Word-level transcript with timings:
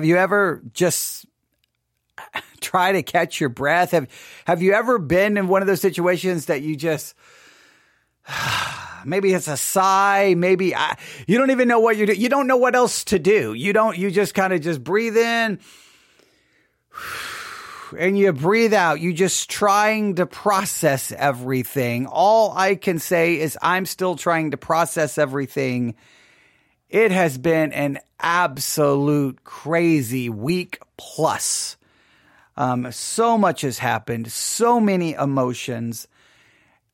Have 0.00 0.06
you 0.06 0.16
ever 0.16 0.62
just 0.72 1.26
try 2.62 2.92
to 2.92 3.02
catch 3.02 3.38
your 3.38 3.50
breath? 3.50 3.90
Have 3.90 4.08
Have 4.46 4.62
you 4.62 4.72
ever 4.72 4.98
been 4.98 5.36
in 5.36 5.46
one 5.46 5.60
of 5.60 5.68
those 5.68 5.82
situations 5.82 6.46
that 6.46 6.62
you 6.62 6.74
just 6.74 7.14
maybe 9.04 9.34
it's 9.34 9.46
a 9.46 9.58
sigh, 9.58 10.32
maybe 10.38 10.74
I, 10.74 10.96
you 11.26 11.36
don't 11.36 11.50
even 11.50 11.68
know 11.68 11.80
what 11.80 11.98
you're 11.98 12.06
doing. 12.06 12.18
You 12.18 12.30
don't 12.30 12.46
know 12.46 12.56
what 12.56 12.74
else 12.74 13.04
to 13.04 13.18
do. 13.18 13.52
You 13.52 13.74
don't. 13.74 13.98
You 13.98 14.10
just 14.10 14.32
kind 14.32 14.54
of 14.54 14.62
just 14.62 14.82
breathe 14.82 15.18
in 15.18 15.60
and 17.98 18.18
you 18.18 18.32
breathe 18.32 18.72
out. 18.72 19.02
You 19.02 19.12
just 19.12 19.50
trying 19.50 20.14
to 20.14 20.24
process 20.24 21.12
everything. 21.12 22.06
All 22.06 22.56
I 22.56 22.74
can 22.74 22.98
say 23.00 23.38
is 23.38 23.58
I'm 23.60 23.84
still 23.84 24.16
trying 24.16 24.52
to 24.52 24.56
process 24.56 25.18
everything. 25.18 25.94
It 26.90 27.12
has 27.12 27.38
been 27.38 27.72
an 27.72 28.00
absolute 28.18 29.44
crazy 29.44 30.28
week 30.28 30.80
plus. 30.96 31.76
Um, 32.56 32.90
so 32.90 33.38
much 33.38 33.60
has 33.60 33.78
happened, 33.78 34.30
so 34.32 34.80
many 34.80 35.12
emotions. 35.12 36.08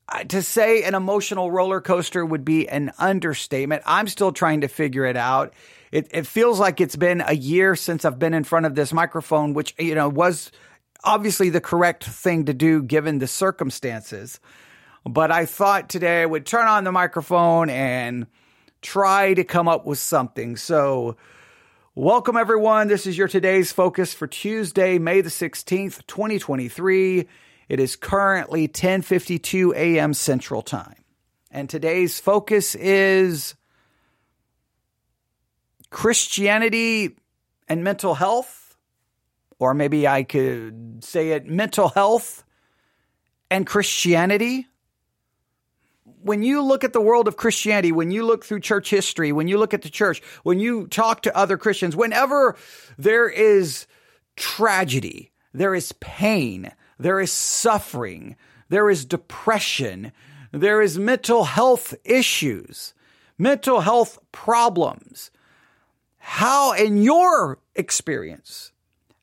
Uh, 0.06 0.22
to 0.24 0.42
say 0.42 0.82
an 0.82 0.94
emotional 0.94 1.50
roller 1.50 1.80
coaster 1.80 2.26
would 2.26 2.44
be 2.44 2.68
an 2.68 2.92
understatement. 2.98 3.82
I'm 3.86 4.06
still 4.06 4.32
trying 4.32 4.60
to 4.60 4.68
figure 4.68 5.06
it 5.06 5.16
out. 5.16 5.54
It, 5.90 6.08
it 6.10 6.26
feels 6.26 6.60
like 6.60 6.82
it's 6.82 6.94
been 6.94 7.22
a 7.26 7.34
year 7.34 7.74
since 7.74 8.04
I've 8.04 8.18
been 8.18 8.34
in 8.34 8.44
front 8.44 8.66
of 8.66 8.74
this 8.74 8.92
microphone, 8.92 9.54
which, 9.54 9.74
you 9.78 9.94
know, 9.94 10.10
was 10.10 10.52
obviously 11.04 11.48
the 11.48 11.60
correct 11.60 12.04
thing 12.04 12.44
to 12.44 12.54
do 12.54 12.82
given 12.82 13.18
the 13.18 13.26
circumstances. 13.26 14.40
But 15.06 15.32
I 15.32 15.46
thought 15.46 15.88
today 15.88 16.20
I 16.20 16.26
would 16.26 16.44
turn 16.44 16.66
on 16.66 16.84
the 16.84 16.92
microphone 16.92 17.70
and 17.70 18.26
try 18.82 19.34
to 19.34 19.44
come 19.44 19.68
up 19.68 19.86
with 19.86 19.98
something. 19.98 20.56
So, 20.56 21.16
welcome 21.94 22.36
everyone. 22.36 22.88
This 22.88 23.06
is 23.06 23.16
your 23.16 23.28
today's 23.28 23.72
focus 23.72 24.14
for 24.14 24.26
Tuesday, 24.26 24.98
May 24.98 25.20
the 25.20 25.30
16th, 25.30 26.06
2023. 26.06 27.28
It 27.68 27.80
is 27.80 27.96
currently 27.96 28.68
10:52 28.68 29.74
a.m. 29.74 30.14
Central 30.14 30.62
Time. 30.62 31.04
And 31.50 31.68
today's 31.68 32.20
focus 32.20 32.74
is 32.74 33.54
Christianity 35.90 37.16
and 37.68 37.82
mental 37.82 38.14
health 38.14 38.66
or 39.58 39.74
maybe 39.74 40.06
I 40.06 40.22
could 40.22 41.02
say 41.02 41.30
it 41.30 41.46
mental 41.46 41.88
health 41.88 42.44
and 43.50 43.66
Christianity. 43.66 44.66
When 46.26 46.42
you 46.42 46.60
look 46.60 46.82
at 46.82 46.92
the 46.92 47.00
world 47.00 47.28
of 47.28 47.36
Christianity, 47.36 47.92
when 47.92 48.10
you 48.10 48.26
look 48.26 48.44
through 48.44 48.58
church 48.58 48.90
history, 48.90 49.30
when 49.30 49.46
you 49.46 49.58
look 49.58 49.72
at 49.72 49.82
the 49.82 49.88
church, 49.88 50.20
when 50.42 50.58
you 50.58 50.88
talk 50.88 51.22
to 51.22 51.36
other 51.36 51.56
Christians, 51.56 51.94
whenever 51.94 52.56
there 52.98 53.28
is 53.28 53.86
tragedy, 54.34 55.30
there 55.54 55.72
is 55.72 55.92
pain, 56.00 56.72
there 56.98 57.20
is 57.20 57.30
suffering, 57.30 58.34
there 58.68 58.90
is 58.90 59.04
depression, 59.04 60.10
there 60.50 60.82
is 60.82 60.98
mental 60.98 61.44
health 61.44 61.94
issues, 62.04 62.92
mental 63.38 63.80
health 63.80 64.18
problems. 64.32 65.30
How, 66.18 66.72
in 66.72 67.04
your 67.04 67.60
experience, 67.76 68.72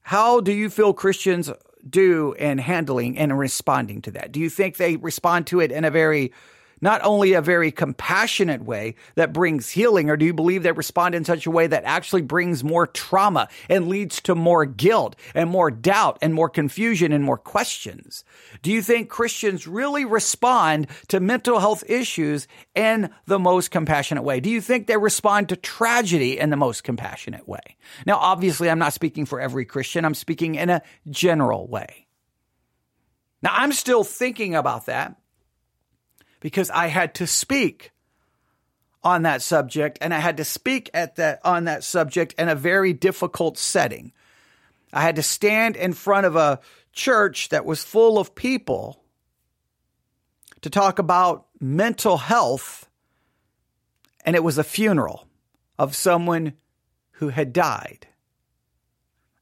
how 0.04 0.40
do 0.40 0.54
you 0.54 0.70
feel 0.70 0.94
Christians 0.94 1.52
do 1.90 2.32
in 2.40 2.60
handling 2.60 3.18
and 3.18 3.38
responding 3.38 4.02
to 4.04 4.12
that? 4.12 4.32
Do 4.32 4.40
you 4.40 4.50
think 4.50 4.78
they 4.78 4.96
respond 4.96 5.48
to 5.48 5.60
it 5.60 5.70
in 5.70 5.84
a 5.84 5.92
very 5.92 6.32
not 6.84 7.02
only 7.06 7.32
a 7.32 7.42
very 7.42 7.72
compassionate 7.72 8.62
way 8.62 8.94
that 9.16 9.32
brings 9.32 9.70
healing, 9.70 10.10
or 10.10 10.18
do 10.18 10.26
you 10.26 10.34
believe 10.34 10.64
they 10.64 10.72
respond 10.74 11.16
in 11.16 11.24
such 11.24 11.46
a 11.46 11.52
way 11.52 11.66
that 11.66 11.86
actually 11.86 12.22
brings 12.22 12.62
more 12.62 12.86
trauma 12.86 13.48
and 13.70 13.88
leads 13.88 14.22
to 14.22 14.36
more 14.36 14.66
guilt 14.66 15.16
and 15.34 15.50
more 15.50 15.72
doubt 15.72 16.20
and 16.22 16.34
more 16.34 16.50
confusion 16.50 17.14
and 17.14 17.24
more 17.24 17.38
questions? 17.38 18.26
Do 18.62 18.70
you 18.70 18.82
think 18.82 19.08
Christians 19.08 19.66
really 19.66 20.04
respond 20.04 20.88
to 21.08 21.22
mental 21.22 21.60
health 21.60 21.86
issues 21.88 22.50
in 22.76 23.10
the 23.28 23.40
most 23.40 23.72
compassionate 23.72 24.26
way? 24.26 24.42
Do 24.42 24.50
you 24.50 24.60
think 24.60 24.88
they 24.88 24.98
respond 24.98 25.48
to 25.50 25.56
tragedy 25.56 26.38
in 26.38 26.50
the 26.50 26.58
most 26.58 26.84
compassionate 26.84 27.48
way? 27.48 27.78
Now, 28.06 28.18
obviously, 28.18 28.70
I'm 28.70 28.80
not 28.80 28.92
speaking 28.92 29.26
for 29.26 29.40
every 29.40 29.64
Christian. 29.64 30.04
I'm 30.04 30.14
speaking 30.14 30.56
in 30.56 30.70
a 30.70 30.82
general 31.10 31.66
way. 31.66 32.08
Now, 33.42 33.52
I'm 33.54 33.72
still 33.72 34.04
thinking 34.04 34.54
about 34.54 34.88
that 34.88 35.16
because 36.44 36.70
I 36.70 36.88
had 36.88 37.16
to 37.16 37.26
speak 37.26 37.92
on 39.02 39.22
that 39.22 39.42
subject 39.42 39.98
and 40.02 40.14
I 40.14 40.20
had 40.20 40.36
to 40.38 40.44
speak 40.44 40.90
at 40.94 41.16
that 41.16 41.40
on 41.46 41.64
that 41.64 41.86
subject 41.86 42.36
in 42.38 42.50
a 42.50 42.56
very 42.56 42.92
difficult 42.92 43.58
setting. 43.58 44.12
I 44.92 45.02
had 45.02 45.16
to 45.16 45.24
stand 45.24 45.78
in 45.78 45.94
front 45.94 46.26
of 46.26 46.36
a 46.36 46.60
church 46.92 47.48
that 47.50 47.66
was 47.66 47.86
full 47.86 48.20
of 48.20 48.36
people 48.36 49.02
to 50.62 50.70
talk 50.70 51.00
about 51.00 51.46
mental 51.62 52.18
health 52.18 52.90
and 54.26 54.36
it 54.36 54.44
was 54.44 54.58
a 54.58 54.66
funeral 54.66 55.26
of 55.80 55.96
someone 55.96 56.54
who 57.12 57.30
had 57.30 57.54
died. 57.54 58.06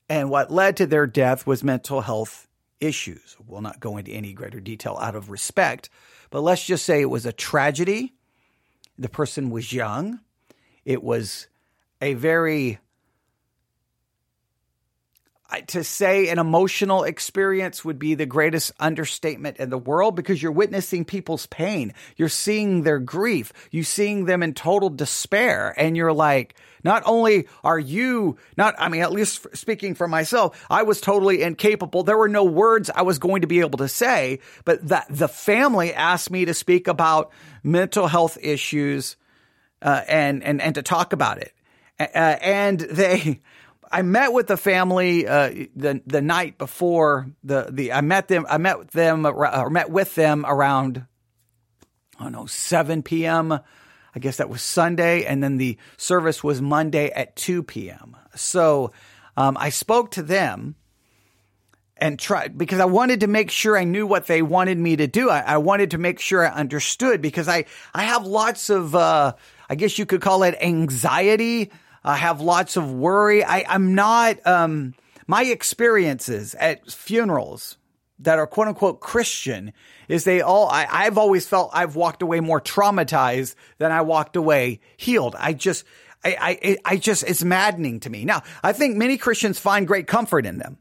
And 0.07 0.29
what 0.29 0.51
led 0.51 0.78
to 0.78 0.85
their 0.85 1.07
death 1.07 1.47
was 1.47 1.63
mental 1.63 2.01
health 2.01 2.47
issues. 2.79 3.35
We'll 3.47 3.61
not 3.61 3.79
go 3.79 3.97
into 3.97 4.11
any 4.11 4.34
greater 4.34 4.59
detail 4.59 5.00
out 5.01 5.16
of 5.16 5.31
respect, 5.31 5.90
but 6.31 6.41
let's 6.41 6.65
just 6.65 6.85
say 6.85 7.01
it 7.01 7.09
was 7.09 7.27
a 7.27 7.33
tragedy. 7.33 8.13
The 8.97 9.09
person 9.09 9.51
was 9.51 9.71
young. 9.71 10.21
It 10.83 11.03
was 11.03 11.47
a 12.01 12.15
very 12.15 12.79
to 15.67 15.84
say 15.84 16.29
an 16.29 16.39
emotional 16.39 17.03
experience 17.03 17.84
would 17.84 18.00
be 18.00 18.16
the 18.16 18.25
greatest 18.25 18.72
understatement 18.79 19.57
in 19.57 19.69
the 19.69 19.78
world 19.78 20.16
because 20.16 20.41
you're 20.41 20.51
witnessing 20.51 21.06
people's 21.06 21.45
pain. 21.47 21.94
You're 22.16 22.29
seeing 22.29 22.84
their 22.84 23.00
grief. 23.00 23.51
You're 23.69 23.84
seeing 23.84 24.25
them 24.25 24.44
in 24.44 24.53
total 24.53 24.90
despair. 24.90 25.73
And 25.78 25.97
you're 25.97 26.13
like, 26.13 26.56
not 26.84 27.03
only 27.06 27.47
are 27.63 27.79
you 27.79 28.38
not, 28.57 28.75
I 28.79 28.90
mean, 28.90 29.01
at 29.01 29.11
least 29.11 29.45
speaking 29.53 29.94
for 29.94 30.07
myself, 30.07 30.66
I 30.69 30.84
was 30.84 31.01
totally 31.01 31.44
incapable. 31.44 32.03
There 32.03 32.17
were 32.17 32.29
no 32.29 32.44
words 32.44 32.90
I 32.94 33.03
was 33.03 33.19
going 33.19 33.41
to 33.41 33.47
be 33.47 33.59
able 33.59 33.79
to 33.79 33.88
say, 33.88 34.40
but 34.66 34.88
that 34.88 35.07
the 35.09 35.28
family 35.28 35.94
asked 35.94 36.31
me 36.31 36.45
to 36.45 36.53
speak 36.53 36.88
about 36.88 37.31
mental 37.63 38.07
health 38.07 38.38
issues, 38.41 39.17
uh, 39.81 40.01
and, 40.07 40.44
and, 40.44 40.61
and 40.61 40.75
to 40.75 40.81
talk 40.81 41.13
about 41.13 41.38
it. 41.40 41.53
Uh, 42.00 42.06
and 42.41 42.79
they, 42.79 43.41
I 43.91 44.02
met 44.02 44.34
with 44.34 44.47
the 44.47 44.58
family 44.58 45.28
uh, 45.28 45.49
the 45.76 46.02
the 46.05 46.22
night 46.22 46.58
before 46.58 47.28
the 47.43 47.67
the 47.70 47.93
I 47.93 48.02
met 48.02 48.28
them 48.28 48.46
I 48.49 48.58
met 48.58 48.91
them 48.91 49.26
or 49.26 49.70
met 49.70 49.90
with 49.90 50.16
them 50.16 50.46
around 50.47 51.05
I 52.20 52.23
don't 52.23 52.34
know 52.34 52.46
7 52.46 53.03
p.m. 53.03 53.52
I 53.52 54.20
guess 54.20 54.38
that 54.38 54.49
was 54.49 54.61
Sunday, 54.61 55.26
and 55.26 55.41
then 55.41 55.58
the 55.58 55.78
service 55.97 56.43
was 56.43 56.61
Monday 56.61 57.09
at 57.09 57.35
2 57.35 57.64
p.m. 57.64 58.16
So 58.35 58.91
um, 59.38 59.58
I 59.59 59.70
spoke 59.70 60.11
to 60.11 60.23
them 60.23 60.76
and 61.97 62.20
tried 62.20 62.58
because 62.58 62.79
I 62.79 62.85
wanted 62.85 63.22
to 63.22 63.28
make 63.28 63.52
sure 63.52 63.78
I 63.78 63.84
knew 63.84 64.05
what 64.05 64.28
they 64.28 64.41
wanted 64.41 64.78
me 64.78 64.97
to 64.97 65.08
do. 65.08 65.29
I, 65.29 65.40
I 65.40 65.58
wanted 65.58 65.91
to 65.91 65.97
make 65.97 66.20
sure 66.20 66.46
I 66.46 66.52
understood 66.52 67.22
because 67.22 67.47
I 67.47 67.66
I 67.94 68.03
have 68.03 68.26
lots 68.26 68.70
of 68.70 68.96
uh, 68.96 69.34
I 69.70 69.76
guess 69.76 69.97
you 69.97 70.05
could 70.05 70.22
call 70.22 70.44
it 70.44 70.55
anxiety 70.61 71.72
I 72.03 72.15
have 72.15 72.41
lots 72.41 72.77
of 72.77 72.91
worry. 72.91 73.43
I, 73.43 73.65
I'm 73.67 73.95
not, 73.95 74.45
um, 74.45 74.95
my 75.27 75.43
experiences 75.43 76.55
at 76.55 76.89
funerals 76.91 77.77
that 78.19 78.39
are 78.39 78.47
quote 78.47 78.67
unquote 78.67 78.99
Christian 78.99 79.73
is 80.07 80.23
they 80.23 80.41
all, 80.41 80.67
I, 80.69 80.87
I've 80.89 81.17
always 81.17 81.47
felt 81.47 81.71
I've 81.73 81.95
walked 81.95 82.21
away 82.21 82.39
more 82.39 82.61
traumatized 82.61 83.55
than 83.77 83.91
I 83.91 84.01
walked 84.01 84.35
away 84.35 84.79
healed. 84.97 85.35
I 85.37 85.53
just, 85.53 85.85
I, 86.23 86.57
I, 86.63 86.77
I 86.85 86.97
just, 86.97 87.23
it's 87.23 87.43
maddening 87.43 87.99
to 88.01 88.09
me. 88.09 88.25
Now, 88.25 88.43
I 88.63 88.73
think 88.73 88.97
many 88.97 89.17
Christians 89.17 89.59
find 89.59 89.87
great 89.87 90.07
comfort 90.07 90.45
in 90.45 90.57
them, 90.57 90.77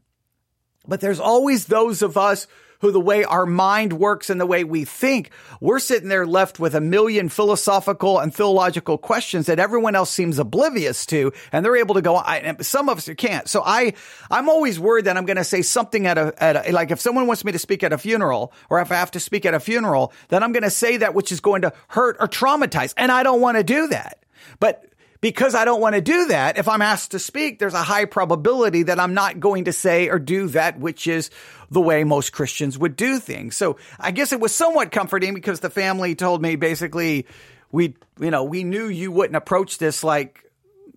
but 0.87 1.01
there's 1.01 1.19
always 1.19 1.65
those 1.65 2.01
of 2.01 2.17
us 2.17 2.47
who 2.81 2.91
the 2.91 2.99
way 2.99 3.23
our 3.23 3.45
mind 3.45 3.93
works 3.93 4.29
and 4.29 4.41
the 4.41 4.45
way 4.45 4.63
we 4.63 4.85
think, 4.85 5.31
we're 5.59 5.79
sitting 5.79 6.09
there 6.09 6.27
left 6.27 6.59
with 6.59 6.75
a 6.75 6.81
million 6.81 7.29
philosophical 7.29 8.19
and 8.19 8.33
theological 8.33 8.97
questions 8.97 9.45
that 9.45 9.59
everyone 9.59 9.95
else 9.95 10.09
seems 10.09 10.39
oblivious 10.39 11.05
to, 11.05 11.31
and 11.51 11.63
they're 11.63 11.77
able 11.77 11.95
to 11.95 12.01
go. 12.01 12.15
I, 12.15 12.55
some 12.61 12.89
of 12.89 12.97
us 12.97 13.09
can't. 13.17 13.47
So 13.47 13.63
I, 13.65 13.93
I'm 14.29 14.49
always 14.49 14.79
worried 14.79 15.05
that 15.05 15.17
I'm 15.17 15.25
going 15.25 15.37
to 15.37 15.43
say 15.43 15.61
something 15.61 16.07
at 16.07 16.17
a, 16.17 16.33
at 16.43 16.67
a, 16.67 16.71
like 16.71 16.91
if 16.91 16.99
someone 16.99 17.27
wants 17.27 17.45
me 17.45 17.51
to 17.51 17.59
speak 17.59 17.83
at 17.83 17.93
a 17.93 17.97
funeral, 17.97 18.51
or 18.69 18.81
if 18.81 18.91
I 18.91 18.95
have 18.95 19.11
to 19.11 19.19
speak 19.19 19.45
at 19.45 19.53
a 19.53 19.59
funeral, 19.59 20.11
then 20.29 20.43
I'm 20.43 20.51
going 20.51 20.63
to 20.63 20.69
say 20.69 20.97
that 20.97 21.13
which 21.13 21.31
is 21.31 21.39
going 21.39 21.61
to 21.61 21.73
hurt 21.87 22.17
or 22.19 22.27
traumatize, 22.27 22.93
and 22.97 23.11
I 23.11 23.23
don't 23.23 23.41
want 23.41 23.57
to 23.57 23.63
do 23.63 23.87
that. 23.87 24.17
But 24.59 24.85
because 25.21 25.53
I 25.53 25.65
don't 25.65 25.79
want 25.79 25.95
to 25.95 26.01
do 26.01 26.27
that, 26.27 26.57
if 26.57 26.67
I'm 26.67 26.81
asked 26.81 27.11
to 27.11 27.19
speak, 27.19 27.59
there's 27.59 27.75
a 27.75 27.83
high 27.83 28.05
probability 28.05 28.83
that 28.83 28.99
I'm 28.99 29.13
not 29.13 29.39
going 29.39 29.65
to 29.65 29.73
say 29.73 30.09
or 30.09 30.19
do 30.19 30.47
that 30.49 30.79
which 30.79 31.07
is 31.07 31.29
the 31.69 31.79
way 31.79 32.03
most 32.03 32.33
Christians 32.33 32.77
would 32.77 32.95
do 32.95 33.19
things. 33.19 33.55
So 33.55 33.77
I 33.99 34.11
guess 34.11 34.33
it 34.33 34.39
was 34.39 34.53
somewhat 34.53 34.91
comforting 34.91 35.33
because 35.33 35.59
the 35.59 35.69
family 35.69 36.15
told 36.15 36.41
me 36.41 36.55
basically 36.55 37.27
we, 37.71 37.95
you 38.19 38.31
know, 38.31 38.43
we 38.43 38.63
knew 38.63 38.87
you 38.87 39.11
wouldn't 39.11 39.37
approach 39.37 39.77
this 39.77 40.03
like 40.03 40.50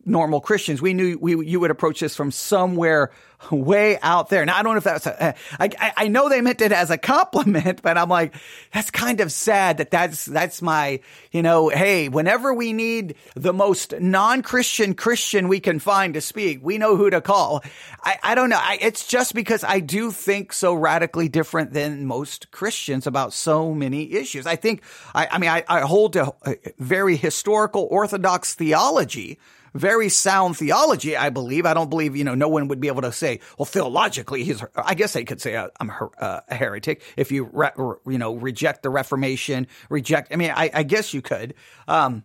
normal 0.05 0.41
Christians. 0.41 0.83
We 0.83 0.95
knew 0.95 1.19
we, 1.21 1.47
you 1.47 1.61
would 1.61 1.71
approach 1.71 2.01
this 2.01 2.17
from 2.17 2.31
somewhere 2.31 3.11
way 3.51 3.99
out 4.01 4.31
there. 4.31 4.45
Now, 4.47 4.57
I 4.57 4.63
don't 4.63 4.73
know 4.73 4.79
if 4.79 4.85
that's, 4.85 5.07
a, 5.07 5.35
I, 5.59 5.93
I 5.97 6.09
know 6.09 6.31
they 6.31 6.41
meant 6.41 6.63
it 6.63 6.73
as 6.73 6.91
a 6.91 6.97
compliment, 6.97 7.83
but 7.83 7.99
I'm 7.99 8.09
like, 8.09 8.35
that's 8.73 8.91
kind 8.91 9.21
of 9.21 9.31
sad 9.31 9.79
that 9.79 9.91
that's, 9.91 10.25
that's 10.25 10.63
my, 10.63 11.01
you 11.31 11.43
know, 11.43 11.69
hey, 11.69 12.09
whenever 12.09 12.55
we 12.55 12.73
need 12.73 13.17
the 13.35 13.53
most 13.53 13.93
non-Christian 14.01 14.95
Christian 14.95 15.49
we 15.49 15.61
can 15.61 15.79
find 15.79 16.15
to 16.15 16.23
speak, 16.23 16.61
we 16.63 16.79
know 16.79 16.97
who 16.97 17.11
to 17.11 17.21
call. 17.21 17.63
I, 18.03 18.19
I 18.23 18.35
don't 18.35 18.49
know. 18.49 18.61
I, 18.61 18.79
it's 18.81 19.07
just 19.07 19.35
because 19.35 19.63
I 19.63 19.81
do 19.81 20.11
think 20.11 20.55
so 20.55 20.73
radically 20.73 21.29
different 21.29 21.75
than 21.75 22.07
most 22.07 22.51
Christians 22.51 23.07
about 23.07 23.35
so 23.35 23.75
many 23.75 24.13
issues. 24.13 24.47
I 24.47 24.57
think, 24.57 24.83
I, 25.15 25.29
I 25.33 25.39
mean, 25.39 25.51
I, 25.51 25.65
I 25.69 25.81
hold 25.81 26.17
a, 26.17 26.33
a 26.47 26.57
very 26.79 27.17
historical 27.17 27.87
orthodox 27.91 28.55
theology 28.55 29.39
very 29.75 30.09
sound 30.09 30.57
theology, 30.57 31.17
I 31.17 31.31
believe. 31.31 31.67
I 31.67 31.75
don't 31.75 31.91
believe, 31.91 32.17
you 32.17 32.25
know, 32.25 32.35
no 32.35 32.49
one 32.49 32.69
would 32.69 32.81
be 32.81 32.89
able 32.89 33.03
to 33.03 33.13
say, 33.13 33.41
well, 33.59 33.67
theologically, 33.67 34.45
he's, 34.45 34.63
I 34.77 34.95
guess 34.95 35.13
they 35.13 35.25
could 35.25 35.41
say 35.41 35.57
uh, 35.57 35.69
I'm 35.81 35.91
uh, 36.19 36.41
a 36.49 36.55
heretic 36.55 37.03
if 37.17 37.33
you, 37.33 37.51
re, 37.53 37.71
you 38.07 38.19
know, 38.19 38.35
reject 38.35 38.83
the 38.83 38.91
Reformation, 38.91 39.67
reject, 39.91 40.33
I 40.33 40.37
mean, 40.37 40.53
I, 40.55 40.71
I 40.73 40.83
guess 40.85 41.13
you 41.13 41.23
could. 41.23 41.55
Um, 41.89 42.23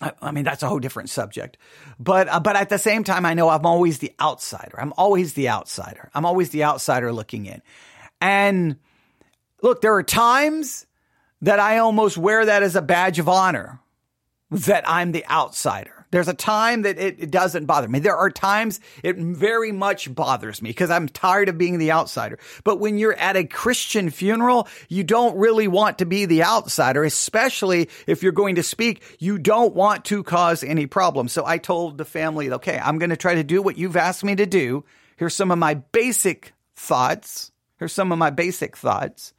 I, 0.00 0.12
I 0.22 0.30
mean, 0.30 0.44
that's 0.44 0.62
a 0.62 0.68
whole 0.68 0.78
different 0.78 1.10
subject. 1.10 1.58
But, 1.98 2.28
uh, 2.28 2.40
but 2.40 2.56
at 2.56 2.68
the 2.68 2.78
same 2.78 3.04
time, 3.04 3.26
I 3.26 3.34
know 3.34 3.48
I'm 3.48 3.66
always 3.66 3.98
the 3.98 4.12
outsider. 4.20 4.80
I'm 4.80 4.92
always 4.96 5.34
the 5.34 5.48
outsider. 5.48 6.10
I'm 6.14 6.24
always 6.24 6.50
the 6.50 6.64
outsider 6.64 7.12
looking 7.12 7.46
in. 7.46 7.62
And 8.20 8.76
look, 9.60 9.80
there 9.80 9.94
are 9.94 10.02
times 10.04 10.86
that 11.42 11.58
I 11.58 11.78
almost 11.78 12.16
wear 12.16 12.46
that 12.46 12.62
as 12.62 12.76
a 12.76 12.82
badge 12.82 13.18
of 13.18 13.28
honor 13.28 13.80
that 14.50 14.88
I'm 14.88 15.12
the 15.12 15.26
outsider. 15.26 15.93
There's 16.14 16.28
a 16.28 16.32
time 16.32 16.82
that 16.82 16.96
it, 16.96 17.16
it, 17.18 17.30
doesn't 17.32 17.66
bother 17.66 17.88
me. 17.88 17.98
There 17.98 18.14
are 18.14 18.30
times 18.30 18.78
it 19.02 19.16
very 19.16 19.72
much 19.72 20.14
bothers 20.14 20.62
me 20.62 20.70
because 20.70 20.88
I'm 20.88 21.08
tired 21.08 21.48
of 21.48 21.58
being 21.58 21.78
the 21.78 21.90
outsider. 21.90 22.38
But 22.62 22.78
when 22.78 22.98
you're 22.98 23.16
at 23.16 23.36
a 23.36 23.42
Christian 23.42 24.10
funeral, 24.10 24.68
you 24.88 25.02
don't 25.02 25.36
really 25.36 25.66
want 25.66 25.98
to 25.98 26.06
be 26.06 26.26
the 26.26 26.44
outsider, 26.44 27.02
especially 27.02 27.90
if 28.06 28.22
you're 28.22 28.30
going 28.30 28.54
to 28.54 28.62
speak. 28.62 29.02
You 29.18 29.40
don't 29.40 29.74
want 29.74 30.04
to 30.04 30.22
cause 30.22 30.62
any 30.62 30.86
problems. 30.86 31.32
So 31.32 31.44
I 31.44 31.58
told 31.58 31.98
the 31.98 32.04
family, 32.04 32.48
okay, 32.48 32.78
I'm 32.78 32.98
going 32.98 33.10
to 33.10 33.16
try 33.16 33.34
to 33.34 33.42
do 33.42 33.60
what 33.60 33.76
you've 33.76 33.96
asked 33.96 34.22
me 34.22 34.36
to 34.36 34.46
do. 34.46 34.84
Here's 35.16 35.34
some 35.34 35.50
of 35.50 35.58
my 35.58 35.74
basic 35.74 36.52
thoughts. 36.76 37.50
Here's 37.80 37.92
some 37.92 38.12
of 38.12 38.18
my 38.18 38.30
basic 38.30 38.76
thoughts. 38.76 39.34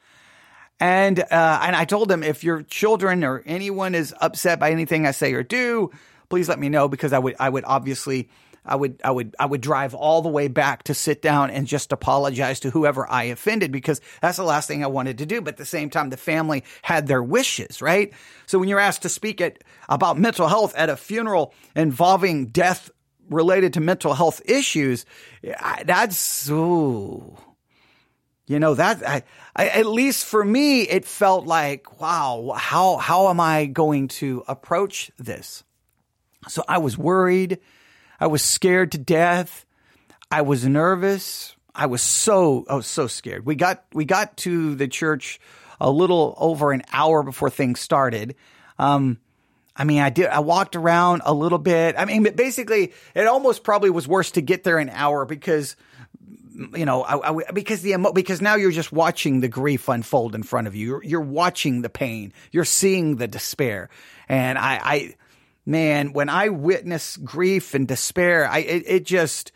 And 0.82 1.22
uh, 1.22 1.60
and 1.64 1.74
I 1.74 1.86
told 1.86 2.10
them 2.10 2.22
if 2.22 2.44
your 2.44 2.64
children 2.64 3.24
or 3.24 3.42
anyone 3.46 3.96
is 3.96 4.14
upset 4.20 4.60
by 4.60 4.72
anything 4.72 5.08
I 5.08 5.12
say 5.12 5.32
or 5.32 5.42
do, 5.42 5.92
please 6.30 6.50
let 6.50 6.60
me 6.60 6.70
know 6.70 6.88
because 6.88 7.14
I 7.14 7.20
would 7.20 7.36
I 7.40 7.50
would 7.50 7.66
obviously 7.66 8.30
I 8.66 8.76
would 8.76 9.00
I 9.04 9.12
would 9.12 9.36
I 9.40 9.46
would 9.46 9.62
drive 9.62 9.94
all 9.94 10.22
the 10.22 10.30
way 10.30 10.48
back 10.48 10.84
to 10.84 10.94
sit 10.94 11.22
down 11.22 11.52
and 11.52 11.68
just 11.68 11.92
apologize 11.92 12.60
to 12.62 12.72
whoever 12.72 13.10
I 13.10 13.26
offended 13.26 13.72
because 13.72 14.02
that's 14.22 14.38
the 14.38 14.44
last 14.44 14.68
thing 14.68 14.84
I 14.84 14.88
wanted 14.88 15.20
to 15.20 15.26
do. 15.26 15.42
But 15.42 15.54
at 15.54 15.58
the 15.58 15.66
same 15.66 15.90
time, 15.90 16.10
the 16.10 16.18
family 16.18 16.64
had 16.82 17.08
their 17.08 17.22
wishes, 17.22 17.82
right? 17.82 18.12
So 18.48 18.58
when 18.58 18.68
you're 18.68 18.80
asked 18.80 19.04
to 19.04 19.10
speak 19.10 19.40
at 19.40 19.64
about 19.88 20.18
mental 20.18 20.48
health 20.48 20.74
at 20.76 20.90
a 20.90 20.98
funeral 20.98 21.54
involving 21.76 22.48
death 22.48 22.90
related 23.30 23.74
to 23.74 23.82
mental 23.82 24.14
health 24.14 24.42
issues, 24.46 25.06
that's 25.84 26.50
ooh. 26.50 27.38
You 28.48 28.60
know 28.60 28.76
that 28.76 29.08
I, 29.08 29.24
I, 29.56 29.70
at 29.70 29.88
least 29.88 30.26
for 30.26 30.46
me, 30.46 30.84
it 30.84 31.06
felt 31.06 31.48
like, 31.48 32.00
wow, 32.00 32.54
how 32.56 32.98
how 32.98 33.30
am 33.30 33.40
I 33.40 33.66
going 33.66 34.08
to 34.20 34.44
approach 34.48 35.12
this? 35.18 35.64
So 36.48 36.64
I 36.68 36.78
was 36.78 36.98
worried. 36.98 37.60
I 38.20 38.28
was 38.28 38.42
scared 38.42 38.92
to 38.94 38.98
death. 38.98 39.66
I 40.32 40.42
was 40.42 40.66
nervous. 40.66 41.56
I 41.74 41.88
was 41.88 42.02
so, 42.02 42.66
I 42.70 42.76
was 42.76 42.88
so 42.88 43.08
scared. 43.08 43.46
We 43.46 43.56
got, 43.56 43.86
we 43.94 44.06
got 44.06 44.38
to 44.38 44.76
the 44.76 44.88
church 44.88 45.40
a 45.80 45.92
little 45.92 46.36
over 46.38 46.72
an 46.72 46.84
hour 46.94 47.22
before 47.24 47.50
things 47.50 47.80
started. 47.80 48.36
Um, 48.80 49.20
I 49.76 49.84
mean, 49.84 50.00
I 50.00 50.10
did, 50.10 50.28
I 50.28 50.40
walked 50.40 50.76
around 50.78 51.22
a 51.26 51.34
little 51.34 51.58
bit. 51.58 51.96
I 51.98 52.06
mean, 52.06 52.24
basically, 52.36 52.94
it 53.14 53.28
almost 53.28 53.64
probably 53.64 53.90
was 53.90 54.08
worse 54.08 54.32
to 54.32 54.42
get 54.42 54.64
there 54.64 54.78
an 54.78 54.90
hour 54.90 55.26
because, 55.26 55.76
you 56.74 56.86
know, 56.86 57.04
I, 57.04 57.30
I, 57.30 57.52
because 57.52 57.82
the 57.82 58.12
because 58.14 58.42
now 58.42 58.56
you're 58.56 58.72
just 58.72 58.94
watching 58.94 59.42
the 59.42 59.50
grief 59.50 59.90
unfold 59.90 60.34
in 60.34 60.44
front 60.44 60.68
of 60.68 60.76
you. 60.76 60.88
You're, 60.88 61.04
you're 61.04 61.22
watching 61.22 61.82
the 61.82 61.90
pain. 61.90 62.32
You're 62.52 62.64
seeing 62.64 63.18
the 63.18 63.28
despair, 63.28 63.90
and 64.30 64.58
I, 64.58 64.80
I 64.82 65.16
man, 65.66 66.14
when 66.14 66.30
I 66.30 66.50
witness 66.50 67.18
grief 67.18 67.74
and 67.74 67.88
despair, 67.88 68.48
I 68.48 68.60
it, 68.60 68.84
it 68.86 69.06
just 69.06 69.52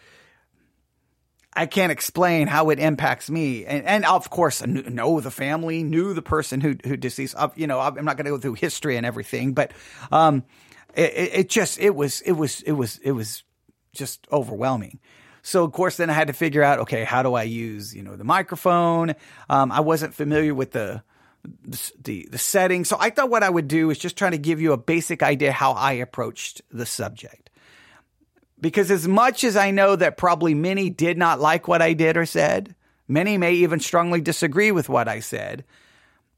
I 1.53 1.65
can't 1.65 1.91
explain 1.91 2.47
how 2.47 2.69
it 2.69 2.79
impacts 2.79 3.29
me. 3.29 3.65
And, 3.65 3.85
and 3.85 4.05
of 4.05 4.29
course, 4.29 4.61
I 4.61 4.67
know 4.67 5.19
the 5.19 5.31
family, 5.31 5.83
knew 5.83 6.13
the 6.13 6.21
person 6.21 6.61
who 6.61 6.75
who 6.83 6.97
deceased. 6.97 7.35
You 7.55 7.67
know, 7.67 7.79
I'm 7.79 8.05
not 8.05 8.17
going 8.17 8.25
to 8.25 8.31
go 8.31 8.37
through 8.37 8.55
history 8.55 8.97
and 8.97 9.05
everything, 9.05 9.53
but 9.53 9.71
um, 10.11 10.43
it, 10.95 11.31
it 11.33 11.49
just 11.49 11.79
it 11.79 11.95
was 11.95 12.21
it 12.21 12.33
was 12.33 12.61
it 12.61 12.73
was 12.73 12.97
it 12.99 13.11
was 13.11 13.43
just 13.93 14.27
overwhelming. 14.31 14.99
So 15.41 15.63
of 15.63 15.71
course, 15.71 15.97
then 15.97 16.09
I 16.09 16.13
had 16.13 16.27
to 16.27 16.33
figure 16.33 16.61
out, 16.61 16.79
okay, 16.79 17.03
how 17.03 17.23
do 17.23 17.33
I 17.33 17.43
use 17.43 17.95
you 17.95 18.03
know 18.03 18.15
the 18.15 18.23
microphone? 18.23 19.15
Um, 19.49 19.71
I 19.71 19.79
wasn't 19.79 20.13
familiar 20.13 20.53
with 20.53 20.71
the 20.71 21.03
the 21.43 22.27
the 22.29 22.37
setting. 22.37 22.85
So 22.85 22.97
I 22.99 23.09
thought 23.09 23.29
what 23.29 23.43
I 23.43 23.49
would 23.49 23.67
do 23.67 23.89
is 23.89 23.97
just 23.97 24.17
try 24.17 24.29
to 24.29 24.37
give 24.37 24.61
you 24.61 24.73
a 24.73 24.77
basic 24.77 25.23
idea 25.23 25.51
how 25.51 25.73
I 25.73 25.93
approached 25.93 26.61
the 26.71 26.85
subject. 26.85 27.49
Because 28.61 28.91
as 28.91 29.07
much 29.07 29.43
as 29.43 29.55
I 29.55 29.71
know 29.71 29.95
that 29.95 30.17
probably 30.17 30.53
many 30.53 30.89
did 30.89 31.17
not 31.17 31.39
like 31.39 31.67
what 31.67 31.81
I 31.81 31.93
did 31.93 32.17
or 32.17 32.25
said, 32.25 32.75
many 33.07 33.37
may 33.37 33.53
even 33.53 33.79
strongly 33.79 34.19
disagree 34.19 34.71
with 34.71 34.89
what 34.89 35.07
I 35.07 35.21
said. 35.21 35.63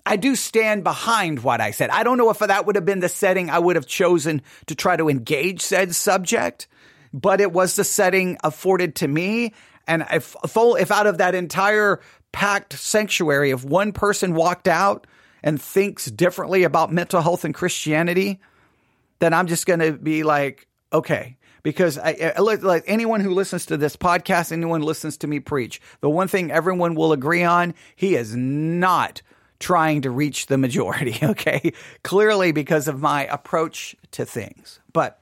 I 0.05 0.15
do 0.15 0.35
stand 0.35 0.83
behind 0.83 1.43
what 1.43 1.61
I 1.61 1.71
said. 1.71 1.89
I 1.89 2.03
don't 2.03 2.17
know 2.17 2.29
if 2.29 2.39
that 2.39 2.65
would 2.65 2.75
have 2.75 2.85
been 2.85 2.99
the 2.99 3.09
setting 3.09 3.49
I 3.49 3.59
would 3.59 3.75
have 3.75 3.87
chosen 3.87 4.41
to 4.67 4.75
try 4.75 4.97
to 4.97 5.09
engage 5.09 5.61
said 5.61 5.95
subject, 5.95 6.67
but 7.13 7.41
it 7.41 7.51
was 7.51 7.75
the 7.75 7.83
setting 7.83 8.37
afforded 8.43 8.95
to 8.97 9.07
me. 9.07 9.53
And 9.87 10.05
if, 10.11 10.35
if 10.43 10.91
out 10.91 11.07
of 11.07 11.17
that 11.19 11.35
entire 11.35 12.01
packed 12.31 12.73
sanctuary, 12.73 13.51
if 13.51 13.63
one 13.63 13.91
person 13.91 14.33
walked 14.33 14.67
out 14.67 15.07
and 15.43 15.61
thinks 15.61 16.05
differently 16.05 16.63
about 16.63 16.91
mental 16.91 17.21
health 17.21 17.45
and 17.45 17.53
Christianity, 17.53 18.39
then 19.19 19.33
I'm 19.33 19.47
just 19.47 19.65
going 19.65 19.79
to 19.79 19.93
be 19.93 20.23
like, 20.23 20.67
okay. 20.91 21.37
Because 21.63 21.99
I, 21.99 22.33
I, 22.35 22.39
like 22.39 22.83
anyone 22.87 23.21
who 23.21 23.31
listens 23.31 23.67
to 23.67 23.77
this 23.77 23.95
podcast, 23.95 24.51
anyone 24.51 24.81
listens 24.81 25.17
to 25.17 25.27
me 25.27 25.39
preach, 25.39 25.79
the 25.99 26.09
one 26.09 26.27
thing 26.27 26.49
everyone 26.49 26.95
will 26.95 27.13
agree 27.13 27.43
on, 27.43 27.75
he 27.95 28.15
is 28.15 28.35
not 28.35 29.21
trying 29.59 30.01
to 30.01 30.09
reach 30.09 30.47
the 30.47 30.57
majority. 30.57 31.17
Okay. 31.23 31.71
Clearly 32.03 32.51
because 32.51 32.87
of 32.87 32.99
my 32.99 33.25
approach 33.27 33.95
to 34.11 34.25
things. 34.25 34.79
But 34.91 35.20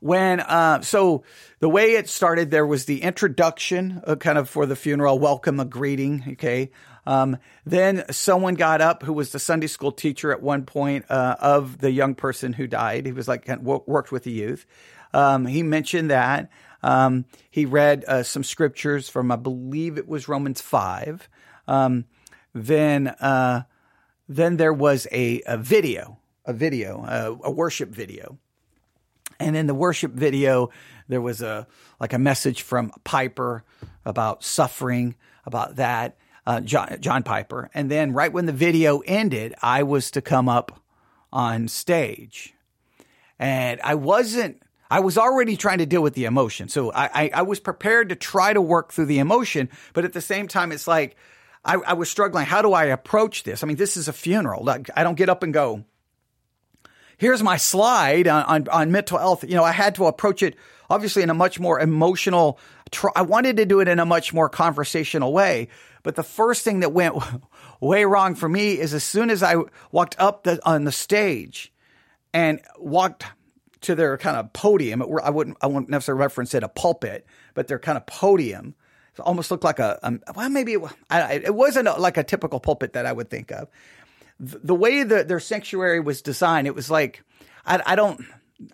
when 0.00 0.40
uh, 0.40 0.80
so 0.82 1.22
the 1.60 1.68
way 1.68 1.92
it 1.92 2.08
started, 2.08 2.50
there 2.50 2.66
was 2.66 2.84
the 2.86 3.02
introduction, 3.02 4.02
uh, 4.06 4.16
kind 4.16 4.38
of 4.38 4.48
for 4.48 4.66
the 4.66 4.76
funeral, 4.76 5.18
welcome, 5.18 5.60
a 5.60 5.64
greeting. 5.64 6.24
Okay. 6.32 6.70
Um, 7.06 7.38
then 7.64 8.04
someone 8.10 8.54
got 8.54 8.80
up 8.80 9.02
who 9.02 9.14
was 9.14 9.32
the 9.32 9.38
Sunday 9.38 9.66
school 9.66 9.92
teacher 9.92 10.32
at 10.32 10.42
one 10.42 10.64
point 10.64 11.06
uh, 11.08 11.36
of 11.40 11.78
the 11.78 11.90
young 11.90 12.14
person 12.14 12.52
who 12.52 12.66
died. 12.66 13.06
He 13.06 13.12
was 13.12 13.26
like 13.26 13.48
worked 13.62 14.12
with 14.12 14.24
the 14.24 14.30
youth. 14.30 14.66
Um, 15.12 15.46
he 15.46 15.62
mentioned 15.62 16.10
that. 16.10 16.50
Um, 16.82 17.24
he 17.50 17.64
read 17.64 18.04
uh, 18.06 18.22
some 18.22 18.44
scriptures 18.44 19.08
from, 19.08 19.32
I 19.32 19.36
believe 19.36 19.98
it 19.98 20.08
was 20.08 20.28
Romans 20.28 20.60
five. 20.60 21.28
Um, 21.66 22.04
then, 22.54 23.08
uh, 23.08 23.62
then 24.28 24.56
there 24.56 24.72
was 24.72 25.06
a, 25.10 25.42
a 25.46 25.56
video, 25.56 26.18
a 26.44 26.52
video, 26.52 27.02
uh, 27.02 27.36
a 27.44 27.50
worship 27.50 27.90
video 27.90 28.38
and 29.40 29.56
in 29.56 29.66
the 29.66 29.74
worship 29.74 30.12
video, 30.12 30.70
there 31.08 31.20
was 31.20 31.42
a 31.42 31.66
like 31.98 32.12
a 32.12 32.18
message 32.18 32.62
from 32.62 32.92
Piper 33.02 33.64
about 34.04 34.44
suffering, 34.44 35.16
about 35.44 35.76
that, 35.76 36.16
uh, 36.46 36.60
John, 36.60 36.96
John 37.00 37.22
Piper. 37.22 37.70
And 37.74 37.90
then 37.90 38.12
right 38.12 38.32
when 38.32 38.46
the 38.46 38.52
video 38.52 39.00
ended, 39.00 39.54
I 39.62 39.82
was 39.82 40.10
to 40.12 40.22
come 40.22 40.48
up 40.48 40.80
on 41.32 41.68
stage, 41.68 42.54
and 43.38 43.80
I 43.82 43.94
wasn't. 43.96 44.62
I 44.92 45.00
was 45.00 45.16
already 45.16 45.56
trying 45.56 45.78
to 45.78 45.86
deal 45.86 46.02
with 46.02 46.14
the 46.14 46.24
emotion, 46.24 46.68
so 46.68 46.90
I, 46.90 47.04
I, 47.04 47.30
I 47.34 47.42
was 47.42 47.60
prepared 47.60 48.08
to 48.08 48.16
try 48.16 48.52
to 48.52 48.60
work 48.60 48.92
through 48.92 49.06
the 49.06 49.20
emotion. 49.20 49.68
But 49.92 50.04
at 50.04 50.12
the 50.12 50.20
same 50.20 50.48
time, 50.48 50.72
it's 50.72 50.88
like 50.88 51.16
I, 51.64 51.76
I 51.76 51.92
was 51.92 52.10
struggling. 52.10 52.44
How 52.44 52.60
do 52.60 52.72
I 52.72 52.86
approach 52.86 53.44
this? 53.44 53.62
I 53.62 53.68
mean, 53.68 53.76
this 53.76 53.96
is 53.96 54.08
a 54.08 54.12
funeral. 54.12 54.68
I 54.68 55.04
don't 55.04 55.14
get 55.14 55.28
up 55.28 55.44
and 55.44 55.54
go 55.54 55.84
here's 57.20 57.42
my 57.42 57.58
slide 57.58 58.26
on, 58.26 58.42
on, 58.44 58.68
on 58.68 58.90
mental 58.90 59.18
health. 59.18 59.44
You 59.44 59.54
know, 59.54 59.64
I 59.64 59.72
had 59.72 59.94
to 59.96 60.06
approach 60.06 60.42
it 60.42 60.56
obviously 60.90 61.22
in 61.22 61.30
a 61.30 61.34
much 61.34 61.60
more 61.60 61.78
emotional, 61.78 62.58
I 63.14 63.22
wanted 63.22 63.56
to 63.58 63.64
do 63.64 63.80
it 63.80 63.88
in 63.88 64.00
a 64.00 64.04
much 64.04 64.34
more 64.34 64.48
conversational 64.48 65.32
way. 65.32 65.68
But 66.02 66.16
the 66.16 66.22
first 66.22 66.64
thing 66.64 66.80
that 66.80 66.92
went 66.92 67.14
way 67.80 68.04
wrong 68.04 68.34
for 68.34 68.48
me 68.48 68.78
is 68.78 68.92
as 68.92 69.04
soon 69.04 69.30
as 69.30 69.42
I 69.42 69.54
walked 69.92 70.18
up 70.18 70.42
the, 70.42 70.60
on 70.68 70.84
the 70.84 70.92
stage 70.92 71.72
and 72.34 72.60
walked 72.78 73.24
to 73.82 73.94
their 73.94 74.18
kind 74.18 74.36
of 74.36 74.52
podium. 74.52 75.02
I 75.22 75.30
wouldn't 75.30 75.56
I 75.62 75.66
wouldn't 75.66 75.88
necessarily 75.88 76.20
reference 76.20 76.52
it 76.54 76.62
a 76.62 76.68
pulpit, 76.68 77.26
but 77.54 77.68
their 77.68 77.78
kind 77.78 77.96
of 77.96 78.04
podium. 78.04 78.74
Almost 79.18 79.50
looked 79.50 79.64
like 79.64 79.78
a 79.78 79.98
um, 80.02 80.22
well 80.34 80.48
maybe 80.48 80.74
it, 80.74 80.82
I, 81.10 81.34
it 81.44 81.54
wasn't 81.54 81.88
a, 81.88 81.92
like 82.00 82.16
a 82.16 82.24
typical 82.24 82.58
pulpit 82.58 82.94
that 82.94 83.04
I 83.04 83.12
would 83.12 83.28
think 83.28 83.50
of. 83.50 83.68
The, 84.40 84.74
way 84.74 85.02
that 85.02 85.28
their 85.28 85.40
sanctuary 85.40 86.00
was 86.00 86.22
designed, 86.22 86.66
it 86.66 86.74
was 86.74 86.90
like 86.90 87.22
I, 87.66 87.82
I 87.84 87.94
don't. 87.94 88.24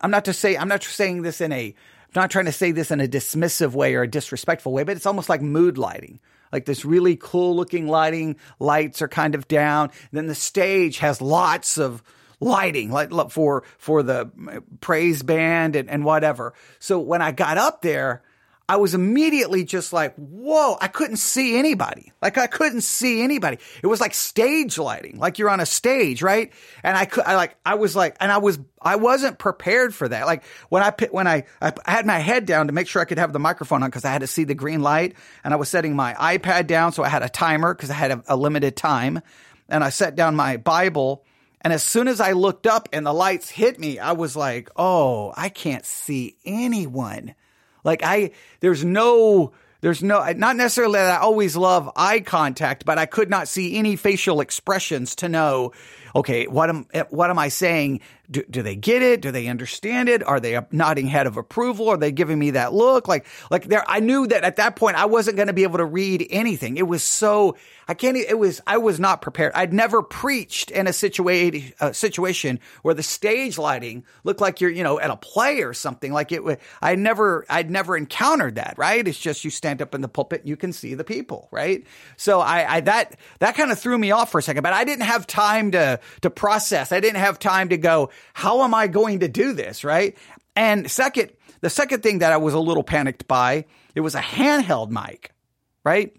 I'm 0.01 0.11
not 0.11 0.25
to 0.27 0.33
say 0.33 0.57
I'm 0.57 0.69
not 0.69 0.83
saying 0.83 1.23
this 1.23 1.41
in 1.41 1.53
a 1.53 1.67
I'm 1.67 2.23
not 2.23 2.31
trying 2.31 2.45
to 2.47 2.53
say 2.53 2.71
this 2.71 2.91
in 2.91 3.01
a 3.01 3.09
dismissive 3.09 3.73
way 3.73 3.95
or 3.95 4.03
a 4.03 4.09
disrespectful 4.09 4.73
way, 4.73 4.85
but 4.85 4.97
it's 4.97 5.07
almost 5.07 5.29
like 5.29 5.43
mood 5.43 5.77
lighting 5.77 6.21
like 6.53 6.65
this 6.65 6.85
really 6.85 7.17
cool 7.17 7.57
looking 7.57 7.87
lighting. 7.87 8.37
Lights 8.59 9.03
are 9.03 9.09
kind 9.09 9.35
of 9.35 9.49
down. 9.49 9.91
Then 10.13 10.27
the 10.27 10.35
stage 10.35 10.99
has 10.99 11.21
lots 11.21 11.79
of 11.79 12.03
lighting 12.39 12.91
like 12.91 13.11
for 13.31 13.65
for 13.79 14.03
the 14.03 14.31
praise 14.81 15.23
band 15.23 15.77
and, 15.77 15.89
and 15.89 16.05
whatever. 16.05 16.55
So 16.79 16.99
when 16.99 17.23
I 17.23 17.33
got 17.33 17.59
up 17.59 17.83
there, 17.83 18.23
I 18.69 18.77
was 18.77 18.95
immediately 18.95 19.63
just 19.65 19.93
like, 19.93 20.15
whoa, 20.17 20.77
I 20.81 20.89
couldn't 20.89 21.19
see 21.19 21.57
anybody. 21.57 22.13
Like 22.21 22.37
I 22.37 22.49
couldn't 22.49 22.81
see 22.81 23.23
anybody. 23.23 23.59
It 23.81 23.87
was 23.87 24.01
like 24.01 24.13
stage 24.13 24.77
lighting, 24.77 25.19
like 25.19 25.39
you're 25.39 25.51
on 25.51 25.61
a 25.61 25.67
stage, 25.67 26.21
right? 26.21 26.53
And 26.83 26.97
I 26.97 27.05
could, 27.05 27.25
I 27.25 27.37
like, 27.37 27.57
I 27.65 27.77
was 27.77 27.95
like, 27.95 28.17
and 28.19 28.33
I 28.33 28.39
was, 28.39 28.59
I 28.83 28.97
wasn't 28.97 29.39
prepared 29.39 29.95
for 29.95 30.09
that. 30.09 30.27
Like 30.27 30.43
when 30.69 30.83
I, 30.83 30.93
when 31.13 31.29
I, 31.29 31.45
I 31.61 31.73
had 31.87 32.07
my 32.07 32.19
head 32.19 32.45
down 32.45 32.67
to 32.67 32.73
make 32.73 32.89
sure 32.89 33.01
I 33.01 33.05
could 33.05 33.19
have 33.19 33.33
the 33.33 33.39
microphone 33.39 33.85
on 33.85 33.89
because 33.89 34.05
I 34.05 34.11
had 34.11 34.23
to 34.23 34.27
see 34.27 34.43
the 34.43 34.55
green 34.55 34.83
light 34.83 35.15
and 35.45 35.55
I 35.55 35.59
was 35.59 35.69
setting 35.69 35.95
my 35.95 36.15
iPad 36.15 36.67
down. 36.67 36.91
So 36.91 37.05
I 37.05 37.09
had 37.09 37.23
a 37.23 37.29
timer 37.29 37.73
because 37.73 37.91
I 37.91 37.95
had 37.95 38.11
a, 38.11 38.23
a 38.27 38.37
limited 38.37 38.77
time 38.77 39.21
and 39.69 39.85
I 39.85 39.91
set 39.91 40.17
down 40.17 40.35
my 40.35 40.57
Bible. 40.57 41.25
And 41.61 41.73
as 41.73 41.85
soon 41.85 42.09
as 42.09 42.21
I 42.21 42.33
looked 42.33 42.67
up 42.67 42.89
and 42.93 43.07
the 43.07 43.15
lights 43.15 43.49
hit 43.49 43.79
me, 43.79 44.01
I 44.01 44.13
was 44.13 44.35
like, 44.35 44.71
oh, 44.75 45.33
I 45.37 45.51
can't 45.51 45.85
see 45.85 46.37
anyone. 46.45 47.37
Like 47.87 48.03
I, 48.03 48.33
there's 48.61 48.85
no, 48.85 49.53
there's 49.81 50.03
no, 50.03 50.31
not 50.33 50.57
necessarily 50.57 50.99
that 50.99 51.21
I 51.21 51.23
always 51.23 51.57
love 51.57 51.91
eye 51.97 52.21
contact, 52.21 52.85
but 52.85 52.99
I 52.99 53.07
could 53.07 53.31
not 53.31 53.49
see 53.49 53.77
any 53.77 53.95
facial 53.95 54.41
expressions 54.41 55.15
to 55.17 55.29
know, 55.29 55.73
okay, 56.15 56.47
what 56.49 56.69
am, 56.69 56.87
what 57.11 57.31
am 57.31 57.39
I 57.39 57.49
saying? 57.49 58.01
Do, 58.31 58.43
do 58.51 58.63
they 58.63 58.75
get 58.75 59.03
it? 59.03 59.21
Do 59.21 59.31
they 59.31 59.47
understand 59.47 60.09
it? 60.09 60.27
Are 60.27 60.41
they 60.41 60.61
nodding 60.73 61.07
head 61.07 61.27
of 61.27 61.37
approval? 61.37 61.89
Are 61.89 61.97
they 61.97 62.11
giving 62.11 62.39
me 62.39 62.53
that 62.53 62.73
look? 62.73 63.07
Like, 63.07 63.27
like 63.51 63.67
there, 63.67 63.85
I 63.87 64.01
knew 64.01 64.27
that 64.27 64.43
at 64.43 64.57
that 64.57 64.77
point 64.77 64.97
I 64.97 65.07
wasn't 65.07 65.37
going 65.37 65.47
to 65.47 65.53
be 65.53 65.63
able 65.63 65.79
to 65.79 65.85
read 65.85 66.27
anything. 66.31 66.77
It 66.77 66.89
was 66.89 67.03
so, 67.03 67.57
I 67.87 67.95
can't, 67.95 68.17
it 68.17 68.39
was, 68.39 68.61
I 68.67 68.79
was 68.79 68.99
not 68.99 69.23
prepared. 69.23 69.53
I'd 69.55 69.73
never 69.73 70.03
preached 70.03 70.73
in 70.73 70.89
a 70.89 70.93
situation, 70.93 71.73
a 71.81 71.87
uh, 71.87 71.93
situation 71.93 72.59
where 72.83 72.95
the 72.95 73.03
stage 73.03 73.59
lighting 73.59 74.05
looked 74.25 74.41
like 74.41 74.61
you're, 74.61 74.71
you 74.71 74.83
know, 74.83 74.99
at 74.99 75.11
a 75.11 75.17
play 75.17 75.63
or 75.63 75.73
something 75.73 76.13
like 76.13 76.33
it. 76.33 76.43
I 76.83 76.97
never, 76.97 77.47
I'd 77.49 77.71
never 77.71 77.97
encountered 77.97 78.57
that, 78.57 78.75
right? 78.77 79.07
It's 79.07 79.19
just 79.19 79.45
you 79.45 79.51
stand 79.51 79.83
up 79.83 79.95
in 79.95 80.01
the 80.01 80.09
pulpit 80.09 80.41
and 80.41 80.49
you 80.49 80.57
can 80.57 80.73
see 80.73 80.95
the 80.95 81.05
people, 81.05 81.49
right? 81.53 81.87
So 82.17 82.41
I, 82.41 82.77
I 82.77 82.81
that, 82.81 83.17
that 83.39 83.55
kind 83.55 83.71
of 83.71 83.79
threw 83.79 83.97
me 83.97 84.11
off 84.11 84.33
for 84.33 84.39
a 84.39 84.43
second, 84.43 84.63
but 84.65 84.73
I 84.73 84.85
didn't 84.85 85.05
have 85.05 85.27
time 85.27 85.71
to, 85.71 86.01
to 86.23 86.31
process. 86.31 86.91
I 86.91 86.99
didn't 86.99 87.21
have 87.21 87.39
time 87.39 87.69
to 87.69 87.77
go, 87.77 88.11
how 88.35 88.63
am 88.63 88.75
I 88.75 88.87
going 88.87 89.21
to 89.21 89.29
do 89.29 89.53
this? 89.53 89.85
Right. 89.85 90.17
And 90.55 90.91
second, 90.91 91.33
the 91.61 91.71
second 91.71 92.03
thing 92.03 92.19
that 92.21 92.33
I 92.33 92.37
was 92.37 92.55
a 92.55 92.61
little 92.61 92.83
panicked 92.83 93.27
by, 93.29 93.67
it 93.95 94.01
was 94.01 94.15
a 94.15 94.21
handheld 94.21 94.91
mic, 94.91 95.33
right? 95.85 96.17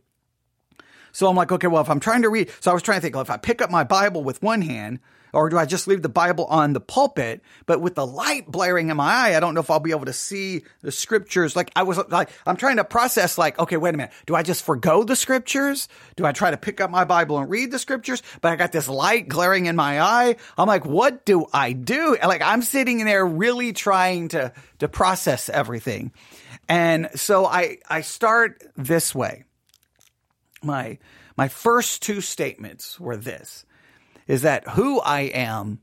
So 1.11 1.27
I'm 1.27 1.35
like, 1.35 1.51
okay, 1.51 1.67
well, 1.67 1.81
if 1.81 1.89
I'm 1.89 1.99
trying 1.99 2.21
to 2.21 2.29
read, 2.29 2.51
so 2.59 2.69
I 2.69 2.73
was 2.73 2.83
trying 2.83 2.97
to 2.97 3.01
think, 3.01 3.15
well, 3.15 3.23
if 3.23 3.29
I 3.29 3.37
pick 3.37 3.61
up 3.61 3.71
my 3.71 3.83
Bible 3.83 4.23
with 4.23 4.41
one 4.43 4.61
hand, 4.61 4.99
or 5.33 5.49
do 5.49 5.57
I 5.57 5.65
just 5.65 5.87
leave 5.87 6.01
the 6.01 6.09
Bible 6.09 6.45
on 6.45 6.73
the 6.73 6.79
pulpit? 6.79 7.41
But 7.65 7.81
with 7.81 7.95
the 7.95 8.05
light 8.05 8.49
blaring 8.49 8.89
in 8.89 8.97
my 8.97 9.05
eye, 9.05 9.35
I 9.35 9.39
don't 9.39 9.53
know 9.53 9.59
if 9.59 9.69
I'll 9.69 9.79
be 9.79 9.91
able 9.91 10.05
to 10.05 10.13
see 10.13 10.63
the 10.81 10.91
scriptures. 10.91 11.55
Like 11.55 11.71
I 11.75 11.83
was 11.83 11.97
like, 12.09 12.29
I'm 12.45 12.57
trying 12.57 12.77
to 12.77 12.83
process 12.83 13.37
like, 13.37 13.59
okay, 13.59 13.77
wait 13.77 13.93
a 13.93 13.97
minute. 13.97 14.13
Do 14.25 14.35
I 14.35 14.43
just 14.43 14.63
forego 14.63 15.03
the 15.03 15.15
scriptures? 15.15 15.87
Do 16.15 16.25
I 16.25 16.31
try 16.31 16.51
to 16.51 16.57
pick 16.57 16.81
up 16.81 16.89
my 16.89 17.03
Bible 17.03 17.37
and 17.37 17.49
read 17.49 17.71
the 17.71 17.79
scriptures? 17.79 18.23
But 18.41 18.51
I 18.51 18.55
got 18.55 18.71
this 18.71 18.87
light 18.87 19.27
glaring 19.27 19.65
in 19.65 19.75
my 19.75 20.01
eye. 20.01 20.35
I'm 20.57 20.67
like, 20.67 20.85
what 20.85 21.25
do 21.25 21.45
I 21.53 21.73
do? 21.73 22.17
like 22.23 22.41
I'm 22.41 22.61
sitting 22.61 23.03
there 23.05 23.25
really 23.25 23.73
trying 23.73 24.29
to, 24.29 24.51
to 24.79 24.87
process 24.87 25.49
everything. 25.49 26.11
And 26.69 27.09
so 27.15 27.45
I, 27.45 27.77
I 27.89 28.01
start 28.01 28.63
this 28.75 29.15
way. 29.15 29.43
My, 30.63 30.97
my 31.37 31.47
first 31.47 32.01
two 32.01 32.21
statements 32.21 32.99
were 32.99 33.15
this 33.15 33.65
is 34.27 34.43
that 34.43 34.67
who 34.69 34.99
I 34.99 35.21
am 35.21 35.79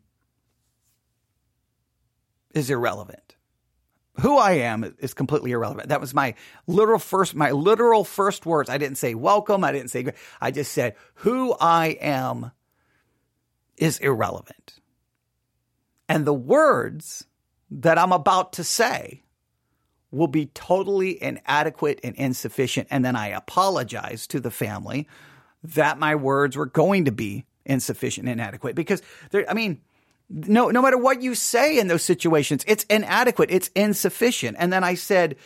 is 2.54 2.70
irrelevant. 2.70 3.36
Who 4.20 4.36
I 4.36 4.52
am 4.52 4.94
is 5.00 5.12
completely 5.12 5.50
irrelevant. 5.50 5.88
That 5.88 6.00
was 6.00 6.14
my 6.14 6.34
literal 6.68 7.00
first, 7.00 7.34
my 7.34 7.50
literal 7.50 8.04
first 8.04 8.46
words. 8.46 8.70
I 8.70 8.78
didn't 8.78 8.98
say 8.98 9.14
welcome. 9.14 9.64
I 9.64 9.72
didn't 9.72 9.90
say, 9.90 10.06
I 10.40 10.52
just 10.52 10.72
said 10.72 10.94
who 11.14 11.56
I 11.60 11.98
am 12.00 12.52
is 13.76 13.98
irrelevant. 13.98 14.78
And 16.08 16.24
the 16.24 16.34
words 16.34 17.26
that 17.70 17.98
I'm 17.98 18.12
about 18.12 18.52
to 18.54 18.64
say 18.64 19.24
will 20.12 20.28
be 20.28 20.46
totally 20.46 21.20
inadequate 21.20 21.98
and 22.04 22.14
insufficient. 22.14 22.86
And 22.90 23.04
then 23.04 23.16
I 23.16 23.28
apologize 23.28 24.28
to 24.28 24.38
the 24.38 24.52
family 24.52 25.08
that 25.64 25.98
my 25.98 26.14
words 26.14 26.56
were 26.56 26.66
going 26.66 27.06
to 27.06 27.12
be 27.12 27.46
insufficient, 27.66 28.28
inadequate. 28.28 28.74
Because 28.74 29.02
there, 29.30 29.48
I 29.48 29.54
mean, 29.54 29.80
no, 30.28 30.70
no 30.70 30.82
matter 30.82 30.98
what 30.98 31.22
you 31.22 31.34
say 31.34 31.78
in 31.78 31.88
those 31.88 32.02
situations, 32.02 32.64
it's 32.66 32.84
inadequate, 32.84 33.50
it's 33.50 33.68
insufficient. 33.74 34.56
And 34.58 34.72
then 34.72 34.84
I 34.84 34.94
said, 34.94 35.36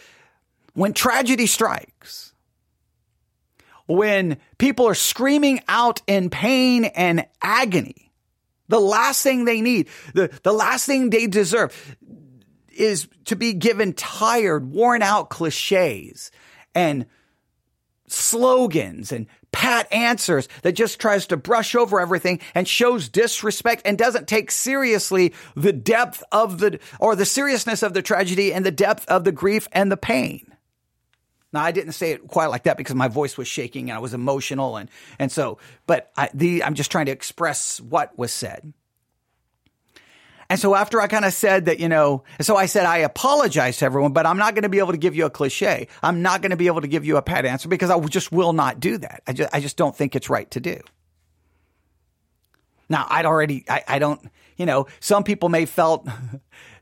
when 0.75 0.93
tragedy 0.93 1.47
strikes, 1.47 2.33
when 3.87 4.39
people 4.59 4.87
are 4.87 4.95
screaming 4.95 5.61
out 5.67 6.03
in 6.07 6.31
pain 6.31 6.85
and 6.85 7.27
agony, 7.43 8.13
the 8.69 8.81
last 8.81 9.23
thing 9.23 9.45
they 9.45 9.61
need, 9.61 9.89
the, 10.15 10.31
the 10.43 10.53
last 10.53 10.87
thing 10.87 11.11
they 11.11 11.27
deserve 11.27 11.97
is 12.77 13.09
to 13.25 13.35
be 13.35 13.55
given 13.55 13.95
tired, 13.95 14.71
worn 14.71 15.03
out 15.03 15.31
cliches 15.31 16.31
and 16.75 17.07
slogans 18.07 19.11
and 19.11 19.27
pat 19.53 19.93
answers 19.93 20.49
that 20.63 20.73
just 20.73 21.01
tries 21.01 21.27
to 21.29 21.37
brush 21.37 21.75
over 21.75 22.01
everything 22.01 22.41
and 22.55 22.69
shows 22.69 23.09
disrespect 23.09 23.83
and 23.85 23.99
doesn't 23.99 24.29
take 24.29 24.51
seriously 24.51 25.35
the 25.57 25.73
depth 25.73 26.23
of 26.33 26.59
the, 26.59 26.79
or 27.01 27.17
the 27.17 27.27
seriousness 27.27 27.83
of 27.83 27.95
the 27.95 28.03
tragedy 28.03 28.53
and 28.53 28.65
the 28.65 28.71
depth 28.71 29.07
of 29.09 29.25
the 29.25 29.33
grief 29.33 29.69
and 29.73 29.91
the 29.91 29.97
pain. 29.97 30.55
Now, 31.53 31.63
I 31.63 31.73
didn't 31.73 31.93
say 31.93 32.13
it 32.13 32.29
quite 32.29 32.47
like 32.47 32.65
that 32.65 32.77
because 32.77 32.95
my 32.95 33.09
voice 33.09 33.39
was 33.39 33.49
shaking 33.49 33.89
and 33.89 33.97
I 33.97 34.01
was 34.01 34.13
emotional. 34.13 34.77
And, 34.77 34.91
and 35.19 35.33
so, 35.33 35.59
but 35.87 36.11
I, 36.17 36.29
the, 36.35 36.63
I'm 36.63 36.75
just 36.75 36.91
trying 36.91 37.07
to 37.07 37.13
express 37.13 37.81
what 37.81 38.17
was 38.19 38.33
said. 38.33 38.75
And 40.51 40.59
so 40.59 40.75
after 40.75 41.01
I 41.01 41.09
kind 41.09 41.27
of 41.27 41.35
said 41.35 41.67
that, 41.67 41.79
you 41.79 41.89
know, 41.89 42.25
so 42.41 42.57
I 42.57 42.67
said, 42.67 42.87
I 42.87 42.99
apologize 42.99 43.77
to 43.79 43.85
everyone, 43.85 44.13
but 44.13 44.25
I'm 44.25 44.39
not 44.39 44.55
going 44.55 44.63
to 44.63 44.71
be 44.71 44.79
able 44.79 44.93
to 44.93 44.99
give 44.99 45.15
you 45.15 45.27
a 45.27 45.31
cliche. 45.31 45.89
I'm 46.03 46.23
not 46.23 46.41
going 46.41 46.51
to 46.51 46.57
be 46.57 46.69
able 46.69 46.81
to 46.81 46.89
give 46.89 47.05
you 47.05 47.19
a 47.19 47.23
pat 47.23 47.45
answer 47.45 47.69
because 47.69 47.91
I 47.91 48.01
just 48.07 48.33
will 48.33 48.55
not 48.55 48.81
do 48.81 48.97
that. 48.99 49.23
I 49.27 49.35
just, 49.35 49.55
I 49.55 49.61
just 49.61 49.77
don't 49.77 49.95
think 49.95 50.17
it's 50.17 50.31
right 50.31 50.51
to 50.53 50.61
do. 50.61 50.81
Now, 52.89 53.07
I'd 53.11 53.27
already, 53.27 53.65
I, 53.69 53.85
I 53.87 53.99
don't, 53.99 54.21
you 54.57 54.65
know, 54.65 54.87
some 55.01 55.23
people 55.23 55.51
may 55.51 55.67
felt, 55.67 56.09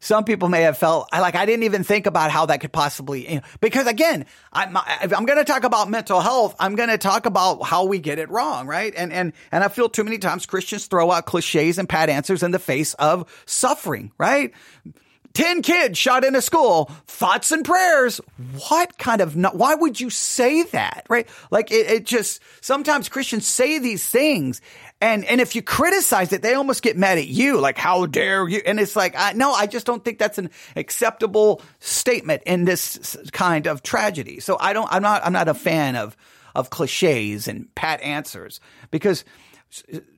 some 0.06 0.22
people 0.22 0.48
may 0.48 0.62
have 0.62 0.78
felt, 0.78 1.08
like, 1.12 1.34
I 1.34 1.46
didn't 1.46 1.64
even 1.64 1.82
think 1.82 2.06
about 2.06 2.30
how 2.30 2.46
that 2.46 2.60
could 2.60 2.72
possibly, 2.72 3.28
you 3.28 3.34
know, 3.36 3.42
because 3.60 3.88
again, 3.88 4.24
I'm, 4.52 4.76
I'm 4.76 5.26
going 5.26 5.38
to 5.38 5.44
talk 5.44 5.64
about 5.64 5.90
mental 5.90 6.20
health. 6.20 6.54
I'm 6.60 6.76
going 6.76 6.90
to 6.90 6.98
talk 6.98 7.26
about 7.26 7.64
how 7.64 7.86
we 7.86 7.98
get 7.98 8.20
it 8.20 8.30
wrong, 8.30 8.68
right? 8.68 8.94
And, 8.96 9.12
and, 9.12 9.32
and 9.50 9.64
I 9.64 9.68
feel 9.68 9.88
too 9.88 10.04
many 10.04 10.18
times 10.18 10.46
Christians 10.46 10.86
throw 10.86 11.10
out 11.10 11.26
cliches 11.26 11.78
and 11.78 11.88
pat 11.88 12.08
answers 12.08 12.44
in 12.44 12.52
the 12.52 12.60
face 12.60 12.94
of 12.94 13.28
suffering, 13.46 14.12
right? 14.16 14.52
10 15.34 15.60
kids 15.60 15.98
shot 15.98 16.24
in 16.24 16.34
a 16.34 16.40
school, 16.40 16.90
thoughts 17.06 17.52
and 17.52 17.62
prayers. 17.64 18.20
What 18.68 18.96
kind 18.96 19.20
of, 19.20 19.34
why 19.34 19.74
would 19.74 20.00
you 20.00 20.08
say 20.08 20.62
that? 20.62 21.04
Right? 21.10 21.28
Like 21.50 21.70
it, 21.70 21.90
it 21.90 22.06
just, 22.06 22.40
sometimes 22.62 23.10
Christians 23.10 23.46
say 23.46 23.78
these 23.78 24.08
things 24.08 24.62
and, 25.06 25.24
and 25.24 25.40
if 25.40 25.54
you 25.54 25.62
criticize 25.62 26.32
it, 26.32 26.42
they 26.42 26.54
almost 26.54 26.82
get 26.82 26.96
mad 26.96 27.18
at 27.18 27.28
you. 27.28 27.60
Like, 27.60 27.78
how 27.78 28.06
dare 28.06 28.48
you? 28.48 28.60
And 28.66 28.80
it's 28.80 28.96
like, 28.96 29.14
I, 29.16 29.32
no, 29.32 29.52
I 29.52 29.66
just 29.66 29.86
don't 29.86 30.04
think 30.04 30.18
that's 30.18 30.38
an 30.38 30.50
acceptable 30.74 31.62
statement 31.78 32.42
in 32.44 32.64
this 32.64 33.16
kind 33.32 33.68
of 33.68 33.84
tragedy. 33.84 34.40
So 34.40 34.56
I 34.58 34.72
don't, 34.72 34.88
I'm 34.90 35.02
not, 35.02 35.24
I'm 35.24 35.32
not 35.32 35.48
a 35.48 35.54
fan 35.54 35.94
of, 35.94 36.16
of 36.56 36.70
cliches 36.70 37.46
and 37.46 37.72
pat 37.76 38.00
answers 38.02 38.58
because 38.90 39.24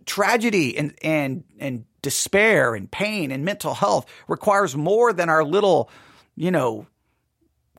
tragedy 0.06 0.78
and, 0.78 0.94
and, 1.02 1.44
and 1.58 1.84
despair 2.00 2.74
and 2.74 2.90
pain 2.90 3.30
and 3.30 3.44
mental 3.44 3.74
health 3.74 4.06
requires 4.26 4.74
more 4.74 5.12
than 5.12 5.28
our 5.28 5.44
little, 5.44 5.90
you 6.34 6.50
know, 6.50 6.86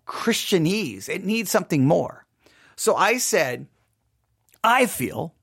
Christianese. 0.06 1.10
It 1.10 1.24
needs 1.24 1.50
something 1.50 1.88
more. 1.88 2.26
So 2.76 2.96
I 2.96 3.18
said, 3.18 3.66
I 4.64 4.86
feel 4.86 5.34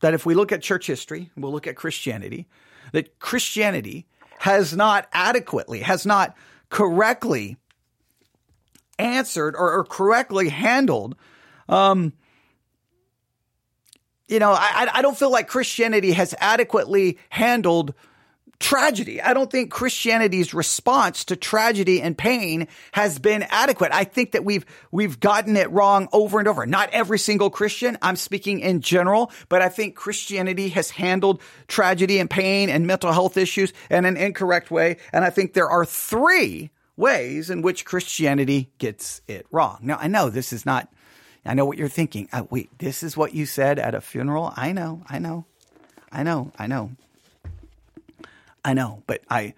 that 0.00 0.14
if 0.14 0.26
we 0.26 0.34
look 0.34 0.52
at 0.52 0.62
church 0.62 0.86
history, 0.86 1.30
we'll 1.36 1.52
look 1.52 1.66
at 1.66 1.76
Christianity, 1.76 2.46
that 2.92 3.18
Christianity 3.18 4.06
has 4.40 4.74
not 4.74 5.08
adequately, 5.12 5.80
has 5.80 6.04
not 6.04 6.36
correctly 6.68 7.56
answered 8.98 9.54
or, 9.56 9.72
or 9.72 9.84
correctly 9.84 10.48
handled, 10.48 11.16
um, 11.68 12.12
you 14.28 14.38
know, 14.40 14.52
I, 14.52 14.88
I 14.92 15.02
don't 15.02 15.16
feel 15.16 15.30
like 15.30 15.46
Christianity 15.46 16.12
has 16.12 16.34
adequately 16.40 17.18
handled 17.30 17.94
tragedy. 18.58 19.20
I 19.20 19.34
don't 19.34 19.50
think 19.50 19.70
Christianity's 19.70 20.54
response 20.54 21.24
to 21.26 21.36
tragedy 21.36 22.00
and 22.00 22.16
pain 22.16 22.68
has 22.92 23.18
been 23.18 23.44
adequate. 23.50 23.92
I 23.92 24.04
think 24.04 24.32
that 24.32 24.44
we've, 24.44 24.64
we've 24.90 25.20
gotten 25.20 25.56
it 25.56 25.70
wrong 25.70 26.08
over 26.12 26.38
and 26.38 26.48
over. 26.48 26.66
Not 26.66 26.90
every 26.90 27.18
single 27.18 27.50
Christian. 27.50 27.98
I'm 28.02 28.16
speaking 28.16 28.60
in 28.60 28.80
general, 28.80 29.30
but 29.48 29.62
I 29.62 29.68
think 29.68 29.94
Christianity 29.94 30.70
has 30.70 30.90
handled 30.90 31.42
tragedy 31.68 32.18
and 32.18 32.30
pain 32.30 32.70
and 32.70 32.86
mental 32.86 33.12
health 33.12 33.36
issues 33.36 33.72
in 33.90 34.04
an 34.04 34.16
incorrect 34.16 34.70
way. 34.70 34.96
And 35.12 35.24
I 35.24 35.30
think 35.30 35.52
there 35.52 35.68
are 35.68 35.84
three 35.84 36.70
ways 36.96 37.50
in 37.50 37.62
which 37.62 37.84
Christianity 37.84 38.70
gets 38.78 39.20
it 39.28 39.46
wrong. 39.50 39.78
Now, 39.82 39.98
I 40.00 40.08
know 40.08 40.30
this 40.30 40.52
is 40.52 40.64
not, 40.64 40.90
I 41.44 41.54
know 41.54 41.66
what 41.66 41.76
you're 41.76 41.88
thinking. 41.88 42.28
Uh, 42.32 42.44
wait, 42.48 42.70
this 42.78 43.02
is 43.02 43.16
what 43.16 43.34
you 43.34 43.44
said 43.44 43.78
at 43.78 43.94
a 43.94 44.00
funeral? 44.00 44.52
I 44.56 44.72
know, 44.72 45.02
I 45.08 45.18
know, 45.18 45.44
I 46.10 46.22
know, 46.22 46.52
I 46.58 46.66
know. 46.66 46.92
I 48.66 48.74
know, 48.74 49.04
but 49.06 49.22
I. 49.30 49.54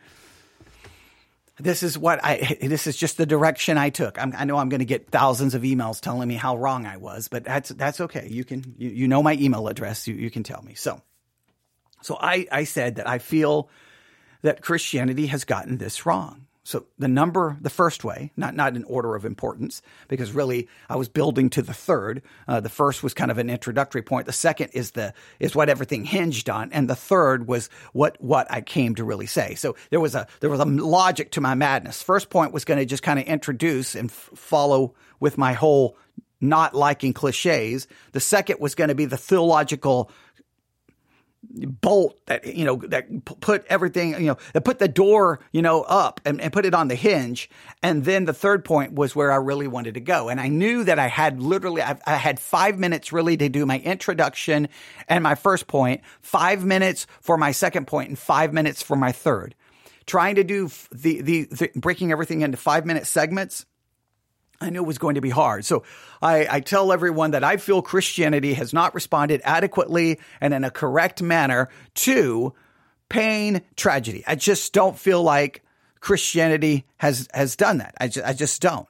This 1.59 1.83
is 1.83 1.97
what 1.97 2.23
I. 2.23 2.59
This 2.61 2.87
is 2.87 2.95
just 2.95 3.17
the 3.17 3.25
direction 3.25 3.79
I 3.79 3.89
took. 3.89 4.21
I'm, 4.21 4.35
i 4.37 4.45
know 4.45 4.59
I'm 4.59 4.69
going 4.69 4.81
to 4.81 4.85
get 4.85 5.11
thousands 5.11 5.55
of 5.55 5.63
emails 5.63 6.01
telling 6.01 6.29
me 6.29 6.35
how 6.35 6.59
wrong 6.59 6.85
I 6.85 6.99
was, 6.99 7.29
but 7.29 7.43
that's 7.43 7.71
that's 7.71 8.03
okay. 8.03 8.29
You 8.31 8.45
can 8.45 8.75
you, 8.77 8.91
you 8.91 9.09
know 9.09 9.23
my 9.23 9.33
email 9.33 9.67
address. 9.67 10.07
You 10.07 10.15
you 10.15 10.31
can 10.31 10.43
tell 10.43 10.63
me. 10.63 10.75
So, 10.75 11.01
so 12.03 12.19
I 12.21 12.47
I 12.53 12.65
said 12.65 12.97
that 12.97 13.09
I 13.09 13.19
feel 13.19 13.71
that 14.43 14.61
Christianity 14.61 15.27
has 15.29 15.45
gotten 15.45 15.79
this 15.79 16.05
wrong. 16.05 16.47
So 16.69 16.85
the 16.99 17.09
number, 17.09 17.57
the 17.63 17.71
first 17.71 18.05
way, 18.05 18.31
not 18.37 18.55
not 18.55 18.77
in 18.77 18.85
order 18.85 19.15
of 19.15 19.25
importance, 19.25 19.81
because 20.07 20.33
really 20.33 20.69
I 20.91 20.97
was 20.97 21.09
building 21.09 21.49
to 21.51 21.63
the 21.63 21.73
third. 21.73 22.21
Uh, 22.47 22.61
the 22.61 22.69
first 22.69 23.03
was 23.03 23.15
kind 23.15 23.31
of 23.31 23.39
an 23.39 23.49
introductory 23.49 24.03
point. 24.03 24.27
The 24.27 24.35
second 24.35 24.73
is 24.75 24.91
the 24.91 25.15
is 25.41 25.57
what 25.57 25.71
everything 25.71 26.05
hinged 26.05 26.51
on, 26.51 26.71
and 26.73 26.87
the 26.87 26.95
third 26.95 27.49
was 27.49 27.71
what 27.95 28.19
what 28.21 28.53
I 28.53 28.61
came 28.61 28.95
to 28.97 29.05
really 29.05 29.25
say. 29.25 29.55
So 29.55 29.77
there 29.89 29.99
was 29.99 30.15
a 30.15 30.27
there 30.41 30.51
was 30.51 30.61
a 30.61 30.67
logic 30.67 31.31
to 31.33 31.41
my 31.41 31.55
madness. 31.55 32.03
First 32.03 32.29
point 32.29 32.53
was 32.53 32.67
going 32.67 32.79
to 32.79 32.85
just 32.85 33.03
kind 33.03 33.19
of 33.19 33.25
introduce 33.25 33.95
and 33.95 34.11
f- 34.11 34.31
follow 34.35 34.93
with 35.21 35.39
my 35.39 35.55
whole 35.55 35.97
not 36.39 36.75
liking 36.75 37.15
cliches. 37.15 37.89
The 38.13 38.21
second 38.21 38.61
was 38.61 38.75
going 38.75 38.89
to 38.89 38.95
be 38.95 39.07
the 39.07 39.17
theological 39.17 40.11
bolt 41.51 42.19
that 42.27 42.45
you 42.47 42.65
know 42.65 42.77
that 42.77 43.25
put 43.25 43.65
everything 43.67 44.11
you 44.15 44.27
know 44.27 44.37
that 44.53 44.65
put 44.65 44.81
the 44.81 44.89
door 44.89 45.39
you 45.53 45.63
know 45.63 45.83
up 45.83 46.21
and, 46.25 46.41
and, 46.41 46.53
put 46.53 46.67
it 46.67 46.75
on 46.75 46.89
the 46.89 46.95
hinge. 46.95 47.49
And 47.83 48.05
then 48.05 48.25
the 48.25 48.33
third 48.33 48.65
point 48.65 48.93
was 48.93 49.15
where 49.15 49.31
i 49.31 49.37
really 49.37 49.69
wanted 49.69 49.95
to 49.95 50.01
go. 50.01 50.29
And 50.29 50.41
i 50.41 50.49
knew 50.49 50.85
that 50.85 50.99
i 50.99 51.07
had 51.07 51.41
literally 51.41 51.81
I, 51.81 51.99
I 52.07 52.17
had 52.17 52.41
five 52.41 52.79
minutes 52.79 53.13
really 53.13 53.37
to 53.37 53.49
do 53.49 53.65
my 53.67 53.79
introduction 53.79 54.69
and 55.09 55.23
my 55.23 55.37
first 55.37 55.69
point 55.69 56.03
five 56.21 56.65
minutes 56.65 57.07
for 57.21 57.37
my 57.37 57.53
second 57.53 57.87
point 57.87 58.09
and 58.09 58.19
five 58.19 58.53
minutes 58.53 58.83
for 58.83 58.97
my 58.97 59.13
third. 59.13 59.55
Trying 60.07 60.37
to 60.37 60.45
do 60.45 60.71
the, 60.91 61.21
the, 61.21 61.45
the 61.51 61.71
breaking 61.77 62.13
everything 62.13 62.41
into 62.41 62.57
five 62.57 62.87
minute 62.87 63.07
segments 63.07 63.67
I 64.61 64.71
knew 64.71 64.83
it 64.83 64.87
was 64.87 64.99
going 64.99 65.15
to 65.15 65.21
be 65.21 65.31
hard. 65.31 65.65
So 65.65 65.85
I, 66.21 66.47
I, 66.51 66.61
tell 66.61 66.93
everyone 66.93 67.31
that 67.31 67.45
I 67.45 67.59
feel 67.59 67.81
Christianity 67.81 68.55
has 68.55 68.73
not 68.73 68.95
responded 68.95 69.41
adequately 69.45 70.19
and 70.41 70.53
in 70.53 70.65
a 70.65 70.71
correct 70.71 71.23
manner 71.23 71.69
to 71.97 72.55
pain, 73.09 73.63
tragedy. 73.77 74.25
I 74.27 74.35
just 74.35 74.73
don't 74.73 74.99
feel 74.99 75.23
like 75.23 75.63
Christianity 76.01 76.87
has, 76.97 77.29
has 77.33 77.57
done 77.57 77.79
that. 77.79 77.95
I 78.01 78.09
just, 78.09 78.27
I 78.27 78.33
just 78.33 78.61
don't. 78.61 78.89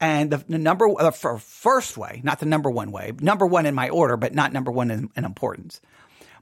And 0.00 0.30
the, 0.30 0.44
the 0.48 0.58
number, 0.58 0.88
uh, 0.88 1.10
the 1.10 1.38
first 1.40 1.96
way, 1.96 2.20
not 2.22 2.38
the 2.38 2.46
number 2.46 2.70
one 2.70 2.92
way, 2.92 3.12
number 3.20 3.46
one 3.46 3.66
in 3.66 3.74
my 3.74 3.88
order, 3.88 4.16
but 4.16 4.34
not 4.34 4.52
number 4.52 4.70
one 4.70 4.90
in, 4.90 5.10
in 5.16 5.24
importance. 5.24 5.80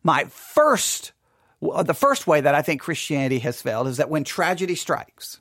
My 0.03 0.25
first, 0.25 1.13
the 1.61 1.95
first 1.95 2.27
way 2.27 2.43
that 2.43 2.55
I 2.55 2.63
think 2.63 2.83
Christianity 2.83 3.39
has 3.41 3.63
failed 3.63 3.89
is 3.89 3.97
that 3.97 4.11
when 4.11 4.25
tragedy 4.25 4.75
strikes, 4.75 5.41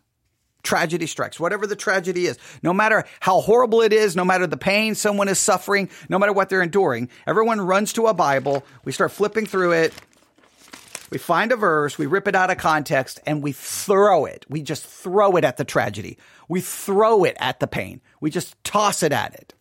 tragedy 0.66 1.08
strikes, 1.08 1.40
whatever 1.40 1.66
the 1.66 1.76
tragedy 1.76 2.26
is, 2.26 2.38
no 2.62 2.74
matter 2.74 3.06
how 3.20 3.40
horrible 3.40 3.82
it 3.82 3.94
is, 3.94 4.16
no 4.16 4.26
matter 4.26 4.48
the 4.48 4.58
pain 4.58 4.96
someone 4.96 5.28
is 5.28 5.40
suffering, 5.40 5.90
no 6.10 6.20
matter 6.20 6.34
what 6.34 6.50
they're 6.50 6.62
enduring, 6.62 7.10
everyone 7.26 7.62
runs 7.62 7.94
to 7.94 8.08
a 8.08 8.14
Bible. 8.14 8.66
We 8.84 8.92
start 8.92 9.12
flipping 9.12 9.46
through 9.46 9.72
it. 9.74 9.94
We 11.12 11.20
find 11.20 11.52
a 11.52 11.56
verse, 11.56 11.98
we 11.98 12.08
rip 12.08 12.28
it 12.28 12.36
out 12.36 12.50
of 12.50 12.58
context, 12.58 13.20
and 13.28 13.44
we 13.44 13.52
throw 13.52 14.26
it. 14.26 14.46
We 14.50 14.64
just 14.64 14.86
throw 14.86 15.38
it 15.38 15.44
at 15.44 15.56
the 15.56 15.64
tragedy. 15.64 16.18
We 16.50 16.62
throw 16.62 17.24
it 17.24 17.38
at 17.40 17.60
the 17.60 17.68
pain. 17.68 18.02
We 18.20 18.32
just 18.32 18.62
toss 18.64 19.04
it 19.04 19.14
at 19.14 19.34
it 19.36 19.54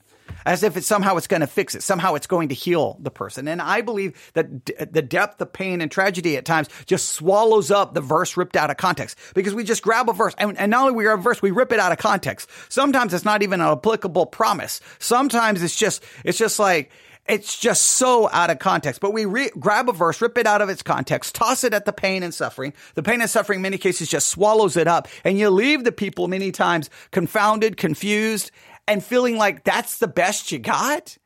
as 0.44 0.62
if 0.62 0.76
it's 0.76 0.86
somehow 0.86 1.16
it's 1.16 1.26
going 1.26 1.40
to 1.40 1.46
fix 1.46 1.74
it. 1.74 1.82
Somehow 1.82 2.14
it's 2.14 2.26
going 2.26 2.48
to 2.48 2.54
heal 2.54 2.96
the 3.00 3.10
person. 3.10 3.48
And 3.48 3.60
I 3.60 3.80
believe 3.80 4.30
that 4.34 4.64
d- 4.64 4.74
the 4.78 5.02
depth 5.02 5.40
of 5.40 5.52
pain 5.52 5.80
and 5.80 5.90
tragedy 5.90 6.36
at 6.36 6.44
times 6.44 6.68
just 6.86 7.10
swallows 7.10 7.70
up 7.70 7.94
the 7.94 8.00
verse 8.00 8.36
ripped 8.36 8.56
out 8.56 8.70
of 8.70 8.76
context 8.76 9.18
because 9.34 9.54
we 9.54 9.64
just 9.64 9.82
grab 9.82 10.08
a 10.08 10.12
verse 10.12 10.34
and, 10.38 10.58
and 10.58 10.70
not 10.70 10.82
only 10.82 10.94
we 10.94 11.04
grab 11.04 11.18
a 11.18 11.22
verse, 11.22 11.40
we 11.40 11.50
rip 11.50 11.72
it 11.72 11.80
out 11.80 11.92
of 11.92 11.98
context. 11.98 12.48
Sometimes 12.68 13.14
it's 13.14 13.24
not 13.24 13.42
even 13.42 13.60
an 13.60 13.68
applicable 13.68 14.26
promise. 14.26 14.80
Sometimes 14.98 15.62
it's 15.62 15.76
just, 15.76 16.02
it's 16.24 16.38
just 16.38 16.58
like, 16.58 16.90
it's 17.26 17.58
just 17.58 17.82
so 17.82 18.28
out 18.30 18.50
of 18.50 18.58
context. 18.58 19.00
But 19.00 19.12
we 19.12 19.24
re- 19.24 19.50
grab 19.58 19.88
a 19.88 19.92
verse, 19.92 20.20
rip 20.20 20.36
it 20.36 20.46
out 20.46 20.60
of 20.60 20.68
its 20.68 20.82
context, 20.82 21.34
toss 21.34 21.64
it 21.64 21.72
at 21.72 21.86
the 21.86 21.92
pain 21.92 22.22
and 22.22 22.34
suffering. 22.34 22.74
The 22.94 23.02
pain 23.02 23.20
and 23.20 23.30
suffering, 23.30 23.58
in 23.58 23.62
many 23.62 23.78
cases, 23.78 24.08
just 24.08 24.28
swallows 24.28 24.76
it 24.76 24.86
up. 24.86 25.08
And 25.24 25.38
you 25.38 25.48
leave 25.48 25.84
the 25.84 25.92
people 25.92 26.28
many 26.28 26.52
times 26.52 26.90
confounded, 27.12 27.76
confused, 27.76 28.50
and 28.86 29.02
feeling 29.02 29.36
like 29.36 29.64
that's 29.64 29.98
the 29.98 30.08
best 30.08 30.52
you 30.52 30.58
got? 30.58 31.16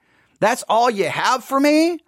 That's 0.40 0.64
all 0.68 0.90
you 0.90 1.08
have 1.08 1.44
for 1.44 1.58
me? 1.58 1.98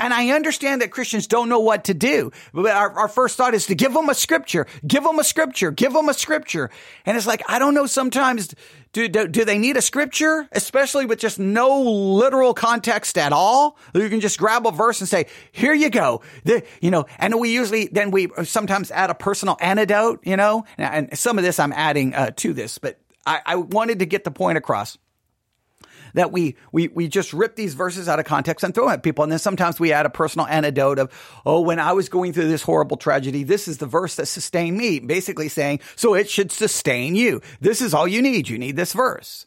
And 0.00 0.12
I 0.12 0.30
understand 0.30 0.82
that 0.82 0.90
Christians 0.90 1.26
don't 1.26 1.48
know 1.48 1.60
what 1.60 1.84
to 1.84 1.94
do. 1.94 2.32
But 2.52 2.66
our, 2.72 2.90
our, 2.92 3.08
first 3.08 3.36
thought 3.36 3.54
is 3.54 3.66
to 3.66 3.74
give 3.74 3.92
them 3.92 4.08
a 4.08 4.14
scripture, 4.14 4.66
give 4.86 5.04
them 5.04 5.18
a 5.18 5.24
scripture, 5.24 5.70
give 5.70 5.92
them 5.92 6.08
a 6.08 6.14
scripture. 6.14 6.70
And 7.06 7.16
it's 7.16 7.26
like, 7.26 7.42
I 7.48 7.58
don't 7.58 7.74
know, 7.74 7.86
sometimes 7.86 8.54
do, 8.92 9.08
do, 9.08 9.28
do 9.28 9.44
they 9.44 9.58
need 9.58 9.76
a 9.76 9.82
scripture, 9.82 10.48
especially 10.52 11.06
with 11.06 11.18
just 11.18 11.38
no 11.38 11.82
literal 11.82 12.54
context 12.54 13.18
at 13.18 13.32
all? 13.32 13.76
You 13.94 14.08
can 14.08 14.20
just 14.20 14.38
grab 14.38 14.66
a 14.66 14.72
verse 14.72 15.00
and 15.00 15.08
say, 15.08 15.26
here 15.52 15.74
you 15.74 15.90
go. 15.90 16.22
The, 16.44 16.64
you 16.80 16.90
know, 16.90 17.06
and 17.18 17.38
we 17.38 17.52
usually, 17.52 17.86
then 17.86 18.10
we 18.10 18.28
sometimes 18.44 18.90
add 18.90 19.10
a 19.10 19.14
personal 19.14 19.56
antidote, 19.60 20.20
you 20.24 20.36
know, 20.36 20.64
and 20.78 21.16
some 21.16 21.38
of 21.38 21.44
this 21.44 21.58
I'm 21.58 21.72
adding 21.72 22.14
uh, 22.14 22.30
to 22.36 22.52
this, 22.52 22.78
but 22.78 22.98
I, 23.26 23.40
I 23.44 23.56
wanted 23.56 24.00
to 24.00 24.06
get 24.06 24.24
the 24.24 24.30
point 24.30 24.58
across 24.58 24.98
that 26.14 26.32
we, 26.32 26.56
we, 26.72 26.88
we 26.88 27.08
just 27.08 27.32
rip 27.32 27.56
these 27.56 27.74
verses 27.74 28.08
out 28.08 28.18
of 28.18 28.24
context 28.24 28.64
and 28.64 28.74
throw 28.74 28.84
them 28.84 28.94
at 28.94 29.02
people. 29.02 29.24
And 29.24 29.32
then 29.32 29.38
sometimes 29.38 29.78
we 29.78 29.92
add 29.92 30.06
a 30.06 30.10
personal 30.10 30.46
anecdote 30.46 30.98
of, 30.98 31.12
oh, 31.44 31.60
when 31.60 31.80
I 31.80 31.92
was 31.92 32.08
going 32.08 32.32
through 32.32 32.48
this 32.48 32.62
horrible 32.62 32.96
tragedy, 32.96 33.42
this 33.42 33.68
is 33.68 33.78
the 33.78 33.86
verse 33.86 34.14
that 34.16 34.26
sustained 34.26 34.78
me, 34.78 35.00
basically 35.00 35.48
saying, 35.48 35.80
so 35.96 36.14
it 36.14 36.30
should 36.30 36.52
sustain 36.52 37.16
you. 37.16 37.40
This 37.60 37.82
is 37.82 37.92
all 37.92 38.06
you 38.06 38.22
need. 38.22 38.48
You 38.48 38.58
need 38.58 38.76
this 38.76 38.92
verse. 38.92 39.46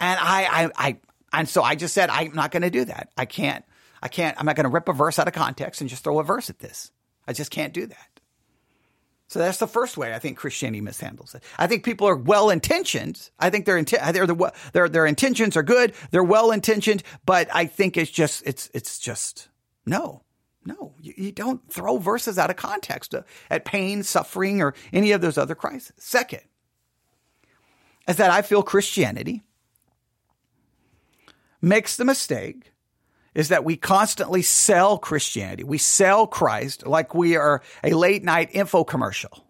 And 0.00 0.18
I, 0.20 0.64
I, 0.64 0.70
I, 0.76 0.98
and 1.32 1.48
so 1.48 1.62
I 1.62 1.76
just 1.76 1.94
said, 1.94 2.10
I'm 2.10 2.34
not 2.34 2.50
going 2.50 2.62
to 2.62 2.70
do 2.70 2.84
that. 2.86 3.12
I 3.16 3.24
can't, 3.24 3.64
I 4.02 4.08
can't, 4.08 4.36
I'm 4.38 4.46
not 4.46 4.56
going 4.56 4.64
to 4.64 4.70
rip 4.70 4.88
a 4.88 4.92
verse 4.92 5.18
out 5.18 5.28
of 5.28 5.34
context 5.34 5.80
and 5.80 5.88
just 5.88 6.02
throw 6.02 6.18
a 6.18 6.24
verse 6.24 6.50
at 6.50 6.58
this. 6.58 6.90
I 7.28 7.32
just 7.32 7.52
can't 7.52 7.72
do 7.72 7.86
that. 7.86 8.09
So 9.30 9.38
that's 9.38 9.58
the 9.58 9.68
first 9.68 9.96
way 9.96 10.12
I 10.12 10.18
think 10.18 10.38
Christianity 10.38 10.82
mishandles 10.82 11.36
it. 11.36 11.44
I 11.56 11.68
think 11.68 11.84
people 11.84 12.08
are 12.08 12.16
well 12.16 12.50
intentioned. 12.50 13.30
I 13.38 13.48
think 13.48 13.64
their 13.64 13.80
their, 13.80 14.26
their 14.72 14.88
their 14.88 15.06
intentions 15.06 15.56
are 15.56 15.62
good. 15.62 15.94
They're 16.10 16.24
well 16.24 16.50
intentioned, 16.50 17.04
but 17.24 17.48
I 17.54 17.66
think 17.66 17.96
it's 17.96 18.10
just 18.10 18.42
it's 18.44 18.68
it's 18.74 18.98
just 18.98 19.48
no. 19.86 20.24
No, 20.66 20.92
you, 21.00 21.32
don't 21.32 21.66
throw 21.72 21.96
verses 21.96 22.38
out 22.38 22.50
of 22.50 22.56
context 22.56 23.14
uh, 23.14 23.22
at 23.48 23.64
pain, 23.64 24.02
suffering, 24.02 24.60
or 24.60 24.74
any 24.92 25.12
of 25.12 25.22
those 25.22 25.38
other 25.38 25.54
crises. 25.54 25.94
Second, 25.96 26.42
is 28.06 28.16
that 28.16 28.30
I 28.30 28.42
feel 28.42 28.62
Christianity 28.62 29.42
makes 31.62 31.96
the 31.96 32.04
mistake 32.04 32.72
is 33.34 33.48
that 33.48 33.64
we 33.64 33.76
constantly 33.76 34.42
sell 34.42 34.98
Christianity. 34.98 35.64
We 35.64 35.78
sell 35.78 36.26
Christ 36.26 36.86
like 36.86 37.14
we 37.14 37.36
are 37.36 37.62
a 37.84 37.92
late 37.92 38.24
night 38.24 38.50
info 38.52 38.84
commercial. 38.84 39.44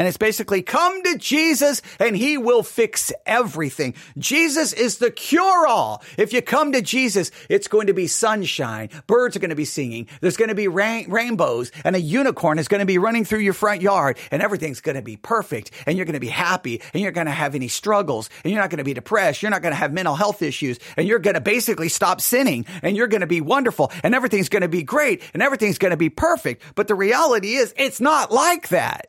And 0.00 0.08
it's 0.08 0.16
basically 0.16 0.62
come 0.62 1.02
to 1.02 1.18
Jesus 1.18 1.82
and 1.98 2.16
he 2.16 2.38
will 2.38 2.62
fix 2.62 3.12
everything. 3.26 3.92
Jesus 4.16 4.72
is 4.72 4.96
the 4.96 5.10
cure 5.10 5.66
all. 5.66 6.02
If 6.16 6.32
you 6.32 6.40
come 6.40 6.72
to 6.72 6.80
Jesus, 6.80 7.30
it's 7.50 7.68
going 7.68 7.88
to 7.88 7.92
be 7.92 8.06
sunshine. 8.06 8.88
Birds 9.06 9.36
are 9.36 9.40
going 9.40 9.50
to 9.50 9.56
be 9.56 9.66
singing. 9.66 10.08
There's 10.22 10.38
going 10.38 10.48
to 10.48 10.54
be 10.54 10.68
rain- 10.68 11.10
rainbows 11.10 11.70
and 11.84 11.94
a 11.94 12.00
unicorn 12.00 12.58
is 12.58 12.66
going 12.66 12.78
to 12.78 12.86
be 12.86 12.96
running 12.96 13.26
through 13.26 13.40
your 13.40 13.52
front 13.52 13.82
yard 13.82 14.16
and 14.30 14.40
everything's 14.40 14.80
going 14.80 14.96
to 14.96 15.02
be 15.02 15.18
perfect 15.18 15.70
and 15.84 15.98
you're 15.98 16.06
going 16.06 16.14
to 16.14 16.18
be 16.18 16.28
happy 16.28 16.80
and 16.94 17.02
you're 17.02 17.12
going 17.12 17.26
to 17.26 17.30
have 17.30 17.54
any 17.54 17.68
struggles 17.68 18.30
and 18.42 18.54
you're 18.54 18.62
not 18.62 18.70
going 18.70 18.78
to 18.78 18.84
be 18.84 18.94
depressed. 18.94 19.42
You're 19.42 19.50
not 19.50 19.60
going 19.60 19.72
to 19.72 19.78
have 19.78 19.92
mental 19.92 20.14
health 20.14 20.40
issues 20.40 20.78
and 20.96 21.06
you're 21.06 21.18
going 21.18 21.34
to 21.34 21.42
basically 21.42 21.90
stop 21.90 22.22
sinning 22.22 22.64
and 22.80 22.96
you're 22.96 23.06
going 23.06 23.20
to 23.20 23.26
be 23.26 23.42
wonderful 23.42 23.92
and 24.02 24.14
everything's 24.14 24.48
going 24.48 24.62
to 24.62 24.68
be 24.68 24.82
great 24.82 25.22
and 25.34 25.42
everything's 25.42 25.76
going 25.76 25.90
to 25.90 25.98
be 25.98 26.08
perfect. 26.08 26.62
But 26.74 26.88
the 26.88 26.94
reality 26.94 27.52
is 27.52 27.74
it's 27.76 28.00
not 28.00 28.32
like 28.32 28.68
that. 28.68 29.08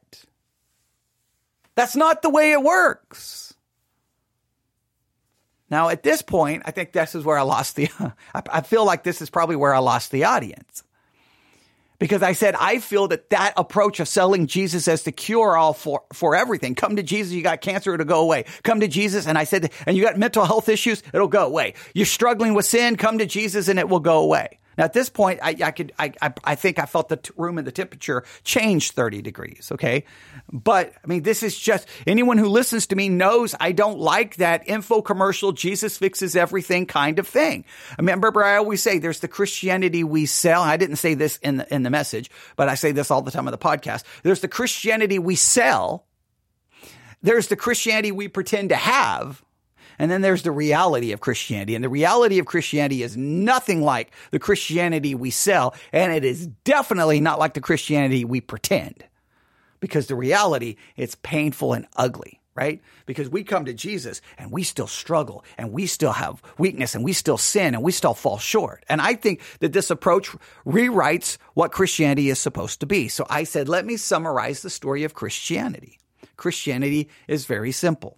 That's 1.76 1.96
not 1.96 2.22
the 2.22 2.30
way 2.30 2.52
it 2.52 2.62
works. 2.62 3.54
Now, 5.70 5.88
at 5.88 6.04
this 6.04 6.22
point, 6.22 6.64
I 6.66 6.72
think 6.72 6.92
this 6.92 7.16
is 7.16 7.24
where 7.24 7.38
I 7.38 7.44
lost 7.44 7.78
the, 7.78 7.90
I 8.34 8.62
feel 8.62 8.86
like 8.86 9.04
this 9.04 9.22
is 9.22 9.30
probably 9.30 9.56
where 9.56 9.74
I 9.74 9.80
lost 9.80 10.12
the 10.12 10.26
audience. 10.26 10.84
Because 11.98 12.24
I 12.24 12.34
said, 12.34 12.56
I 12.60 12.80
feel 12.80 13.08
that 13.10 13.30
that 13.30 13.54
approach 13.56 14.00
of 14.00 14.08
selling 14.08 14.48
Jesus 14.48 14.88
as 14.88 15.04
the 15.04 15.12
cure 15.12 15.56
all 15.56 15.74
for, 15.74 16.04
for 16.12 16.36
everything. 16.36 16.74
Come 16.74 16.96
to 16.96 17.04
Jesus, 17.04 17.32
you 17.32 17.44
got 17.44 17.62
cancer, 17.62 17.94
it'll 17.94 18.08
go 18.08 18.22
away. 18.22 18.46
Come 18.64 18.80
to 18.80 18.88
Jesus, 18.88 19.28
and 19.28 19.38
I 19.38 19.44
said, 19.44 19.72
and 19.86 19.96
you 19.96 20.04
got 20.04 20.18
mental 20.18 20.44
health 20.44 20.68
issues, 20.68 21.04
it'll 21.14 21.28
go 21.28 21.46
away. 21.46 21.76
You're 21.94 22.08
struggling 22.08 22.56
with 22.56 22.66
sin, 22.66 22.98
come 22.98 23.20
to 23.20 23.28
Jesus 23.28 23.68
and 23.68 23.78
it 23.78 23.88
will 23.88 24.00
go 24.00 24.18
away. 24.18 24.60
Now 24.82 24.86
at 24.86 24.94
this 24.94 25.10
point, 25.10 25.40
I, 25.44 25.56
I 25.64 25.70
could, 25.70 25.94
I, 26.00 26.12
I, 26.24 26.34
I, 26.44 26.56
think 26.56 26.80
I 26.80 26.88
felt 26.88 27.08
the 27.08 27.18
t- 27.18 27.32
room 27.38 27.60
and 27.60 27.68
the 27.68 27.72
temperature 27.72 28.24
change 28.44 28.94
30 28.94 29.22
degrees. 29.22 29.70
Okay. 29.72 30.06
But 30.52 30.92
I 31.04 31.08
mean, 31.08 31.22
this 31.22 31.44
is 31.44 31.56
just 31.56 31.88
anyone 32.08 32.40
who 32.40 32.48
listens 32.48 32.88
to 32.88 32.96
me 32.96 33.08
knows 33.08 33.54
I 33.60 33.74
don't 33.74 34.00
like 34.00 34.38
that 34.38 34.68
info 34.68 35.04
commercial, 35.04 35.52
Jesus 35.52 36.00
fixes 36.00 36.36
everything 36.36 36.88
kind 36.88 37.20
of 37.20 37.28
thing. 37.28 37.64
I 37.92 37.96
remember 38.00 38.44
I 38.44 38.58
always 38.58 38.82
say 38.82 38.98
there's 38.98 39.20
the 39.20 39.28
Christianity 39.28 40.04
we 40.04 40.26
sell. 40.26 40.64
I 40.64 40.78
didn't 40.78 40.96
say 40.96 41.14
this 41.14 41.38
in 41.44 41.58
the, 41.58 41.72
in 41.72 41.84
the 41.84 41.92
message, 41.92 42.32
but 42.56 42.68
I 42.68 42.74
say 42.74 42.92
this 42.92 43.12
all 43.12 43.22
the 43.22 43.30
time 43.30 43.48
on 43.48 43.52
the 43.52 43.60
podcast. 43.60 44.04
There's 44.24 44.42
the 44.42 44.48
Christianity 44.48 45.20
we 45.20 45.36
sell. 45.36 46.08
There's 47.22 47.50
the 47.50 47.56
Christianity 47.56 48.12
we 48.12 48.30
pretend 48.30 48.70
to 48.70 48.78
have. 48.78 49.44
And 50.02 50.10
then 50.10 50.22
there's 50.22 50.42
the 50.42 50.52
reality 50.52 51.12
of 51.12 51.20
Christianity. 51.20 51.76
And 51.76 51.84
the 51.84 51.90
reality 51.90 52.40
of 52.40 52.48
Christianity 52.48 53.04
is 53.04 53.16
nothing 53.16 53.84
like 53.84 54.12
the 54.32 54.40
Christianity 54.40 55.14
we 55.14 55.30
sell. 55.30 55.76
And 55.94 56.12
it 56.12 56.26
is 56.26 56.48
definitely 56.64 57.22
not 57.22 57.38
like 57.38 57.54
the 57.54 57.62
Christianity 57.62 58.26
we 58.26 58.42
pretend. 58.42 59.04
Because 59.80 60.08
the 60.08 60.16
reality, 60.16 60.78
it's 60.98 61.16
painful 61.22 61.74
and 61.74 61.86
ugly 61.96 62.40
right? 62.54 62.82
Because 63.06 63.30
we 63.30 63.46
come 63.46 63.64
to 63.64 63.74
Jesus 63.74 64.22
and 64.38 64.52
we 64.52 64.64
still 64.64 64.86
struggle 64.86 65.46
and 65.58 65.72
we 65.72 65.86
still 65.86 66.12
have 66.12 66.42
weakness 66.58 66.96
and 66.96 67.04
we 67.04 67.14
still 67.14 67.38
sin 67.38 67.74
and 67.74 67.82
we 67.82 67.94
still 67.94 68.14
fall 68.14 68.40
short. 68.40 68.84
And 68.90 69.00
I 69.00 69.14
think 69.14 69.42
that 69.62 69.72
this 69.72 69.90
approach 69.90 70.36
rewrites 70.66 71.38
what 71.54 71.72
Christianity 71.72 72.30
is 72.30 72.40
supposed 72.40 72.82
to 72.82 72.86
be. 72.86 73.08
So 73.08 73.26
I 73.30 73.46
said, 73.46 73.70
let 73.70 73.86
me 73.86 73.96
summarize 73.96 74.62
the 74.62 74.70
story 74.70 75.06
of 75.06 75.14
Christianity. 75.14 75.98
Christianity 76.36 77.08
is 77.28 77.46
very 77.46 77.72
simple. 77.72 78.18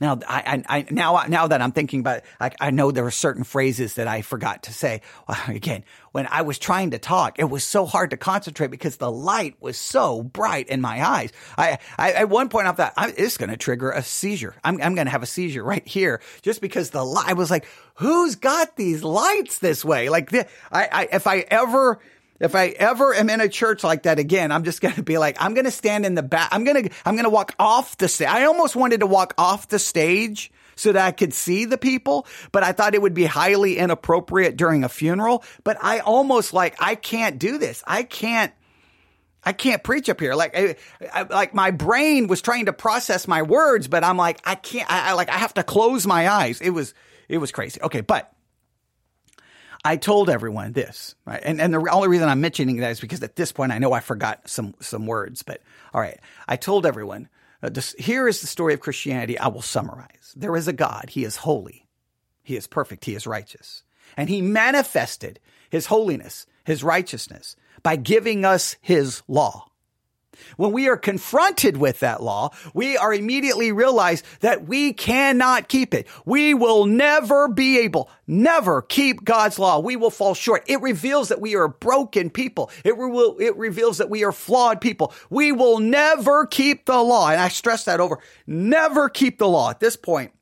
Now, 0.00 0.18
I, 0.28 0.62
I, 0.68 0.86
now, 0.90 1.24
now 1.28 1.46
that 1.46 1.60
I'm 1.60 1.72
thinking 1.72 2.00
about 2.00 2.18
it, 2.18 2.24
I, 2.40 2.50
I 2.60 2.70
know 2.70 2.90
there 2.90 3.06
are 3.06 3.10
certain 3.10 3.44
phrases 3.44 3.94
that 3.94 4.08
I 4.08 4.22
forgot 4.22 4.64
to 4.64 4.72
say. 4.72 5.02
Well, 5.28 5.38
again, 5.48 5.84
when 6.12 6.26
I 6.30 6.42
was 6.42 6.58
trying 6.58 6.92
to 6.92 6.98
talk, 6.98 7.38
it 7.38 7.44
was 7.44 7.64
so 7.64 7.84
hard 7.86 8.10
to 8.10 8.16
concentrate 8.16 8.68
because 8.68 8.96
the 8.96 9.10
light 9.10 9.56
was 9.60 9.76
so 9.76 10.22
bright 10.22 10.68
in 10.68 10.80
my 10.80 11.06
eyes. 11.06 11.32
I, 11.58 11.78
I 11.98 12.12
at 12.12 12.28
one 12.28 12.48
point 12.48 12.66
I 12.66 12.72
thought, 12.72 12.94
it's 13.18 13.36
going 13.36 13.50
to 13.50 13.56
trigger 13.56 13.90
a 13.90 14.02
seizure. 14.02 14.54
I'm, 14.64 14.80
I'm 14.80 14.94
going 14.94 15.06
to 15.06 15.12
have 15.12 15.22
a 15.22 15.26
seizure 15.26 15.62
right 15.62 15.86
here 15.86 16.20
just 16.42 16.60
because 16.60 16.90
the 16.90 17.04
light, 17.04 17.28
I 17.28 17.32
was 17.34 17.50
like, 17.50 17.66
who's 17.96 18.36
got 18.36 18.76
these 18.76 19.02
lights 19.02 19.58
this 19.58 19.84
way? 19.84 20.08
Like, 20.08 20.32
I, 20.34 20.46
I, 20.72 21.08
if 21.12 21.26
I 21.26 21.40
ever, 21.50 21.98
if 22.40 22.54
I 22.54 22.68
ever 22.68 23.14
am 23.14 23.30
in 23.30 23.40
a 23.40 23.48
church 23.48 23.82
like 23.84 24.04
that 24.04 24.18
again, 24.18 24.52
I'm 24.52 24.64
just 24.64 24.80
going 24.80 24.94
to 24.94 25.02
be 25.02 25.18
like, 25.18 25.36
I'm 25.40 25.54
going 25.54 25.64
to 25.64 25.70
stand 25.70 26.04
in 26.04 26.14
the 26.14 26.22
back. 26.22 26.48
I'm 26.52 26.64
going 26.64 26.84
to, 26.84 26.90
I'm 27.04 27.14
going 27.14 27.24
to 27.24 27.30
walk 27.30 27.54
off 27.58 27.96
the 27.98 28.08
stage. 28.08 28.28
I 28.28 28.44
almost 28.44 28.76
wanted 28.76 29.00
to 29.00 29.06
walk 29.06 29.34
off 29.38 29.68
the 29.68 29.78
stage 29.78 30.50
so 30.76 30.92
that 30.92 31.06
I 31.06 31.10
could 31.12 31.32
see 31.32 31.64
the 31.64 31.78
people, 31.78 32.26
but 32.52 32.62
I 32.62 32.72
thought 32.72 32.94
it 32.94 33.00
would 33.00 33.14
be 33.14 33.24
highly 33.24 33.78
inappropriate 33.78 34.56
during 34.56 34.84
a 34.84 34.88
funeral. 34.90 35.42
But 35.64 35.78
I 35.80 36.00
almost 36.00 36.52
like, 36.52 36.76
I 36.78 36.94
can't 36.94 37.38
do 37.38 37.56
this. 37.56 37.82
I 37.86 38.02
can't, 38.02 38.52
I 39.42 39.52
can't 39.52 39.82
preach 39.82 40.10
up 40.10 40.20
here. 40.20 40.34
Like, 40.34 40.54
I, 40.54 40.76
I, 41.12 41.22
like 41.22 41.54
my 41.54 41.70
brain 41.70 42.26
was 42.26 42.42
trying 42.42 42.66
to 42.66 42.74
process 42.74 43.26
my 43.26 43.40
words, 43.42 43.88
but 43.88 44.04
I'm 44.04 44.18
like, 44.18 44.40
I 44.44 44.54
can't, 44.54 44.90
I, 44.90 45.10
I 45.10 45.12
like, 45.14 45.30
I 45.30 45.38
have 45.38 45.54
to 45.54 45.62
close 45.62 46.06
my 46.06 46.28
eyes. 46.28 46.60
It 46.60 46.70
was, 46.70 46.92
it 47.28 47.38
was 47.38 47.52
crazy. 47.52 47.80
Okay. 47.80 48.02
But 48.02 48.30
I 49.86 49.96
told 49.96 50.28
everyone 50.28 50.72
this, 50.72 51.14
right? 51.24 51.40
And, 51.44 51.60
and 51.60 51.72
the 51.72 51.78
only 51.92 52.08
reason 52.08 52.28
I'm 52.28 52.40
mentioning 52.40 52.78
that 52.78 52.90
is 52.90 52.98
because 52.98 53.22
at 53.22 53.36
this 53.36 53.52
point 53.52 53.70
I 53.70 53.78
know 53.78 53.92
I 53.92 54.00
forgot 54.00 54.48
some, 54.48 54.74
some 54.80 55.06
words, 55.06 55.44
but 55.44 55.62
all 55.94 56.00
right. 56.00 56.18
I 56.48 56.56
told 56.56 56.84
everyone, 56.84 57.28
uh, 57.62 57.68
this, 57.68 57.94
here 57.96 58.26
is 58.26 58.40
the 58.40 58.48
story 58.48 58.74
of 58.74 58.80
Christianity. 58.80 59.38
I 59.38 59.46
will 59.46 59.62
summarize. 59.62 60.34
There 60.34 60.56
is 60.56 60.66
a 60.66 60.72
God. 60.72 61.10
He 61.10 61.22
is 61.22 61.36
holy. 61.36 61.86
He 62.42 62.56
is 62.56 62.66
perfect. 62.66 63.04
He 63.04 63.14
is 63.14 63.28
righteous. 63.28 63.84
And 64.16 64.28
he 64.28 64.42
manifested 64.42 65.38
his 65.70 65.86
holiness, 65.86 66.46
his 66.64 66.82
righteousness 66.82 67.54
by 67.84 67.94
giving 67.94 68.44
us 68.44 68.74
his 68.80 69.22
law. 69.28 69.70
When 70.56 70.72
we 70.72 70.88
are 70.88 70.96
confronted 70.96 71.76
with 71.76 72.00
that 72.00 72.22
law, 72.22 72.50
we 72.74 72.96
are 72.96 73.12
immediately 73.12 73.72
realize 73.72 74.22
that 74.40 74.66
we 74.66 74.92
cannot 74.92 75.68
keep 75.68 75.94
it. 75.94 76.06
We 76.24 76.54
will 76.54 76.86
never 76.86 77.48
be 77.48 77.78
able, 77.80 78.10
never 78.26 78.82
keep 78.82 79.24
God's 79.24 79.58
law. 79.58 79.78
We 79.78 79.96
will 79.96 80.10
fall 80.10 80.34
short. 80.34 80.64
It 80.66 80.80
reveals 80.82 81.28
that 81.28 81.40
we 81.40 81.56
are 81.56 81.68
broken 81.68 82.30
people. 82.30 82.70
It, 82.84 82.96
re- 82.96 83.46
it 83.46 83.56
reveals 83.56 83.98
that 83.98 84.10
we 84.10 84.24
are 84.24 84.32
flawed 84.32 84.80
people. 84.80 85.12
We 85.30 85.52
will 85.52 85.78
never 85.78 86.46
keep 86.46 86.86
the 86.86 87.02
law. 87.02 87.30
And 87.30 87.40
I 87.40 87.48
stress 87.48 87.84
that 87.84 88.00
over. 88.00 88.18
Never 88.46 89.08
keep 89.08 89.38
the 89.38 89.48
law. 89.48 89.70
At 89.70 89.80
this 89.80 89.96
point, 89.96 90.32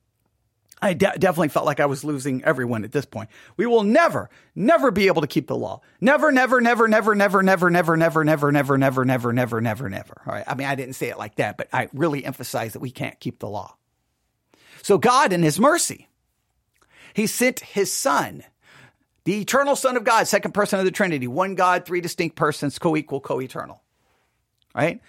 I 0.81 0.93
de- 0.93 1.17
definitely 1.17 1.49
felt 1.49 1.65
like 1.65 1.79
I 1.79 1.85
was 1.85 2.03
losing 2.03 2.43
everyone 2.43 2.83
at 2.83 2.91
this 2.91 3.05
point. 3.05 3.29
We 3.57 3.65
will 3.65 3.83
never, 3.83 4.29
never 4.55 4.91
be 4.91 5.07
able 5.07 5.21
to 5.21 5.27
keep 5.27 5.47
the 5.47 5.55
law. 5.55 5.81
Never, 6.01 6.31
never, 6.31 6.59
never, 6.59 6.87
never, 6.87 7.15
never, 7.15 7.41
never, 7.41 7.69
never, 7.69 7.97
never, 7.97 8.23
never, 8.23 8.51
never, 8.51 8.77
never, 8.77 9.03
never, 9.05 9.33
never, 9.33 9.61
never, 9.61 9.89
never. 9.89 10.21
All 10.27 10.33
right. 10.33 10.43
I 10.45 10.55
mean, 10.55 10.67
I 10.67 10.75
didn't 10.75 10.95
say 10.95 11.09
it 11.09 11.17
like 11.17 11.35
that, 11.35 11.57
but 11.57 11.69
I 11.71 11.87
really 11.93 12.25
emphasize 12.25 12.73
that 12.73 12.81
we 12.81 12.91
can't 12.91 13.19
keep 13.19 13.39
the 13.39 13.47
law. 13.47 13.75
So 14.81 14.97
God, 14.97 15.31
in 15.33 15.43
His 15.43 15.59
mercy, 15.59 16.09
He 17.13 17.25
sent 17.25 17.61
His 17.61 17.91
Son, 17.91 18.43
the 19.23 19.39
eternal 19.39 19.75
Son 19.75 19.97
of 19.97 20.03
God, 20.03 20.27
second 20.27 20.53
person 20.53 20.77
of 20.77 20.85
the 20.85 20.91
Trinity, 20.91 21.27
one 21.27 21.55
God, 21.55 21.85
three 21.85 22.01
distinct 22.01 22.35
persons, 22.35 22.77
co-equal, 22.77 23.21
co-eternal. 23.21 23.81
Right? 24.75 25.01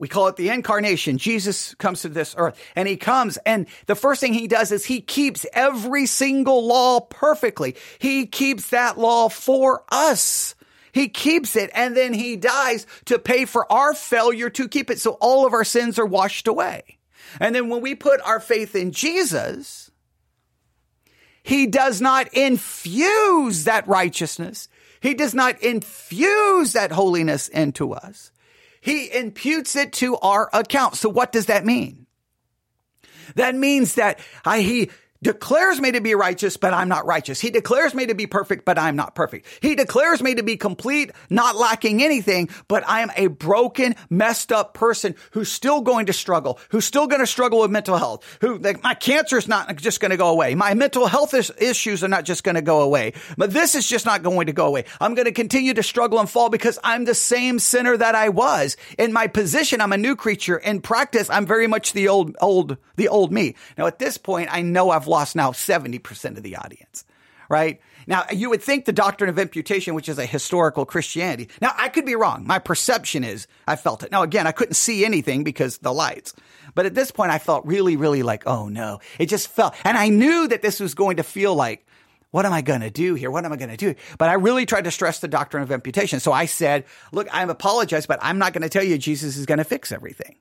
We 0.00 0.08
call 0.08 0.28
it 0.28 0.36
the 0.36 0.48
incarnation. 0.48 1.18
Jesus 1.18 1.74
comes 1.74 2.00
to 2.02 2.08
this 2.08 2.34
earth 2.38 2.58
and 2.74 2.88
he 2.88 2.96
comes 2.96 3.36
and 3.44 3.66
the 3.84 3.94
first 3.94 4.22
thing 4.22 4.32
he 4.32 4.48
does 4.48 4.72
is 4.72 4.86
he 4.86 5.02
keeps 5.02 5.44
every 5.52 6.06
single 6.06 6.66
law 6.66 7.00
perfectly. 7.00 7.76
He 7.98 8.26
keeps 8.26 8.70
that 8.70 8.98
law 8.98 9.28
for 9.28 9.84
us. 9.92 10.54
He 10.92 11.08
keeps 11.08 11.54
it 11.54 11.70
and 11.74 11.94
then 11.94 12.14
he 12.14 12.36
dies 12.36 12.86
to 13.04 13.18
pay 13.18 13.44
for 13.44 13.70
our 13.70 13.92
failure 13.92 14.48
to 14.48 14.68
keep 14.68 14.90
it. 14.90 14.98
So 14.98 15.18
all 15.20 15.44
of 15.44 15.52
our 15.52 15.64
sins 15.64 15.98
are 15.98 16.06
washed 16.06 16.48
away. 16.48 16.98
And 17.38 17.54
then 17.54 17.68
when 17.68 17.82
we 17.82 17.94
put 17.94 18.22
our 18.22 18.40
faith 18.40 18.74
in 18.74 18.92
Jesus, 18.92 19.90
he 21.42 21.66
does 21.66 22.00
not 22.00 22.32
infuse 22.32 23.64
that 23.64 23.86
righteousness. 23.86 24.66
He 25.00 25.12
does 25.12 25.34
not 25.34 25.60
infuse 25.62 26.72
that 26.72 26.90
holiness 26.90 27.48
into 27.48 27.92
us. 27.92 28.32
He 28.80 29.12
imputes 29.12 29.76
it 29.76 29.92
to 29.94 30.16
our 30.16 30.48
account. 30.52 30.96
So 30.96 31.08
what 31.08 31.32
does 31.32 31.46
that 31.46 31.64
mean? 31.64 32.06
That 33.34 33.54
means 33.54 33.94
that 33.94 34.18
I, 34.44 34.60
he 34.60 34.90
declares 35.22 35.80
me 35.80 35.92
to 35.92 36.00
be 36.00 36.14
righteous, 36.14 36.56
but 36.56 36.72
I'm 36.72 36.88
not 36.88 37.06
righteous. 37.06 37.40
He 37.40 37.50
declares 37.50 37.94
me 37.94 38.06
to 38.06 38.14
be 38.14 38.26
perfect, 38.26 38.64
but 38.64 38.78
I'm 38.78 38.96
not 38.96 39.14
perfect. 39.14 39.46
He 39.60 39.74
declares 39.74 40.22
me 40.22 40.34
to 40.36 40.42
be 40.42 40.56
complete, 40.56 41.10
not 41.28 41.56
lacking 41.56 42.02
anything, 42.02 42.48
but 42.68 42.88
I 42.88 43.00
am 43.00 43.10
a 43.16 43.26
broken, 43.26 43.96
messed 44.08 44.50
up 44.50 44.74
person 44.74 45.14
who's 45.32 45.52
still 45.52 45.82
going 45.82 46.06
to 46.06 46.12
struggle, 46.12 46.58
who's 46.70 46.86
still 46.86 47.06
going 47.06 47.20
to 47.20 47.26
struggle 47.26 47.60
with 47.60 47.70
mental 47.70 47.98
health, 47.98 48.24
who 48.40 48.58
like, 48.58 48.82
my 48.82 48.94
cancer 48.94 49.36
is 49.36 49.46
not 49.46 49.76
just 49.76 50.00
going 50.00 50.10
to 50.10 50.16
go 50.16 50.28
away. 50.28 50.54
My 50.54 50.74
mental 50.74 51.06
health 51.06 51.34
is, 51.34 51.52
issues 51.58 52.02
are 52.02 52.08
not 52.08 52.24
just 52.24 52.42
going 52.42 52.54
to 52.54 52.62
go 52.62 52.80
away, 52.80 53.12
but 53.36 53.52
this 53.52 53.74
is 53.74 53.86
just 53.86 54.06
not 54.06 54.22
going 54.22 54.46
to 54.46 54.52
go 54.52 54.66
away. 54.66 54.84
I'm 55.00 55.14
going 55.14 55.26
to 55.26 55.32
continue 55.32 55.74
to 55.74 55.82
struggle 55.82 56.18
and 56.18 56.30
fall 56.30 56.48
because 56.48 56.78
I'm 56.82 57.04
the 57.04 57.14
same 57.14 57.58
sinner 57.58 57.96
that 57.96 58.14
I 58.14 58.30
was. 58.30 58.76
In 58.96 59.12
my 59.12 59.26
position, 59.26 59.82
I'm 59.82 59.92
a 59.92 59.98
new 59.98 60.16
creature. 60.16 60.56
In 60.56 60.80
practice, 60.80 61.28
I'm 61.28 61.44
very 61.44 61.66
much 61.66 61.92
the 61.92 62.08
old, 62.08 62.36
old, 62.40 62.78
the 62.96 63.08
old 63.08 63.32
me. 63.32 63.54
Now 63.76 63.86
at 63.86 63.98
this 63.98 64.16
point, 64.16 64.48
I 64.50 64.62
know 64.62 64.88
I've 64.90 65.09
lost 65.10 65.36
now 65.36 65.50
70% 65.50 66.36
of 66.36 66.42
the 66.42 66.56
audience, 66.56 67.04
right? 67.48 67.80
Now, 68.06 68.24
you 68.32 68.48
would 68.48 68.62
think 68.62 68.84
the 68.86 68.92
doctrine 68.92 69.28
of 69.28 69.38
imputation, 69.38 69.94
which 69.94 70.08
is 70.08 70.18
a 70.18 70.24
historical 70.24 70.86
Christianity. 70.86 71.48
Now, 71.60 71.72
I 71.76 71.88
could 71.88 72.06
be 72.06 72.14
wrong. 72.14 72.46
My 72.46 72.58
perception 72.58 73.24
is 73.24 73.46
I 73.66 73.76
felt 73.76 74.02
it. 74.02 74.10
Now, 74.10 74.22
again, 74.22 74.46
I 74.46 74.52
couldn't 74.52 74.74
see 74.74 75.04
anything 75.04 75.44
because 75.44 75.78
the 75.78 75.92
lights. 75.92 76.32
But 76.74 76.86
at 76.86 76.94
this 76.94 77.10
point, 77.10 77.30
I 77.30 77.38
felt 77.38 77.66
really, 77.66 77.96
really 77.96 78.22
like, 78.22 78.46
oh 78.46 78.68
no. 78.68 79.00
It 79.18 79.26
just 79.26 79.48
felt, 79.48 79.74
and 79.84 79.98
I 79.98 80.08
knew 80.08 80.48
that 80.48 80.62
this 80.62 80.80
was 80.80 80.94
going 80.94 81.18
to 81.18 81.22
feel 81.22 81.54
like, 81.54 81.86
what 82.30 82.46
am 82.46 82.52
I 82.52 82.62
going 82.62 82.80
to 82.80 82.90
do 82.90 83.14
here? 83.14 83.30
What 83.30 83.44
am 83.44 83.52
I 83.52 83.56
going 83.56 83.70
to 83.70 83.76
do? 83.76 83.94
But 84.16 84.28
I 84.28 84.34
really 84.34 84.64
tried 84.64 84.84
to 84.84 84.90
stress 84.90 85.18
the 85.18 85.28
doctrine 85.28 85.64
of 85.64 85.72
imputation. 85.72 86.20
So 86.20 86.32
I 86.32 86.46
said, 86.46 86.84
look, 87.10 87.26
I'm 87.32 87.50
apologize, 87.50 88.06
but 88.06 88.20
I'm 88.22 88.38
not 88.38 88.52
going 88.52 88.62
to 88.62 88.68
tell 88.68 88.84
you 88.84 88.98
Jesus 88.98 89.36
is 89.36 89.46
going 89.46 89.58
to 89.58 89.64
fix 89.64 89.90
everything. 89.90 90.36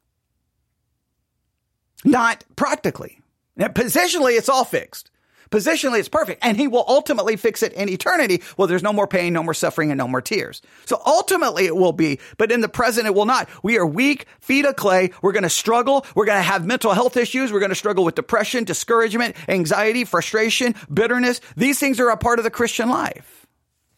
Not 2.05 2.45
practically. 2.55 3.19
Now, 3.59 3.67
positionally, 3.67 4.37
it's 4.37 4.49
all 4.49 4.63
fixed. 4.63 5.11
Positionally, 5.51 5.99
it's 5.99 6.09
perfect. 6.09 6.43
And 6.43 6.55
he 6.55 6.67
will 6.67 6.85
ultimately 6.87 7.35
fix 7.35 7.63
it 7.63 7.73
in 7.73 7.89
eternity. 7.89 8.41
Well, 8.55 8.67
there's 8.67 8.83
no 8.83 8.93
more 8.93 9.07
pain, 9.07 9.33
no 9.33 9.43
more 9.43 9.53
suffering, 9.53 9.91
and 9.91 9.97
no 9.97 10.07
more 10.07 10.21
tears. 10.21 10.61
So 10.85 11.01
ultimately 11.05 11.65
it 11.65 11.75
will 11.75 11.91
be, 11.91 12.19
but 12.37 12.51
in 12.51 12.61
the 12.61 12.69
present 12.69 13.07
it 13.07 13.15
will 13.15 13.25
not. 13.25 13.49
We 13.63 13.77
are 13.77 13.85
weak, 13.85 14.27
feet 14.39 14.65
of 14.65 14.75
clay. 14.75 15.11
We're 15.21 15.31
going 15.31 15.43
to 15.43 15.49
struggle. 15.49 16.05
We're 16.15 16.25
going 16.25 16.37
to 16.37 16.43
have 16.43 16.65
mental 16.65 16.93
health 16.93 17.17
issues. 17.17 17.51
We're 17.51 17.59
going 17.59 17.69
to 17.69 17.75
struggle 17.75 18.05
with 18.05 18.15
depression, 18.15 18.63
discouragement, 18.63 19.35
anxiety, 19.47 20.05
frustration, 20.05 20.75
bitterness. 20.93 21.41
These 21.57 21.79
things 21.79 21.99
are 21.99 22.09
a 22.09 22.17
part 22.17 22.39
of 22.39 22.43
the 22.43 22.51
Christian 22.51 22.89
life. 22.89 23.47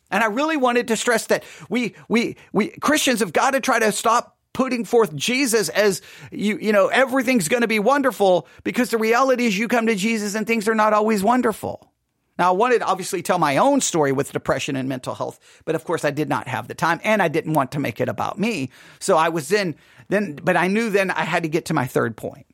And 0.10 0.24
I 0.24 0.28
really 0.28 0.58
wanted 0.58 0.90
to 0.90 0.98
stress 0.98 1.28
that 1.28 1.44
we, 1.70 1.96
we, 2.08 2.36
we 2.52 2.70
Christians 2.70 3.20
have 3.20 3.34
got 3.34 3.52
to 3.52 3.60
try 3.60 3.80
to 3.80 3.92
stop 3.92 4.38
putting 4.54 4.86
forth 4.86 5.16
Jesus 5.16 5.70
as 5.70 6.02
you, 6.32 6.58
you 6.58 6.72
know, 6.72 6.88
everything's 6.88 7.48
going 7.48 7.62
to 7.62 7.68
be 7.68 7.80
wonderful 7.80 8.48
because 8.64 8.90
the 8.90 8.98
reality 8.98 9.46
is 9.46 9.58
you 9.58 9.68
come 9.68 9.88
to 9.88 9.96
Jesus 9.96 10.36
and 10.36 10.46
things 10.46 10.68
are 10.68 10.76
not 10.76 10.94
always 10.94 11.24
wonderful. 11.24 11.92
Now, 12.38 12.50
I 12.50 12.56
wanted 12.56 12.80
to 12.80 12.86
obviously 12.86 13.22
tell 13.22 13.38
my 13.38 13.58
own 13.58 13.82
story 13.82 14.12
with 14.12 14.32
depression 14.32 14.76
and 14.76 14.90
mental 14.90 15.14
health, 15.14 15.40
but 15.66 15.76
of 15.76 15.84
course 15.84 16.04
I 16.04 16.12
did 16.12 16.28
not 16.28 16.48
have 16.48 16.68
the 16.68 16.74
time 16.74 17.00
and 17.04 17.22
I 17.22 17.28
didn't 17.28 17.54
want 17.54 17.72
to 17.74 17.80
make 17.80 18.02
it 18.02 18.10
about 18.10 18.40
me. 18.40 18.72
So 19.00 19.18
I 19.18 19.30
was 19.30 19.50
then, 19.50 19.76
then, 20.10 20.36
but 20.36 20.58
I 20.58 20.68
knew 20.68 20.90
then 20.90 21.12
I 21.12 21.24
had 21.24 21.44
to 21.44 21.50
get 21.50 21.66
to 21.66 21.74
my 21.74 21.86
third 21.86 22.18
point. 22.18 22.48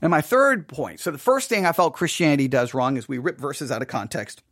And 0.00 0.10
my 0.10 0.20
third 0.20 0.66
point, 0.66 0.98
so 0.98 1.12
the 1.12 1.18
first 1.18 1.48
thing 1.48 1.64
I 1.64 1.72
felt 1.72 1.94
Christianity 1.94 2.48
does 2.48 2.74
wrong 2.74 2.96
is 2.96 3.08
we 3.08 3.18
rip 3.18 3.38
verses 3.38 3.70
out 3.70 3.82
of 3.82 3.88
context 3.88 4.42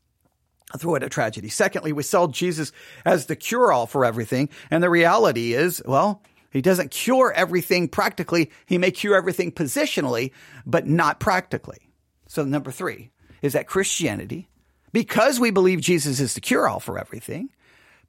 throw 0.78 0.94
it 0.94 1.02
a 1.02 1.08
tragedy. 1.08 1.48
Secondly, 1.48 1.92
we 1.92 2.02
sell 2.02 2.28
Jesus 2.28 2.72
as 3.04 3.26
the 3.26 3.36
cure 3.36 3.72
all 3.72 3.86
for 3.86 4.04
everything. 4.04 4.48
And 4.70 4.82
the 4.82 4.90
reality 4.90 5.54
is, 5.54 5.82
well, 5.84 6.22
he 6.50 6.60
doesn't 6.60 6.90
cure 6.90 7.32
everything 7.32 7.88
practically. 7.88 8.50
He 8.66 8.78
may 8.78 8.90
cure 8.90 9.16
everything 9.16 9.52
positionally, 9.52 10.32
but 10.66 10.86
not 10.86 11.20
practically. 11.20 11.90
So 12.26 12.44
number 12.44 12.70
three 12.70 13.10
is 13.42 13.54
that 13.54 13.66
Christianity, 13.66 14.48
because 14.92 15.40
we 15.40 15.50
believe 15.50 15.80
Jesus 15.80 16.20
is 16.20 16.34
the 16.34 16.40
cure 16.40 16.68
all 16.68 16.80
for 16.80 16.98
everything, 16.98 17.50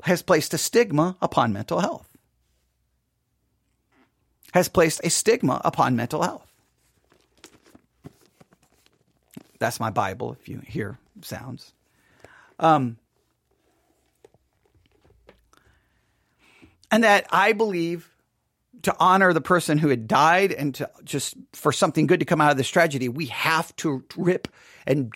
has 0.04 0.22
placed 0.22 0.54
a 0.54 0.58
stigma 0.58 1.16
upon 1.22 1.54
mental 1.54 1.80
health. 1.80 2.08
Has 4.54 4.68
placed 4.68 5.02
a 5.04 5.10
stigma 5.10 5.62
upon 5.64 5.96
mental 5.96 6.22
health. 6.22 6.48
That's 9.60 9.80
my 9.80 9.92
Bible, 9.92 10.36
if 10.40 10.50
you 10.50 10.62
hear 10.66 10.98
sounds. 11.22 11.74
Um, 12.62 12.98
and 16.92 17.04
that 17.04 17.26
I 17.32 17.54
believe 17.54 18.08
to 18.84 18.96
honor 19.00 19.34
the 19.34 19.42
person 19.42 19.78
who 19.78 19.90
had 19.90 20.08
died 20.08 20.52
and 20.52 20.76
to 20.76 20.90
just 21.04 21.36
for 21.54 21.72
something 21.72 22.08
good 22.08 22.20
to 22.20 22.26
come 22.26 22.40
out 22.40 22.52
of 22.52 22.58
this 22.58 22.70
tragedy, 22.70 23.10
we 23.10 23.28
have 23.28 23.76
to 23.78 24.04
rip 24.16 24.48
and 24.86 25.12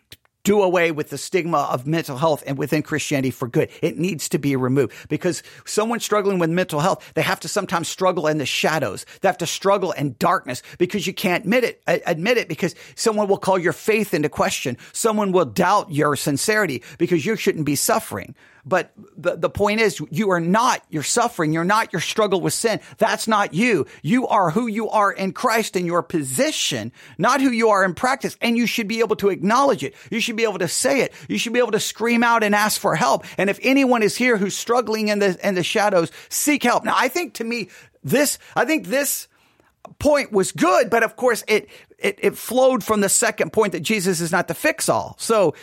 do 0.45 0.61
away 0.61 0.91
with 0.91 1.09
the 1.09 1.17
stigma 1.17 1.67
of 1.71 1.85
mental 1.85 2.17
health 2.17 2.43
and 2.47 2.57
within 2.57 2.83
Christianity 2.83 3.31
for 3.31 3.47
good. 3.47 3.69
It 3.81 3.97
needs 3.97 4.29
to 4.29 4.37
be 4.37 4.55
removed 4.55 4.93
because 5.09 5.43
someone 5.65 5.99
struggling 5.99 6.39
with 6.39 6.51
mental 6.51 6.79
health, 6.79 7.11
they 7.15 7.23
have 7.23 7.39
to 7.41 7.49
sometimes 7.49 7.89
struggle 7.89 8.27
in 8.27 8.37
the 8.37 8.45
shadows. 8.45 9.05
They 9.19 9.27
have 9.27 9.39
to 9.39 9.47
struggle 9.47 9.91
in 9.91 10.15
darkness 10.19 10.61
because 10.77 11.05
you 11.07 11.13
can't 11.13 11.43
admit 11.43 11.63
it, 11.63 11.81
admit 11.87 12.37
it 12.37 12.47
because 12.47 12.75
someone 12.95 13.27
will 13.27 13.39
call 13.39 13.57
your 13.57 13.73
faith 13.73 14.13
into 14.13 14.29
question. 14.29 14.77
Someone 14.93 15.31
will 15.31 15.45
doubt 15.45 15.91
your 15.91 16.15
sincerity 16.15 16.83
because 16.99 17.25
you 17.25 17.35
shouldn't 17.35 17.65
be 17.65 17.75
suffering. 17.75 18.35
But 18.65 18.91
the, 19.15 19.35
the 19.35 19.49
point 19.49 19.79
is, 19.79 20.01
you 20.09 20.31
are 20.31 20.39
not 20.39 20.83
your 20.89 21.03
suffering. 21.03 21.53
You're 21.53 21.63
not 21.63 21.93
your 21.93 22.01
struggle 22.01 22.41
with 22.41 22.53
sin. 22.53 22.79
That's 22.97 23.27
not 23.27 23.53
you. 23.53 23.85
You 24.01 24.27
are 24.27 24.49
who 24.49 24.65
you 24.65 24.89
are 24.89 25.11
in 25.11 25.33
Christ 25.33 25.75
in 25.75 25.85
your 25.85 26.01
position, 26.01 26.91
not 27.19 27.41
who 27.41 27.51
you 27.51 27.69
are 27.69 27.85
in 27.85 27.93
practice. 27.93 28.35
And 28.41 28.57
you 28.57 28.65
should 28.65 28.87
be 28.87 29.01
able 29.01 29.15
to 29.17 29.29
acknowledge 29.29 29.83
it. 29.83 29.93
You 30.09 30.19
should 30.19 30.35
be 30.35 30.43
able 30.43 30.59
to 30.59 30.67
say 30.67 31.01
it. 31.01 31.13
You 31.29 31.37
should 31.37 31.53
be 31.53 31.59
able 31.59 31.71
to 31.71 31.79
scream 31.79 32.23
out 32.23 32.43
and 32.43 32.55
ask 32.55 32.81
for 32.81 32.95
help. 32.95 33.23
And 33.37 33.49
if 33.49 33.59
anyone 33.61 34.01
is 34.01 34.17
here 34.17 34.37
who's 34.37 34.57
struggling 34.57 35.09
in 35.09 35.19
the, 35.19 35.37
in 35.47 35.53
the 35.53 35.63
shadows, 35.63 36.11
seek 36.29 36.63
help. 36.63 36.83
Now, 36.83 36.95
I 36.97 37.07
think 37.07 37.35
to 37.35 37.43
me, 37.43 37.69
this, 38.03 38.39
I 38.55 38.65
think 38.65 38.87
this, 38.87 39.27
point 39.99 40.31
was 40.31 40.51
good, 40.51 40.89
but 40.89 41.03
of 41.03 41.15
course 41.15 41.43
it, 41.47 41.69
it, 41.97 42.19
it 42.21 42.37
flowed 42.37 42.83
from 42.83 43.01
the 43.01 43.09
second 43.09 43.53
point 43.53 43.71
that 43.73 43.81
Jesus 43.81 44.21
is 44.21 44.31
not 44.31 44.47
the 44.47 44.53
fix 44.53 44.89
all. 44.89 45.15
So 45.19 45.55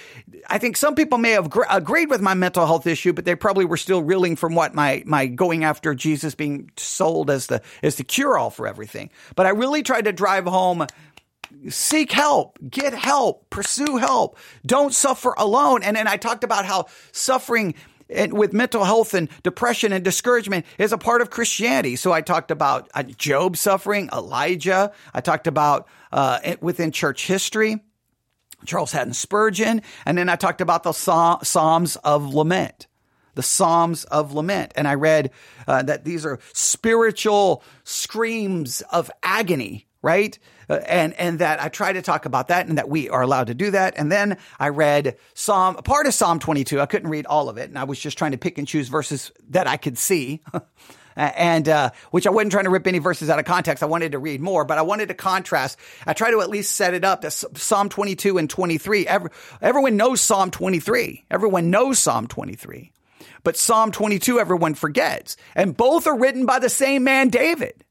I 0.48 0.58
think 0.58 0.76
some 0.76 0.94
people 0.94 1.18
may 1.18 1.30
have 1.30 1.50
gr- 1.50 1.62
agreed 1.70 2.10
with 2.10 2.20
my 2.20 2.34
mental 2.34 2.66
health 2.66 2.86
issue, 2.86 3.12
but 3.12 3.24
they 3.24 3.34
probably 3.34 3.64
were 3.64 3.76
still 3.76 4.02
reeling 4.02 4.36
from 4.36 4.54
what 4.54 4.74
my, 4.74 5.02
my 5.06 5.26
going 5.26 5.64
after 5.64 5.94
Jesus 5.94 6.34
being 6.34 6.70
sold 6.76 7.30
as 7.30 7.46
the, 7.46 7.62
as 7.82 7.96
the 7.96 8.04
cure 8.04 8.38
all 8.38 8.50
for 8.50 8.66
everything. 8.66 9.10
But 9.36 9.46
I 9.46 9.50
really 9.50 9.82
tried 9.82 10.04
to 10.06 10.12
drive 10.12 10.44
home 10.44 10.86
seek 11.68 12.12
help, 12.12 12.58
get 12.68 12.94
help, 12.94 13.48
pursue 13.50 13.96
help, 13.96 14.38
don't 14.64 14.94
suffer 14.94 15.34
alone. 15.36 15.82
And 15.82 15.96
then 15.96 16.08
I 16.08 16.16
talked 16.16 16.44
about 16.44 16.64
how 16.64 16.86
suffering 17.12 17.74
and 18.14 18.32
with 18.32 18.52
mental 18.52 18.84
health 18.84 19.14
and 19.14 19.28
depression 19.42 19.92
and 19.92 20.04
discouragement 20.04 20.66
is 20.78 20.92
a 20.92 20.98
part 20.98 21.20
of 21.20 21.30
Christianity. 21.30 21.96
So 21.96 22.12
I 22.12 22.20
talked 22.20 22.50
about 22.50 22.90
uh, 22.94 23.02
Job 23.02 23.56
suffering, 23.56 24.08
Elijah. 24.12 24.92
I 25.14 25.20
talked 25.20 25.46
about 25.46 25.88
uh, 26.12 26.38
within 26.60 26.92
church 26.92 27.26
history, 27.26 27.80
Charles 28.64 28.92
Haddon 28.92 29.14
Spurgeon, 29.14 29.82
and 30.06 30.16
then 30.16 30.28
I 30.28 30.36
talked 30.36 30.60
about 30.60 30.82
the 30.82 30.92
Psalms 30.92 31.96
of 31.96 32.34
Lament. 32.34 32.86
The 33.34 33.42
Psalms 33.42 34.04
of 34.04 34.34
Lament. 34.34 34.72
And 34.76 34.86
I 34.86 34.94
read 34.94 35.30
uh, 35.66 35.82
that 35.84 36.04
these 36.04 36.26
are 36.26 36.38
spiritual 36.52 37.62
screams 37.82 38.82
of 38.92 39.10
agony 39.22 39.86
right? 40.02 40.38
Uh, 40.72 40.76
and 40.86 41.12
and 41.14 41.38
that 41.40 41.62
I 41.62 41.68
try 41.68 41.92
to 41.92 42.00
talk 42.00 42.24
about 42.24 42.48
that 42.48 42.66
and 42.66 42.78
that 42.78 42.88
we 42.88 43.10
are 43.10 43.20
allowed 43.20 43.48
to 43.48 43.54
do 43.54 43.72
that. 43.72 43.92
And 43.98 44.10
then 44.10 44.38
I 44.58 44.70
read 44.70 45.18
Psalm 45.34 45.74
part 45.76 46.06
of 46.06 46.14
Psalm 46.14 46.38
22. 46.38 46.80
I 46.80 46.86
couldn't 46.86 47.10
read 47.10 47.26
all 47.26 47.50
of 47.50 47.58
it, 47.58 47.68
and 47.68 47.78
I 47.78 47.84
was 47.84 48.00
just 48.00 48.16
trying 48.16 48.30
to 48.30 48.38
pick 48.38 48.56
and 48.56 48.66
choose 48.66 48.88
verses 48.88 49.32
that 49.50 49.66
I 49.66 49.76
could 49.76 49.98
see. 49.98 50.40
and 51.16 51.68
uh, 51.68 51.90
which 52.10 52.26
I 52.26 52.30
wasn't 52.30 52.52
trying 52.52 52.64
to 52.64 52.70
rip 52.70 52.86
any 52.86 53.00
verses 53.00 53.28
out 53.28 53.38
of 53.38 53.44
context. 53.44 53.82
I 53.82 53.86
wanted 53.86 54.12
to 54.12 54.18
read 54.18 54.40
more, 54.40 54.64
but 54.64 54.78
I 54.78 54.82
wanted 54.82 55.08
to 55.08 55.14
contrast. 55.14 55.78
I 56.06 56.14
try 56.14 56.30
to 56.30 56.40
at 56.40 56.48
least 56.48 56.74
set 56.74 56.94
it 56.94 57.04
up 57.04 57.20
that 57.20 57.32
Psalm 57.32 57.90
22 57.90 58.38
and 58.38 58.48
23. 58.48 59.06
Every, 59.06 59.30
everyone 59.60 59.98
knows 59.98 60.22
Psalm 60.22 60.50
23. 60.50 61.26
Everyone 61.30 61.68
knows 61.68 61.98
Psalm 61.98 62.28
23. 62.28 62.92
But 63.44 63.58
Psalm 63.58 63.92
22, 63.92 64.40
everyone 64.40 64.72
forgets. 64.72 65.36
And 65.54 65.76
both 65.76 66.06
are 66.06 66.18
written 66.18 66.46
by 66.46 66.60
the 66.60 66.70
same 66.70 67.04
man, 67.04 67.28
David. 67.28 67.84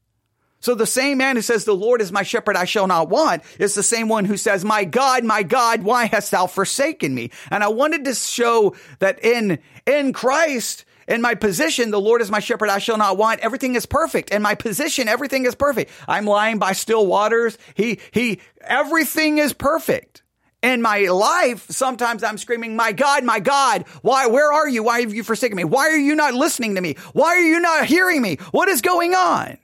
So 0.62 0.76
the 0.76 0.86
same 0.86 1.18
man 1.18 1.36
who 1.36 1.42
says, 1.42 1.64
the 1.64 1.74
Lord 1.74 2.00
is 2.00 2.12
my 2.12 2.22
shepherd, 2.22 2.56
I 2.56 2.64
shall 2.64 2.86
not 2.86 3.08
want, 3.10 3.42
is 3.58 3.74
the 3.74 3.82
same 3.82 4.08
one 4.08 4.24
who 4.24 4.36
says, 4.36 4.64
my 4.64 4.84
God, 4.84 5.24
my 5.24 5.42
God, 5.42 5.82
why 5.82 6.06
hast 6.06 6.30
thou 6.30 6.46
forsaken 6.46 7.14
me? 7.14 7.30
And 7.50 7.64
I 7.64 7.68
wanted 7.68 8.04
to 8.04 8.14
show 8.14 8.74
that 9.00 9.22
in, 9.24 9.58
in 9.86 10.12
Christ, 10.12 10.84
in 11.08 11.20
my 11.20 11.34
position, 11.34 11.90
the 11.90 12.00
Lord 12.00 12.22
is 12.22 12.30
my 12.30 12.38
shepherd, 12.38 12.68
I 12.68 12.78
shall 12.78 12.96
not 12.96 13.18
want. 13.18 13.40
Everything 13.40 13.74
is 13.74 13.86
perfect. 13.86 14.30
In 14.30 14.40
my 14.40 14.54
position, 14.54 15.08
everything 15.08 15.46
is 15.46 15.56
perfect. 15.56 15.90
I'm 16.06 16.26
lying 16.26 16.58
by 16.58 16.72
still 16.72 17.06
waters. 17.08 17.58
He, 17.74 17.98
he, 18.12 18.40
everything 18.60 19.38
is 19.38 19.52
perfect. 19.52 20.22
In 20.62 20.80
my 20.80 21.00
life, 21.08 21.66
sometimes 21.70 22.22
I'm 22.22 22.38
screaming, 22.38 22.76
my 22.76 22.92
God, 22.92 23.24
my 23.24 23.40
God, 23.40 23.84
why, 24.02 24.28
where 24.28 24.52
are 24.52 24.68
you? 24.68 24.84
Why 24.84 25.00
have 25.00 25.12
you 25.12 25.24
forsaken 25.24 25.56
me? 25.56 25.64
Why 25.64 25.88
are 25.88 25.96
you 25.96 26.14
not 26.14 26.34
listening 26.34 26.76
to 26.76 26.80
me? 26.80 26.94
Why 27.14 27.30
are 27.30 27.40
you 27.40 27.58
not 27.58 27.86
hearing 27.86 28.22
me? 28.22 28.36
What 28.52 28.68
is 28.68 28.80
going 28.80 29.12
on? 29.12 29.58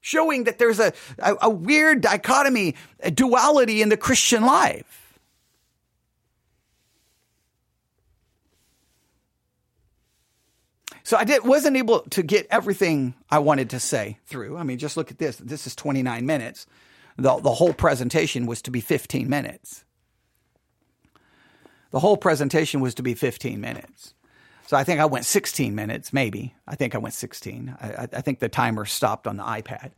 Showing 0.00 0.44
that 0.44 0.58
there's 0.58 0.80
a, 0.80 0.92
a, 1.18 1.36
a 1.42 1.50
weird 1.50 2.00
dichotomy, 2.00 2.74
a 3.00 3.10
duality 3.10 3.82
in 3.82 3.88
the 3.88 3.96
Christian 3.96 4.44
life. 4.44 5.18
So 11.02 11.16
I 11.16 11.24
did, 11.24 11.44
wasn't 11.44 11.76
able 11.76 12.02
to 12.10 12.22
get 12.22 12.46
everything 12.50 13.14
I 13.30 13.40
wanted 13.40 13.70
to 13.70 13.80
say 13.80 14.18
through. 14.26 14.56
I 14.56 14.62
mean, 14.62 14.78
just 14.78 14.96
look 14.96 15.10
at 15.10 15.18
this. 15.18 15.38
This 15.38 15.66
is 15.66 15.74
29 15.74 16.24
minutes. 16.24 16.66
The, 17.16 17.36
the 17.40 17.52
whole 17.52 17.72
presentation 17.72 18.46
was 18.46 18.62
to 18.62 18.70
be 18.70 18.80
15 18.80 19.28
minutes. 19.28 19.84
The 21.90 21.98
whole 21.98 22.16
presentation 22.16 22.80
was 22.80 22.94
to 22.94 23.02
be 23.02 23.14
15 23.14 23.60
minutes. 23.60 24.14
So 24.70 24.76
I 24.76 24.84
think 24.84 25.00
I 25.00 25.06
went 25.06 25.24
16 25.24 25.74
minutes, 25.74 26.12
maybe. 26.12 26.54
I 26.64 26.76
think 26.76 26.94
I 26.94 26.98
went 26.98 27.12
16. 27.12 27.76
I, 27.80 28.06
I 28.12 28.20
think 28.20 28.38
the 28.38 28.48
timer 28.48 28.84
stopped 28.84 29.26
on 29.26 29.36
the 29.36 29.42
iPad. 29.42 29.90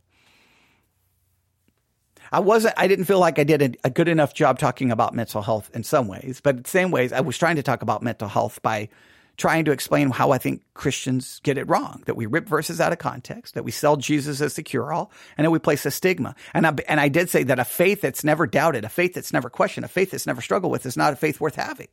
I 2.31 2.39
wasn't, 2.39 2.73
I 2.75 2.87
didn't 2.87 3.05
feel 3.05 3.19
like 3.19 3.37
I 3.37 3.43
did 3.43 3.61
a, 3.61 3.87
a, 3.87 3.91
good 3.91 4.07
enough 4.07 4.33
job 4.33 4.57
talking 4.57 4.89
about 4.89 5.13
mental 5.13 5.43
health 5.43 5.69
in 5.75 5.83
some 5.83 6.07
ways, 6.07 6.41
but 6.43 6.65
same 6.65 6.89
ways, 6.89 7.13
I 7.13 7.21
was 7.21 7.37
trying 7.37 7.57
to 7.57 7.61
talk 7.61 7.83
about 7.83 8.01
mental 8.01 8.27
health 8.27 8.63
by 8.63 8.89
trying 9.37 9.65
to 9.65 9.71
explain 9.71 10.09
how 10.09 10.31
I 10.31 10.39
think 10.39 10.63
Christians 10.73 11.39
get 11.43 11.59
it 11.59 11.69
wrong, 11.69 12.01
that 12.07 12.17
we 12.17 12.25
rip 12.25 12.47
verses 12.47 12.81
out 12.81 12.91
of 12.91 12.97
context, 12.97 13.53
that 13.53 13.63
we 13.63 13.69
sell 13.69 13.95
Jesus 13.95 14.41
as 14.41 14.55
the 14.55 14.63
cure 14.63 14.91
all, 14.91 15.11
and 15.37 15.45
that 15.45 15.51
we 15.51 15.59
place 15.59 15.85
a 15.85 15.91
stigma. 15.91 16.33
And 16.51 16.65
I, 16.65 16.73
and 16.87 16.99
I 16.99 17.09
did 17.09 17.29
say 17.29 17.43
that 17.43 17.59
a 17.59 17.63
faith 17.63 18.01
that's 18.01 18.23
never 18.23 18.47
doubted, 18.47 18.85
a 18.85 18.89
faith 18.89 19.13
that's 19.13 19.33
never 19.33 19.51
questioned, 19.51 19.85
a 19.85 19.87
faith 19.87 20.09
that's 20.09 20.25
never 20.25 20.41
struggled 20.41 20.71
with 20.71 20.87
is 20.87 20.97
not 20.97 21.13
a 21.13 21.15
faith 21.15 21.39
worth 21.39 21.57
having. 21.57 21.89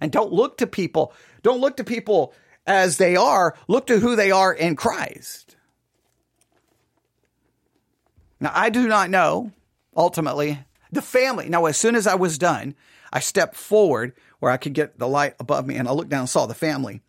And 0.00 0.12
don't 0.12 0.32
look 0.32 0.58
to 0.58 0.66
people, 0.66 1.12
don't 1.42 1.60
look 1.60 1.76
to 1.78 1.84
people 1.84 2.34
as 2.66 2.96
they 2.96 3.16
are, 3.16 3.56
look 3.68 3.86
to 3.86 3.98
who 3.98 4.16
they 4.16 4.30
are 4.30 4.52
in 4.52 4.76
Christ. 4.76 5.56
Now, 8.40 8.52
I 8.54 8.70
do 8.70 8.86
not 8.86 9.10
know 9.10 9.52
ultimately 9.96 10.58
The 10.92 11.02
family. 11.02 11.48
Now, 11.48 11.66
as 11.66 11.76
soon 11.76 11.96
as 11.96 12.06
I 12.06 12.14
was 12.14 12.38
done, 12.38 12.74
I 13.12 13.20
stepped 13.20 13.56
forward 13.56 14.12
where 14.38 14.52
I 14.52 14.56
could 14.56 14.72
get 14.72 14.98
the 14.98 15.08
light 15.08 15.34
above 15.40 15.66
me 15.66 15.76
and 15.76 15.88
I 15.88 15.92
looked 15.92 16.10
down 16.10 16.20
and 16.20 16.28
saw 16.28 16.46
the 16.46 16.54
family. 16.54 17.00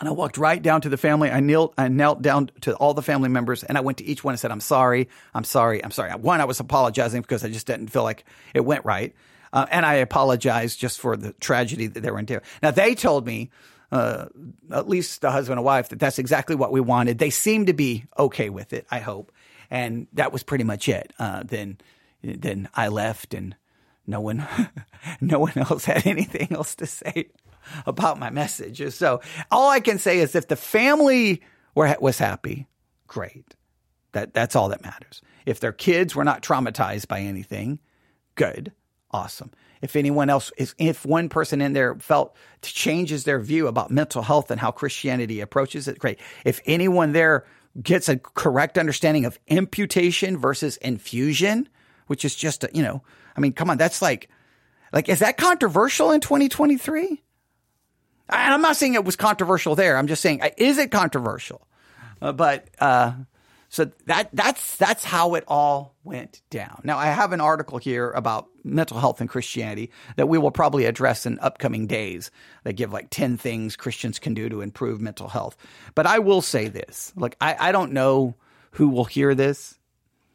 And 0.00 0.08
I 0.08 0.12
walked 0.12 0.38
right 0.38 0.62
down 0.62 0.80
to 0.82 0.88
the 0.88 0.96
family. 0.96 1.30
I 1.30 1.40
knelt, 1.40 1.74
I 1.76 1.88
knelt 1.88 2.22
down 2.22 2.50
to 2.62 2.74
all 2.76 2.94
the 2.94 3.02
family 3.02 3.28
members 3.28 3.64
and 3.64 3.76
I 3.76 3.80
went 3.80 3.98
to 3.98 4.04
each 4.04 4.22
one 4.22 4.32
and 4.32 4.40
said, 4.40 4.50
I'm 4.50 4.60
sorry. 4.60 5.08
I'm 5.34 5.44
sorry. 5.44 5.82
I'm 5.82 5.90
sorry. 5.90 6.12
One, 6.12 6.40
I 6.40 6.44
was 6.44 6.60
apologizing 6.60 7.22
because 7.22 7.44
I 7.44 7.48
just 7.48 7.66
didn't 7.66 7.88
feel 7.88 8.04
like 8.04 8.24
it 8.54 8.64
went 8.64 8.84
right. 8.84 9.14
Uh, 9.52 9.66
and 9.70 9.86
I 9.86 9.94
apologize 9.94 10.76
just 10.76 11.00
for 11.00 11.16
the 11.16 11.32
tragedy 11.34 11.86
that 11.86 12.00
they 12.00 12.10
were 12.10 12.18
into. 12.18 12.40
Now 12.62 12.70
they 12.70 12.94
told 12.94 13.26
me, 13.26 13.50
uh, 13.90 14.26
at 14.70 14.88
least 14.88 15.20
the 15.20 15.30
husband 15.30 15.58
and 15.58 15.64
wife, 15.64 15.88
that 15.88 15.98
that's 15.98 16.18
exactly 16.18 16.54
what 16.54 16.72
we 16.72 16.80
wanted. 16.80 17.18
They 17.18 17.30
seemed 17.30 17.68
to 17.68 17.72
be 17.72 18.04
okay 18.18 18.50
with 18.50 18.72
it. 18.72 18.86
I 18.90 19.00
hope, 19.00 19.32
and 19.70 20.06
that 20.12 20.32
was 20.32 20.42
pretty 20.42 20.64
much 20.64 20.88
it. 20.88 21.12
Uh, 21.18 21.42
then, 21.44 21.78
then 22.22 22.68
I 22.74 22.88
left, 22.88 23.32
and 23.32 23.56
no 24.06 24.20
one, 24.20 24.46
no 25.20 25.38
one 25.38 25.56
else 25.56 25.86
had 25.86 26.06
anything 26.06 26.48
else 26.50 26.74
to 26.76 26.86
say 26.86 27.30
about 27.86 28.18
my 28.18 28.30
message. 28.30 28.92
So 28.92 29.20
all 29.50 29.70
I 29.70 29.80
can 29.80 29.98
say 29.98 30.18
is, 30.18 30.34
if 30.34 30.48
the 30.48 30.56
family 30.56 31.42
were 31.74 31.94
was 32.00 32.18
happy, 32.18 32.66
great. 33.06 33.54
That 34.12 34.34
that's 34.34 34.56
all 34.56 34.68
that 34.70 34.82
matters. 34.82 35.22
If 35.46 35.60
their 35.60 35.72
kids 35.72 36.14
were 36.14 36.24
not 36.24 36.42
traumatized 36.42 37.08
by 37.08 37.20
anything, 37.20 37.78
good 38.34 38.72
awesome. 39.10 39.50
If 39.80 39.96
anyone 39.96 40.28
else 40.28 40.50
is, 40.56 40.74
if 40.78 41.06
one 41.06 41.28
person 41.28 41.60
in 41.60 41.72
there 41.72 41.94
felt 41.96 42.36
changes 42.62 43.24
their 43.24 43.38
view 43.38 43.68
about 43.68 43.90
mental 43.90 44.22
health 44.22 44.50
and 44.50 44.60
how 44.60 44.70
Christianity 44.70 45.40
approaches 45.40 45.88
it, 45.88 45.98
great. 45.98 46.18
If 46.44 46.60
anyone 46.66 47.12
there 47.12 47.46
gets 47.80 48.08
a 48.08 48.18
correct 48.18 48.76
understanding 48.76 49.24
of 49.24 49.38
imputation 49.46 50.36
versus 50.36 50.76
infusion, 50.78 51.68
which 52.08 52.24
is 52.24 52.34
just, 52.34 52.64
a, 52.64 52.70
you 52.72 52.82
know, 52.82 53.02
I 53.36 53.40
mean, 53.40 53.52
come 53.52 53.70
on, 53.70 53.78
that's 53.78 54.02
like, 54.02 54.28
like, 54.92 55.08
is 55.08 55.20
that 55.20 55.36
controversial 55.36 56.10
in 56.10 56.20
2023? 56.20 57.22
And 58.30 58.54
I'm 58.54 58.62
not 58.62 58.76
saying 58.76 58.94
it 58.94 59.04
was 59.04 59.16
controversial 59.16 59.74
there. 59.74 59.96
I'm 59.96 60.06
just 60.06 60.22
saying, 60.22 60.40
is 60.56 60.78
it 60.78 60.90
controversial? 60.90 61.66
Uh, 62.20 62.32
but, 62.32 62.68
uh, 62.80 63.12
so 63.68 63.90
that 64.06 64.30
that's 64.32 64.76
that's 64.76 65.04
how 65.04 65.34
it 65.34 65.44
all 65.46 65.94
went 66.02 66.40
down. 66.48 66.80
Now 66.84 66.96
I 66.96 67.06
have 67.06 67.32
an 67.32 67.40
article 67.40 67.78
here 67.78 68.10
about 68.12 68.48
mental 68.64 68.98
health 68.98 69.20
and 69.20 69.28
Christianity 69.28 69.90
that 70.16 70.28
we 70.28 70.38
will 70.38 70.50
probably 70.50 70.86
address 70.86 71.26
in 71.26 71.38
upcoming 71.40 71.86
days. 71.86 72.30
They 72.64 72.72
give 72.72 72.92
like 72.92 73.08
10 73.10 73.36
things 73.36 73.76
Christians 73.76 74.18
can 74.18 74.32
do 74.32 74.48
to 74.48 74.62
improve 74.62 75.00
mental 75.00 75.28
health. 75.28 75.56
But 75.94 76.06
I 76.06 76.18
will 76.18 76.40
say 76.40 76.68
this. 76.68 77.12
Look, 77.14 77.36
I, 77.40 77.56
I 77.68 77.72
don't 77.72 77.92
know 77.92 78.34
who 78.72 78.88
will 78.88 79.04
hear 79.04 79.34
this. 79.34 79.78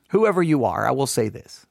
Whoever 0.09 0.43
you 0.43 0.65
are, 0.65 0.87
I 0.87 0.91
will 0.91 1.07
say 1.07 1.29
this. 1.29 1.65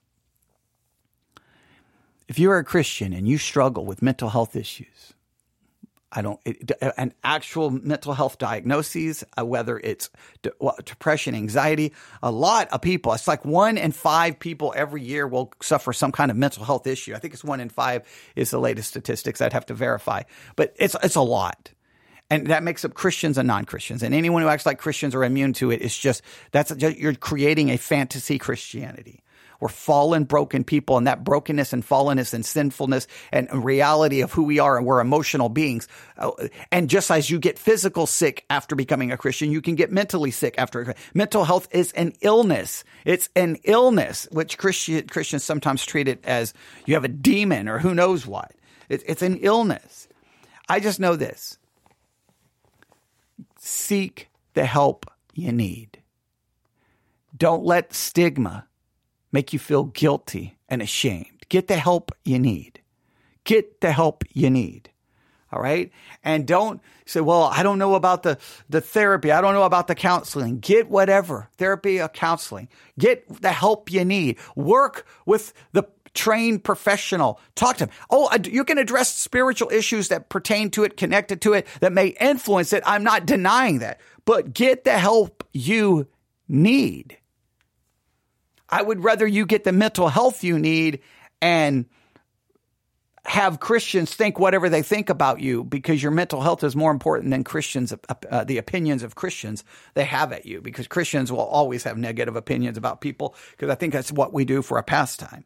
If 2.26 2.38
you're 2.38 2.58
a 2.58 2.64
Christian 2.64 3.12
and 3.12 3.28
you 3.28 3.38
struggle 3.38 3.84
with 3.84 4.02
mental 4.02 4.30
health 4.30 4.56
issues, 4.56 5.12
I 6.14 6.20
don't, 6.20 6.38
it, 6.44 6.70
an 6.98 7.14
actual 7.24 7.70
mental 7.70 8.12
health 8.12 8.36
diagnoses, 8.36 9.24
uh, 9.38 9.44
whether 9.46 9.78
it's 9.78 10.10
de- 10.42 10.52
depression, 10.84 11.34
anxiety, 11.34 11.94
a 12.22 12.30
lot 12.30 12.68
of 12.68 12.82
people, 12.82 13.14
it's 13.14 13.26
like 13.26 13.46
one 13.46 13.78
in 13.78 13.92
five 13.92 14.38
people 14.38 14.74
every 14.76 15.02
year 15.02 15.26
will 15.26 15.52
suffer 15.62 15.94
some 15.94 16.12
kind 16.12 16.30
of 16.30 16.36
mental 16.36 16.64
health 16.64 16.86
issue. 16.86 17.14
I 17.14 17.18
think 17.18 17.32
it's 17.32 17.42
one 17.42 17.60
in 17.60 17.70
five 17.70 18.06
is 18.36 18.50
the 18.50 18.60
latest 18.60 18.88
statistics. 18.88 19.40
I'd 19.40 19.54
have 19.54 19.66
to 19.66 19.74
verify, 19.74 20.22
but 20.54 20.74
it's, 20.76 20.94
it's 21.02 21.16
a 21.16 21.22
lot. 21.22 21.72
And 22.28 22.46
that 22.48 22.62
makes 22.62 22.84
up 22.84 22.94
Christians 22.94 23.38
and 23.38 23.46
non-Christians. 23.46 24.02
And 24.02 24.14
anyone 24.14 24.42
who 24.42 24.48
acts 24.48 24.66
like 24.66 24.78
Christians 24.78 25.14
are 25.14 25.24
immune 25.24 25.54
to 25.54 25.70
it. 25.70 25.76
it 25.76 25.82
is 25.82 25.96
just, 25.96 26.22
that's, 26.50 26.70
you're 26.70 27.14
creating 27.14 27.70
a 27.70 27.76
fantasy 27.76 28.38
Christianity. 28.38 29.22
We're 29.62 29.68
fallen, 29.68 30.24
broken 30.24 30.64
people, 30.64 30.96
and 30.96 31.06
that 31.06 31.22
brokenness 31.22 31.72
and 31.72 31.88
fallenness 31.88 32.34
and 32.34 32.44
sinfulness 32.44 33.06
and 33.30 33.48
reality 33.64 34.20
of 34.20 34.32
who 34.32 34.42
we 34.42 34.58
are, 34.58 34.76
and 34.76 34.84
we're 34.84 34.98
emotional 34.98 35.48
beings. 35.48 35.86
Uh, 36.18 36.32
and 36.72 36.90
just 36.90 37.12
as 37.12 37.30
you 37.30 37.38
get 37.38 37.60
physical 37.60 38.08
sick 38.08 38.44
after 38.50 38.74
becoming 38.74 39.12
a 39.12 39.16
Christian, 39.16 39.52
you 39.52 39.62
can 39.62 39.76
get 39.76 39.92
mentally 39.92 40.32
sick 40.32 40.56
after. 40.58 40.96
Mental 41.14 41.44
health 41.44 41.68
is 41.70 41.92
an 41.92 42.12
illness. 42.22 42.82
It's 43.04 43.28
an 43.36 43.54
illness, 43.62 44.26
which 44.32 44.58
Christian, 44.58 45.06
Christians 45.06 45.44
sometimes 45.44 45.86
treat 45.86 46.08
it 46.08 46.24
as 46.24 46.54
you 46.84 46.94
have 46.94 47.04
a 47.04 47.08
demon 47.08 47.68
or 47.68 47.78
who 47.78 47.94
knows 47.94 48.26
what. 48.26 48.50
It, 48.88 49.04
it's 49.06 49.22
an 49.22 49.36
illness. 49.36 50.08
I 50.68 50.80
just 50.80 50.98
know 50.98 51.14
this. 51.14 51.56
Seek 53.60 54.28
the 54.54 54.64
help 54.64 55.06
you 55.34 55.52
need. 55.52 56.02
Don't 57.36 57.64
let 57.64 57.94
stigma 57.94 58.66
make 59.32 59.52
you 59.52 59.58
feel 59.58 59.84
guilty 59.84 60.58
and 60.68 60.82
ashamed. 60.82 61.46
Get 61.48 61.68
the 61.68 61.76
help 61.76 62.12
you 62.24 62.38
need. 62.38 62.80
Get 63.44 63.80
the 63.80 63.92
help 63.92 64.24
you 64.32 64.50
need. 64.50 64.90
All 65.52 65.60
right. 65.60 65.90
And 66.24 66.46
don't 66.46 66.80
say, 67.04 67.20
well, 67.20 67.44
I 67.44 67.62
don't 67.62 67.78
know 67.78 67.94
about 67.94 68.22
the, 68.22 68.38
the 68.70 68.80
therapy. 68.80 69.30
I 69.30 69.42
don't 69.42 69.52
know 69.52 69.64
about 69.64 69.86
the 69.86 69.94
counseling. 69.94 70.60
Get 70.60 70.88
whatever 70.88 71.50
therapy 71.58 72.00
or 72.00 72.08
counseling. 72.08 72.68
Get 72.98 73.42
the 73.42 73.52
help 73.52 73.92
you 73.92 74.04
need. 74.04 74.38
Work 74.56 75.06
with 75.26 75.52
the 75.72 75.84
trained 76.14 76.64
professional. 76.64 77.38
Talk 77.54 77.76
to 77.78 77.86
them. 77.86 77.94
Oh, 78.10 78.28
uh, 78.32 78.38
you 78.44 78.64
can 78.64 78.78
address 78.78 79.14
spiritual 79.14 79.70
issues 79.70 80.08
that 80.08 80.30
pertain 80.30 80.70
to 80.70 80.84
it, 80.84 80.96
connected 80.96 81.42
to 81.42 81.52
it, 81.52 81.66
that 81.80 81.92
may 81.92 82.08
influence 82.08 82.72
it. 82.72 82.82
I'm 82.86 83.04
not 83.04 83.26
denying 83.26 83.80
that, 83.80 84.00
but 84.24 84.54
get 84.54 84.84
the 84.84 84.98
help 84.98 85.44
you 85.52 86.08
need. 86.48 87.18
I 88.72 88.80
would 88.80 89.04
rather 89.04 89.26
you 89.26 89.44
get 89.44 89.64
the 89.64 89.72
mental 89.72 90.08
health 90.08 90.42
you 90.42 90.58
need 90.58 91.00
and 91.42 91.84
have 93.26 93.60
Christians 93.60 94.14
think 94.14 94.38
whatever 94.38 94.70
they 94.70 94.82
think 94.82 95.10
about 95.10 95.40
you 95.40 95.62
because 95.62 96.02
your 96.02 96.10
mental 96.10 96.40
health 96.40 96.64
is 96.64 96.74
more 96.74 96.90
important 96.90 97.30
than 97.30 97.44
Christians, 97.44 97.92
uh, 97.92 98.14
uh, 98.30 98.44
the 98.44 98.56
opinions 98.56 99.02
of 99.02 99.14
Christians 99.14 99.62
they 99.92 100.04
have 100.04 100.32
at 100.32 100.46
you 100.46 100.62
because 100.62 100.88
Christians 100.88 101.30
will 101.30 101.40
always 101.40 101.84
have 101.84 101.98
negative 101.98 102.34
opinions 102.34 102.78
about 102.78 103.02
people 103.02 103.36
because 103.52 103.68
I 103.68 103.74
think 103.74 103.92
that's 103.92 104.10
what 104.10 104.32
we 104.32 104.46
do 104.46 104.62
for 104.62 104.78
a 104.78 104.82
pastime. 104.82 105.44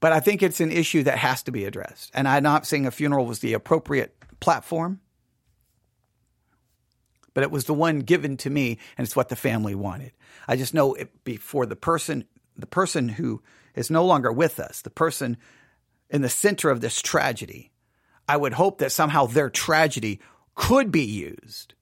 But 0.00 0.12
I 0.12 0.20
think 0.20 0.42
it's 0.42 0.60
an 0.60 0.72
issue 0.72 1.02
that 1.04 1.18
has 1.18 1.44
to 1.44 1.52
be 1.52 1.66
addressed. 1.66 2.10
And 2.14 2.26
I'm 2.26 2.42
not 2.42 2.66
saying 2.66 2.86
a 2.86 2.90
funeral 2.90 3.26
was 3.26 3.38
the 3.38 3.52
appropriate 3.52 4.16
platform 4.40 5.01
but 7.34 7.42
it 7.42 7.50
was 7.50 7.64
the 7.64 7.74
one 7.74 8.00
given 8.00 8.36
to 8.38 8.50
me 8.50 8.78
and 8.96 9.06
it's 9.06 9.16
what 9.16 9.28
the 9.28 9.36
family 9.36 9.74
wanted. 9.74 10.12
I 10.46 10.56
just 10.56 10.74
know 10.74 10.94
it 10.94 11.24
before 11.24 11.66
the 11.66 11.76
person, 11.76 12.24
the 12.56 12.66
person 12.66 13.08
who 13.08 13.42
is 13.74 13.90
no 13.90 14.04
longer 14.04 14.32
with 14.32 14.60
us, 14.60 14.82
the 14.82 14.90
person 14.90 15.36
in 16.10 16.22
the 16.22 16.28
center 16.28 16.70
of 16.70 16.80
this 16.80 17.00
tragedy, 17.00 17.72
I 18.28 18.36
would 18.36 18.52
hope 18.54 18.78
that 18.78 18.92
somehow 18.92 19.26
their 19.26 19.50
tragedy 19.50 20.20
could 20.54 20.92
be 20.92 21.04
used 21.04 21.74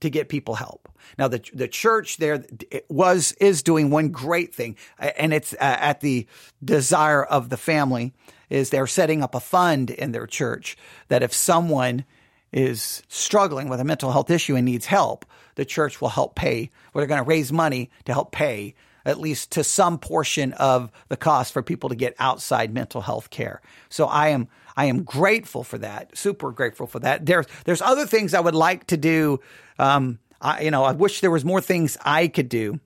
to 0.00 0.10
get 0.10 0.28
people 0.28 0.54
help. 0.54 0.88
Now 1.18 1.28
the 1.28 1.42
the 1.52 1.68
church 1.68 2.18
there 2.18 2.44
was 2.88 3.32
is 3.32 3.62
doing 3.62 3.90
one 3.90 4.10
great 4.10 4.54
thing 4.54 4.76
and 4.98 5.32
it's 5.32 5.52
uh, 5.54 5.56
at 5.60 6.00
the 6.00 6.26
desire 6.62 7.24
of 7.24 7.48
the 7.48 7.56
family 7.56 8.12
is 8.50 8.70
they're 8.70 8.86
setting 8.86 9.22
up 9.22 9.34
a 9.34 9.40
fund 9.40 9.90
in 9.90 10.12
their 10.12 10.26
church 10.26 10.76
that 11.08 11.22
if 11.22 11.32
someone 11.32 12.04
is 12.52 13.02
struggling 13.08 13.68
with 13.68 13.80
a 13.80 13.84
mental 13.84 14.12
health 14.12 14.30
issue 14.30 14.56
and 14.56 14.64
needs 14.64 14.86
help, 14.86 15.26
the 15.56 15.64
church 15.64 16.00
will 16.00 16.08
help 16.08 16.34
pay, 16.34 16.70
or 16.92 17.00
they're 17.00 17.08
going 17.08 17.22
to 17.22 17.28
raise 17.28 17.52
money 17.52 17.90
to 18.04 18.12
help 18.12 18.32
pay 18.32 18.74
at 19.06 19.20
least 19.20 19.52
to 19.52 19.62
some 19.62 19.98
portion 19.98 20.52
of 20.54 20.90
the 21.08 21.16
cost 21.16 21.52
for 21.52 21.62
people 21.62 21.88
to 21.88 21.94
get 21.94 22.14
outside 22.18 22.74
mental 22.74 23.00
health 23.00 23.30
care. 23.30 23.62
So 23.88 24.06
I 24.06 24.28
am 24.28 24.48
I 24.76 24.86
am 24.86 25.04
grateful 25.04 25.64
for 25.64 25.78
that, 25.78 26.18
super 26.18 26.50
grateful 26.50 26.86
for 26.86 26.98
that. 26.98 27.24
There's 27.24 27.46
there's 27.64 27.80
other 27.80 28.04
things 28.04 28.34
I 28.34 28.40
would 28.40 28.54
like 28.54 28.88
to 28.88 28.96
do. 28.96 29.40
Um, 29.78 30.18
I, 30.42 30.62
you 30.62 30.70
know, 30.70 30.84
I 30.84 30.92
wish 30.92 31.20
there 31.20 31.30
was 31.30 31.44
more 31.44 31.60
things 31.60 31.96
I 32.04 32.28
could 32.28 32.48
do 32.48 32.80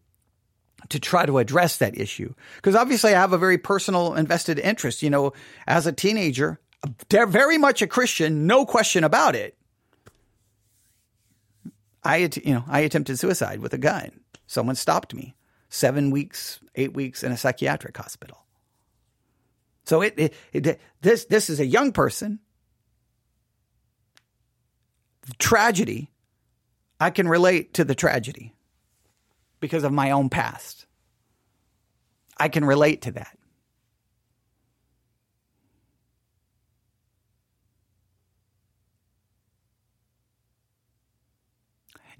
to 0.90 1.00
try 1.00 1.26
to 1.26 1.38
address 1.38 1.78
that 1.78 1.98
issue 1.98 2.32
because 2.56 2.74
obviously 2.74 3.14
I 3.14 3.20
have 3.20 3.32
a 3.32 3.38
very 3.38 3.58
personal 3.58 4.14
invested 4.14 4.58
interest. 4.58 5.02
You 5.02 5.10
know, 5.10 5.32
as 5.66 5.86
a 5.86 5.92
teenager, 5.92 6.60
they're 7.08 7.26
very 7.26 7.58
much 7.58 7.82
a 7.82 7.86
Christian, 7.86 8.46
no 8.46 8.64
question 8.64 9.04
about 9.04 9.34
it. 9.34 9.56
I, 12.02 12.30
you 12.42 12.54
know, 12.54 12.64
I 12.66 12.80
attempted 12.80 13.18
suicide 13.18 13.60
with 13.60 13.74
a 13.74 13.78
gun. 13.78 14.20
Someone 14.46 14.76
stopped 14.76 15.14
me. 15.14 15.36
Seven 15.68 16.10
weeks, 16.10 16.58
eight 16.74 16.94
weeks 16.94 17.22
in 17.22 17.30
a 17.30 17.36
psychiatric 17.36 17.96
hospital. 17.96 18.44
So 19.84 20.02
it, 20.02 20.14
it, 20.16 20.34
it 20.52 20.80
this 21.00 21.26
this 21.26 21.48
is 21.48 21.60
a 21.60 21.66
young 21.66 21.92
person. 21.92 22.40
Tragedy. 25.38 26.10
I 26.98 27.10
can 27.10 27.28
relate 27.28 27.74
to 27.74 27.84
the 27.84 27.94
tragedy 27.94 28.54
because 29.60 29.84
of 29.84 29.92
my 29.92 30.10
own 30.10 30.28
past. 30.28 30.86
I 32.36 32.48
can 32.48 32.64
relate 32.64 33.02
to 33.02 33.12
that. 33.12 33.38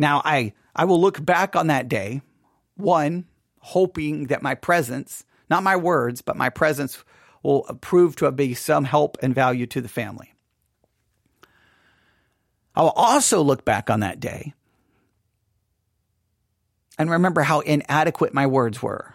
Now, 0.00 0.22
I, 0.24 0.54
I 0.74 0.86
will 0.86 0.98
look 0.98 1.22
back 1.22 1.54
on 1.54 1.66
that 1.66 1.86
day, 1.86 2.22
one, 2.74 3.26
hoping 3.58 4.28
that 4.28 4.40
my 4.40 4.54
presence, 4.54 5.26
not 5.50 5.62
my 5.62 5.76
words, 5.76 6.22
but 6.22 6.38
my 6.38 6.48
presence 6.48 7.04
will 7.42 7.64
prove 7.82 8.16
to 8.16 8.32
be 8.32 8.54
some 8.54 8.84
help 8.84 9.18
and 9.22 9.34
value 9.34 9.66
to 9.66 9.82
the 9.82 9.88
family. 9.90 10.32
I 12.74 12.80
will 12.80 12.90
also 12.96 13.42
look 13.42 13.66
back 13.66 13.90
on 13.90 14.00
that 14.00 14.20
day 14.20 14.54
and 16.98 17.10
remember 17.10 17.42
how 17.42 17.60
inadequate 17.60 18.32
my 18.32 18.46
words 18.46 18.82
were. 18.82 19.14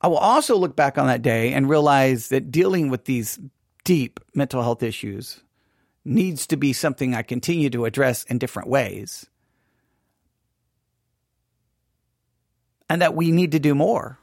I 0.00 0.06
will 0.06 0.18
also 0.18 0.56
look 0.56 0.76
back 0.76 0.96
on 0.96 1.08
that 1.08 1.22
day 1.22 1.52
and 1.52 1.68
realize 1.68 2.28
that 2.28 2.52
dealing 2.52 2.88
with 2.88 3.06
these 3.06 3.40
deep 3.82 4.20
mental 4.32 4.62
health 4.62 4.84
issues 4.84 5.40
needs 6.04 6.46
to 6.48 6.56
be 6.56 6.72
something 6.72 7.14
I 7.14 7.22
continue 7.22 7.70
to 7.70 7.84
address 7.84 8.24
in 8.24 8.38
different 8.38 8.68
ways. 8.68 9.26
And 12.88 13.00
that 13.02 13.14
we 13.14 13.30
need 13.30 13.52
to 13.52 13.58
do 13.58 13.74
more 13.74 14.18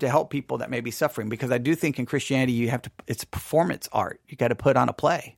to 0.00 0.08
help 0.08 0.30
people 0.30 0.58
that 0.58 0.70
may 0.70 0.80
be 0.80 0.90
suffering 0.90 1.28
because 1.28 1.52
I 1.52 1.58
do 1.58 1.74
think 1.74 1.98
in 1.98 2.06
Christianity 2.06 2.52
you 2.52 2.70
have 2.70 2.82
to 2.82 2.90
it's 3.06 3.24
performance 3.24 3.88
art. 3.92 4.20
You 4.28 4.36
got 4.36 4.48
to 4.48 4.54
put 4.54 4.76
on 4.76 4.88
a 4.88 4.92
play. 4.92 5.36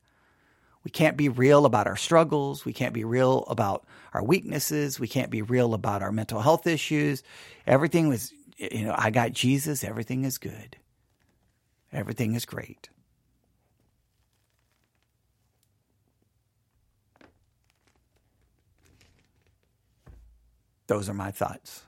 We 0.82 0.90
can't 0.90 1.16
be 1.16 1.28
real 1.28 1.66
about 1.66 1.86
our 1.86 1.96
struggles. 1.96 2.64
We 2.64 2.72
can't 2.72 2.94
be 2.94 3.04
real 3.04 3.44
about 3.48 3.86
our 4.14 4.24
weaknesses. 4.24 4.98
We 4.98 5.08
can't 5.08 5.30
be 5.30 5.42
real 5.42 5.74
about 5.74 6.00
our 6.00 6.12
mental 6.12 6.40
health 6.40 6.66
issues. 6.66 7.22
Everything 7.66 8.08
was 8.08 8.32
you 8.56 8.84
know, 8.84 8.94
I 8.96 9.10
got 9.10 9.32
Jesus, 9.32 9.84
everything 9.84 10.24
is 10.24 10.38
good. 10.38 10.76
Everything 11.92 12.34
is 12.34 12.44
great. 12.44 12.88
Those 20.90 21.08
are 21.08 21.14
my 21.14 21.30
thoughts. 21.30 21.84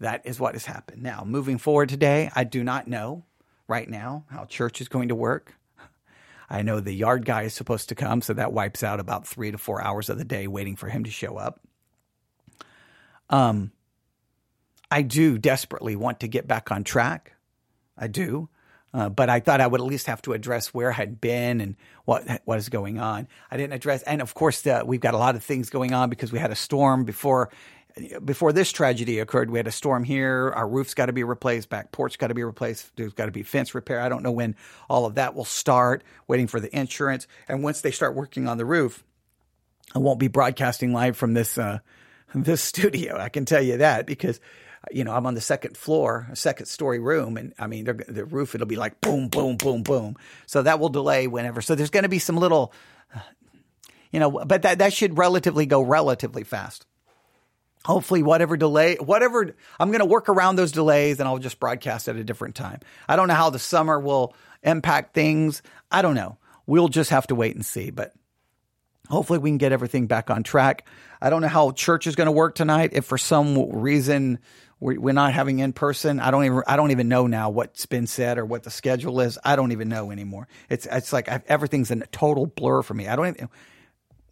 That 0.00 0.22
is 0.26 0.40
what 0.40 0.56
has 0.56 0.64
happened. 0.64 1.00
Now, 1.00 1.22
moving 1.24 1.58
forward 1.58 1.88
today, 1.88 2.28
I 2.34 2.42
do 2.42 2.64
not 2.64 2.88
know 2.88 3.24
right 3.68 3.88
now 3.88 4.24
how 4.30 4.46
church 4.46 4.80
is 4.80 4.88
going 4.88 5.10
to 5.10 5.14
work. 5.14 5.54
I 6.50 6.62
know 6.62 6.80
the 6.80 6.92
yard 6.92 7.24
guy 7.24 7.42
is 7.42 7.54
supposed 7.54 7.88
to 7.90 7.94
come, 7.94 8.20
so 8.20 8.32
that 8.32 8.52
wipes 8.52 8.82
out 8.82 8.98
about 8.98 9.28
three 9.28 9.52
to 9.52 9.58
four 9.58 9.80
hours 9.80 10.08
of 10.08 10.18
the 10.18 10.24
day 10.24 10.48
waiting 10.48 10.74
for 10.74 10.88
him 10.88 11.04
to 11.04 11.10
show 11.12 11.36
up. 11.36 11.60
Um, 13.30 13.70
I 14.90 15.02
do 15.02 15.38
desperately 15.38 15.94
want 15.94 16.18
to 16.18 16.26
get 16.26 16.48
back 16.48 16.72
on 16.72 16.82
track. 16.82 17.34
I 17.96 18.08
do. 18.08 18.48
Uh, 18.94 19.08
but 19.08 19.28
I 19.28 19.40
thought 19.40 19.60
I 19.60 19.66
would 19.66 19.80
at 19.80 19.86
least 19.86 20.06
have 20.06 20.22
to 20.22 20.32
address 20.32 20.72
where 20.72 20.90
I 20.90 20.94
had 20.94 21.20
been 21.20 21.60
and 21.60 21.76
what 22.04 22.26
what 22.46 22.58
is 22.58 22.68
going 22.68 22.98
on. 22.98 23.28
I 23.50 23.56
didn't 23.56 23.74
address, 23.74 24.02
and 24.02 24.22
of 24.22 24.34
course, 24.34 24.66
uh, 24.66 24.82
we've 24.84 25.00
got 25.00 25.14
a 25.14 25.18
lot 25.18 25.36
of 25.36 25.44
things 25.44 25.68
going 25.68 25.92
on 25.92 26.08
because 26.08 26.32
we 26.32 26.38
had 26.38 26.50
a 26.50 26.56
storm 26.56 27.04
before 27.04 27.50
before 28.24 28.52
this 28.52 28.72
tragedy 28.72 29.18
occurred. 29.18 29.50
We 29.50 29.58
had 29.58 29.66
a 29.66 29.72
storm 29.72 30.04
here. 30.04 30.52
Our 30.54 30.68
roof's 30.68 30.94
got 30.94 31.06
to 31.06 31.12
be 31.12 31.24
replaced. 31.24 31.68
Back 31.68 31.92
porch 31.92 32.18
got 32.18 32.28
to 32.28 32.34
be 32.34 32.44
replaced. 32.44 32.96
There's 32.96 33.12
got 33.12 33.26
to 33.26 33.32
be 33.32 33.42
fence 33.42 33.74
repair. 33.74 34.00
I 34.00 34.08
don't 34.08 34.22
know 34.22 34.32
when 34.32 34.56
all 34.88 35.04
of 35.04 35.16
that 35.16 35.34
will 35.34 35.44
start. 35.44 36.02
Waiting 36.26 36.46
for 36.46 36.58
the 36.58 36.74
insurance, 36.74 37.26
and 37.46 37.62
once 37.62 37.82
they 37.82 37.90
start 37.90 38.14
working 38.14 38.48
on 38.48 38.56
the 38.56 38.64
roof, 38.64 39.04
I 39.94 39.98
won't 39.98 40.18
be 40.18 40.28
broadcasting 40.28 40.92
live 40.92 41.16
from 41.16 41.34
this 41.34 41.58
uh, 41.58 41.80
this 42.34 42.62
studio. 42.62 43.18
I 43.18 43.28
can 43.28 43.44
tell 43.44 43.62
you 43.62 43.78
that 43.78 44.06
because 44.06 44.40
you 44.90 45.04
know, 45.04 45.12
I'm 45.12 45.26
on 45.26 45.34
the 45.34 45.40
second 45.40 45.76
floor, 45.76 46.28
a 46.30 46.36
second 46.36 46.66
story 46.66 46.98
room, 46.98 47.36
and 47.36 47.52
I 47.58 47.66
mean, 47.66 47.84
the 47.84 48.24
roof 48.24 48.54
it'll 48.54 48.66
be 48.66 48.76
like 48.76 49.00
boom, 49.00 49.28
boom, 49.28 49.56
boom, 49.56 49.82
boom. 49.82 50.16
So 50.46 50.62
that 50.62 50.80
will 50.80 50.88
delay 50.88 51.26
whenever. 51.26 51.60
So 51.60 51.74
there's 51.74 51.90
going 51.90 52.04
to 52.04 52.08
be 52.08 52.18
some 52.18 52.36
little, 52.36 52.72
uh, 53.14 53.20
you 54.12 54.20
know, 54.20 54.30
but 54.30 54.62
that 54.62 54.78
that 54.78 54.92
should 54.92 55.18
relatively 55.18 55.66
go 55.66 55.82
relatively 55.82 56.44
fast. 56.44 56.86
Hopefully, 57.84 58.22
whatever 58.22 58.56
delay, 58.56 58.96
whatever, 58.96 59.54
I'm 59.78 59.88
going 59.88 60.00
to 60.00 60.04
work 60.04 60.28
around 60.28 60.56
those 60.56 60.72
delays, 60.72 61.20
and 61.20 61.28
I'll 61.28 61.38
just 61.38 61.60
broadcast 61.60 62.08
at 62.08 62.16
a 62.16 62.24
different 62.24 62.54
time. 62.54 62.80
I 63.08 63.16
don't 63.16 63.28
know 63.28 63.34
how 63.34 63.50
the 63.50 63.58
summer 63.58 63.98
will 63.98 64.34
impact 64.62 65.14
things. 65.14 65.62
I 65.90 66.02
don't 66.02 66.14
know. 66.14 66.38
We'll 66.66 66.88
just 66.88 67.10
have 67.10 67.28
to 67.28 67.34
wait 67.34 67.54
and 67.54 67.64
see. 67.64 67.90
But 67.90 68.12
hopefully, 69.08 69.38
we 69.38 69.50
can 69.50 69.58
get 69.58 69.72
everything 69.72 70.06
back 70.06 70.28
on 70.28 70.42
track. 70.42 70.86
I 71.20 71.30
don't 71.30 71.40
know 71.40 71.48
how 71.48 71.70
church 71.70 72.06
is 72.06 72.14
going 72.14 72.26
to 72.26 72.32
work 72.32 72.54
tonight. 72.54 72.90
If 72.92 73.04
for 73.06 73.18
some 73.18 73.70
reason 73.70 74.38
we're, 74.80 75.12
not 75.12 75.32
having 75.32 75.58
in 75.58 75.72
person. 75.72 76.20
I 76.20 76.30
don't 76.30 76.44
even 76.44 76.62
I 76.66 76.76
don't 76.76 76.90
even 76.92 77.08
know 77.08 77.26
now 77.26 77.50
what's 77.50 77.86
been 77.86 78.06
said 78.06 78.38
or 78.38 78.44
what 78.44 78.62
the 78.62 78.70
schedule 78.70 79.20
is. 79.20 79.38
I 79.44 79.56
don't 79.56 79.72
even 79.72 79.88
know 79.88 80.10
anymore. 80.10 80.46
It's 80.70 80.86
it's 80.86 81.12
like 81.12 81.28
I've, 81.28 81.44
everything's 81.46 81.90
a 81.90 81.96
total 82.06 82.46
blur 82.46 82.82
for 82.82 82.94
me. 82.94 83.08
I 83.08 83.16
don't 83.16 83.28
even 83.28 83.48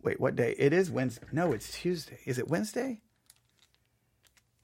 wait. 0.02 0.20
What 0.20 0.36
day? 0.36 0.54
It 0.56 0.72
is 0.72 0.90
Wednesday. 0.90 1.26
No, 1.32 1.52
it's 1.52 1.72
Tuesday. 1.72 2.18
Is 2.24 2.38
it 2.38 2.48
Wednesday? 2.48 3.00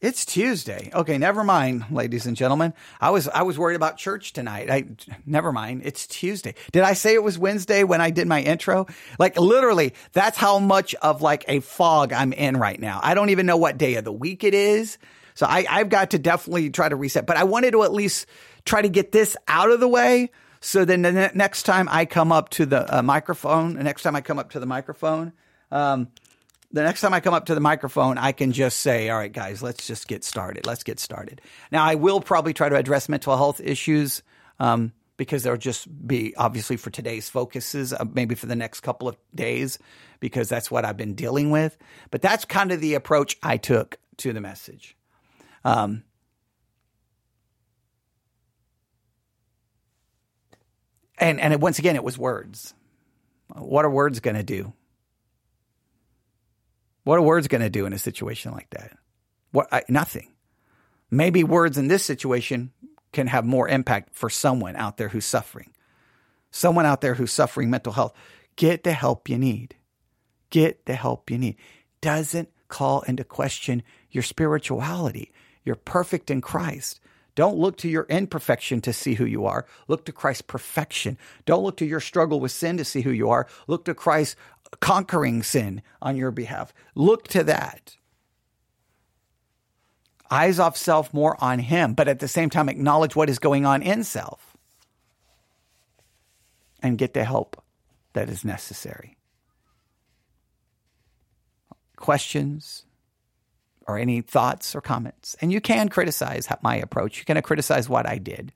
It's 0.00 0.24
Tuesday. 0.24 0.90
Okay, 0.92 1.16
never 1.16 1.44
mind, 1.44 1.84
ladies 1.92 2.26
and 2.26 2.36
gentlemen. 2.36 2.74
I 3.00 3.10
was 3.10 3.28
I 3.28 3.42
was 3.42 3.56
worried 3.56 3.76
about 3.76 3.98
church 3.98 4.32
tonight. 4.32 4.68
I 4.68 4.84
never 5.26 5.52
mind. 5.52 5.82
It's 5.84 6.08
Tuesday. 6.08 6.56
Did 6.72 6.82
I 6.82 6.94
say 6.94 7.14
it 7.14 7.22
was 7.22 7.38
Wednesday 7.38 7.84
when 7.84 8.00
I 8.00 8.10
did 8.10 8.26
my 8.26 8.42
intro? 8.42 8.86
Like 9.18 9.38
literally, 9.38 9.94
that's 10.12 10.36
how 10.36 10.58
much 10.58 10.96
of 10.96 11.22
like 11.22 11.44
a 11.46 11.60
fog 11.60 12.12
I'm 12.12 12.32
in 12.32 12.56
right 12.56 12.80
now. 12.80 13.00
I 13.02 13.14
don't 13.14 13.30
even 13.30 13.46
know 13.46 13.56
what 13.56 13.78
day 13.78 13.94
of 13.94 14.04
the 14.04 14.12
week 14.12 14.42
it 14.42 14.54
is. 14.54 14.98
So 15.34 15.46
I, 15.46 15.64
I've 15.68 15.88
got 15.88 16.10
to 16.10 16.18
definitely 16.18 16.70
try 16.70 16.88
to 16.88 16.96
reset, 16.96 17.26
but 17.26 17.36
I 17.36 17.44
wanted 17.44 17.72
to 17.72 17.82
at 17.84 17.92
least 17.92 18.26
try 18.64 18.82
to 18.82 18.88
get 18.88 19.12
this 19.12 19.36
out 19.48 19.70
of 19.70 19.80
the 19.80 19.88
way. 19.88 20.30
So 20.60 20.84
then 20.84 21.02
the 21.02 21.12
ne- 21.12 21.30
next 21.34 21.64
time 21.64 21.88
I 21.90 22.04
come 22.04 22.30
up 22.30 22.50
to 22.50 22.66
the 22.66 22.98
uh, 22.98 23.02
microphone, 23.02 23.74
the 23.74 23.82
next 23.82 24.02
time 24.02 24.14
I 24.14 24.20
come 24.20 24.38
up 24.38 24.50
to 24.50 24.60
the 24.60 24.66
microphone, 24.66 25.32
um, 25.70 26.08
the 26.72 26.82
next 26.82 27.00
time 27.00 27.12
I 27.12 27.20
come 27.20 27.34
up 27.34 27.46
to 27.46 27.54
the 27.54 27.60
microphone, 27.60 28.16
I 28.16 28.32
can 28.32 28.52
just 28.52 28.78
say, 28.78 29.10
all 29.10 29.18
right, 29.18 29.32
guys, 29.32 29.62
let's 29.62 29.86
just 29.86 30.08
get 30.08 30.24
started. 30.24 30.66
Let's 30.66 30.84
get 30.84 30.98
started. 30.98 31.42
Now, 31.70 31.84
I 31.84 31.96
will 31.96 32.20
probably 32.20 32.54
try 32.54 32.68
to 32.68 32.76
address 32.76 33.08
mental 33.08 33.36
health 33.36 33.60
issues 33.60 34.22
um, 34.58 34.92
because 35.18 35.42
there'll 35.42 35.58
just 35.58 35.86
be, 36.06 36.34
obviously, 36.36 36.76
for 36.76 36.90
today's 36.90 37.28
focuses, 37.28 37.92
uh, 37.92 38.04
maybe 38.14 38.34
for 38.34 38.46
the 38.46 38.56
next 38.56 38.80
couple 38.80 39.06
of 39.06 39.16
days, 39.34 39.78
because 40.20 40.48
that's 40.48 40.70
what 40.70 40.84
I've 40.84 40.96
been 40.96 41.14
dealing 41.14 41.50
with. 41.50 41.76
But 42.10 42.22
that's 42.22 42.44
kind 42.46 42.72
of 42.72 42.80
the 42.80 42.94
approach 42.94 43.36
I 43.42 43.58
took 43.58 43.98
to 44.18 44.32
the 44.32 44.40
message. 44.40 44.96
Um, 45.64 46.04
and 51.18 51.40
and 51.40 51.52
it, 51.52 51.60
once 51.60 51.78
again, 51.78 51.96
it 51.96 52.04
was 52.04 52.18
words. 52.18 52.74
What 53.54 53.84
are 53.84 53.90
words 53.90 54.20
going 54.20 54.36
to 54.36 54.42
do? 54.42 54.72
What 57.04 57.18
are 57.18 57.22
words 57.22 57.48
going 57.48 57.62
to 57.62 57.70
do 57.70 57.86
in 57.86 57.92
a 57.92 57.98
situation 57.98 58.52
like 58.52 58.70
that? 58.70 58.96
What 59.50 59.68
I, 59.72 59.82
nothing. 59.88 60.32
Maybe 61.10 61.44
words 61.44 61.76
in 61.76 61.88
this 61.88 62.04
situation 62.04 62.72
can 63.12 63.26
have 63.26 63.44
more 63.44 63.68
impact 63.68 64.14
for 64.14 64.30
someone 64.30 64.76
out 64.76 64.96
there 64.96 65.08
who's 65.08 65.26
suffering. 65.26 65.72
Someone 66.50 66.86
out 66.86 67.00
there 67.00 67.14
who's 67.14 67.32
suffering 67.32 67.70
mental 67.70 67.92
health. 67.92 68.14
Get 68.56 68.84
the 68.84 68.92
help 68.92 69.28
you 69.28 69.38
need. 69.38 69.76
Get 70.50 70.86
the 70.86 70.94
help 70.94 71.30
you 71.30 71.38
need. 71.38 71.56
Doesn't 72.00 72.50
call 72.68 73.02
into 73.02 73.24
question 73.24 73.82
your 74.10 74.22
spirituality. 74.22 75.32
You're 75.64 75.76
perfect 75.76 76.30
in 76.30 76.40
Christ. 76.40 77.00
Don't 77.34 77.56
look 77.56 77.76
to 77.78 77.88
your 77.88 78.06
imperfection 78.10 78.80
to 78.82 78.92
see 78.92 79.14
who 79.14 79.24
you 79.24 79.46
are. 79.46 79.66
Look 79.88 80.04
to 80.04 80.12
Christ's 80.12 80.42
perfection. 80.42 81.16
Don't 81.46 81.62
look 81.62 81.78
to 81.78 81.86
your 81.86 82.00
struggle 82.00 82.40
with 82.40 82.52
sin 82.52 82.76
to 82.76 82.84
see 82.84 83.00
who 83.00 83.10
you 83.10 83.30
are. 83.30 83.46
Look 83.66 83.86
to 83.86 83.94
Christ 83.94 84.36
conquering 84.80 85.42
sin 85.42 85.82
on 86.00 86.16
your 86.16 86.30
behalf. 86.30 86.72
Look 86.94 87.28
to 87.28 87.44
that. 87.44 87.96
Eyes 90.30 90.58
off 90.58 90.76
self, 90.76 91.12
more 91.12 91.36
on 91.44 91.58
Him, 91.58 91.94
but 91.94 92.08
at 92.08 92.18
the 92.18 92.28
same 92.28 92.48
time, 92.48 92.68
acknowledge 92.68 93.14
what 93.14 93.28
is 93.28 93.38
going 93.38 93.66
on 93.66 93.82
in 93.82 94.02
self 94.02 94.56
and 96.82 96.98
get 96.98 97.14
the 97.14 97.24
help 97.24 97.62
that 98.14 98.28
is 98.28 98.44
necessary. 98.44 99.16
Questions, 101.96 102.84
or 103.86 103.98
any 103.98 104.20
thoughts 104.20 104.74
or 104.74 104.80
comments. 104.80 105.36
And 105.40 105.52
you 105.52 105.60
can 105.60 105.88
criticize 105.88 106.48
my 106.62 106.76
approach. 106.76 107.18
You 107.18 107.24
can 107.24 107.40
criticize 107.42 107.88
what 107.88 108.06
I 108.06 108.18
did. 108.18 108.52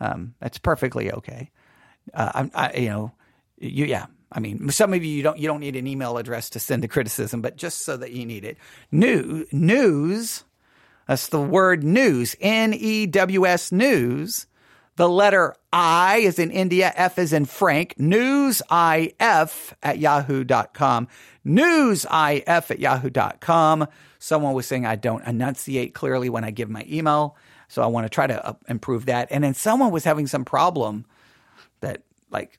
Um, 0.00 0.34
that's 0.40 0.58
perfectly 0.58 1.12
okay. 1.12 1.50
Uh, 2.14 2.48
I, 2.54 2.66
I, 2.66 2.76
you 2.78 2.88
know, 2.88 3.12
you, 3.58 3.84
yeah. 3.84 4.06
I 4.32 4.40
mean, 4.40 4.70
some 4.70 4.94
of 4.94 5.04
you, 5.04 5.10
you 5.10 5.22
don't 5.22 5.38
you 5.38 5.48
don't 5.48 5.60
need 5.60 5.74
an 5.74 5.88
email 5.88 6.16
address 6.16 6.50
to 6.50 6.60
send 6.60 6.84
the 6.84 6.88
criticism, 6.88 7.40
but 7.42 7.56
just 7.56 7.84
so 7.84 7.96
that 7.96 8.12
you 8.12 8.24
need 8.24 8.44
it. 8.44 8.58
New 8.92 9.44
news. 9.50 10.44
That's 11.08 11.26
the 11.26 11.40
word 11.40 11.82
news. 11.82 12.36
N 12.40 12.72
E 12.72 13.06
W 13.06 13.46
S 13.46 13.72
news. 13.72 14.46
The 15.00 15.08
letter 15.08 15.54
I 15.72 16.18
is 16.18 16.38
in 16.38 16.50
India, 16.50 16.92
F 16.94 17.18
is 17.18 17.32
in 17.32 17.46
Frank. 17.46 17.98
News 17.98 18.60
IF 18.70 19.74
at 19.82 19.98
yahoo.com. 19.98 21.08
News 21.42 22.04
IF 22.04 22.70
at 22.70 22.78
yahoo.com. 22.78 23.86
Someone 24.20 24.52
was 24.52 24.66
saying 24.66 24.84
I 24.84 24.96
don't 24.96 25.26
enunciate 25.26 25.94
clearly 25.94 26.28
when 26.28 26.44
I 26.44 26.50
give 26.50 26.68
my 26.68 26.84
email. 26.86 27.36
So 27.68 27.82
I 27.82 27.86
want 27.86 28.04
to 28.04 28.10
try 28.10 28.26
to 28.26 28.46
uh, 28.46 28.52
improve 28.68 29.06
that. 29.06 29.28
And 29.30 29.42
then 29.42 29.54
someone 29.54 29.90
was 29.90 30.04
having 30.04 30.26
some 30.26 30.44
problem 30.44 31.06
that 31.80 32.02
like 32.30 32.58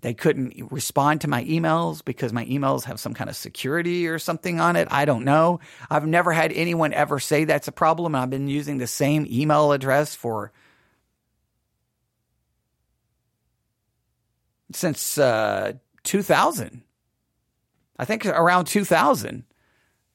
they 0.00 0.14
couldn't 0.14 0.54
respond 0.72 1.20
to 1.20 1.28
my 1.28 1.44
emails 1.44 2.02
because 2.02 2.32
my 2.32 2.46
emails 2.46 2.84
have 2.84 2.98
some 2.98 3.12
kind 3.12 3.28
of 3.28 3.36
security 3.36 4.08
or 4.08 4.18
something 4.18 4.60
on 4.60 4.76
it. 4.76 4.88
I 4.90 5.04
don't 5.04 5.24
know. 5.24 5.60
I've 5.90 6.06
never 6.06 6.32
had 6.32 6.52
anyone 6.52 6.94
ever 6.94 7.20
say 7.20 7.44
that's 7.44 7.68
a 7.68 7.72
problem. 7.72 8.14
I've 8.14 8.30
been 8.30 8.48
using 8.48 8.78
the 8.78 8.86
same 8.86 9.26
email 9.28 9.72
address 9.72 10.14
for 10.14 10.52
since 14.72 15.18
uh, 15.18 15.74
2000. 16.04 16.82
I 17.98 18.04
think 18.06 18.24
around 18.24 18.66
2000. 18.66 19.44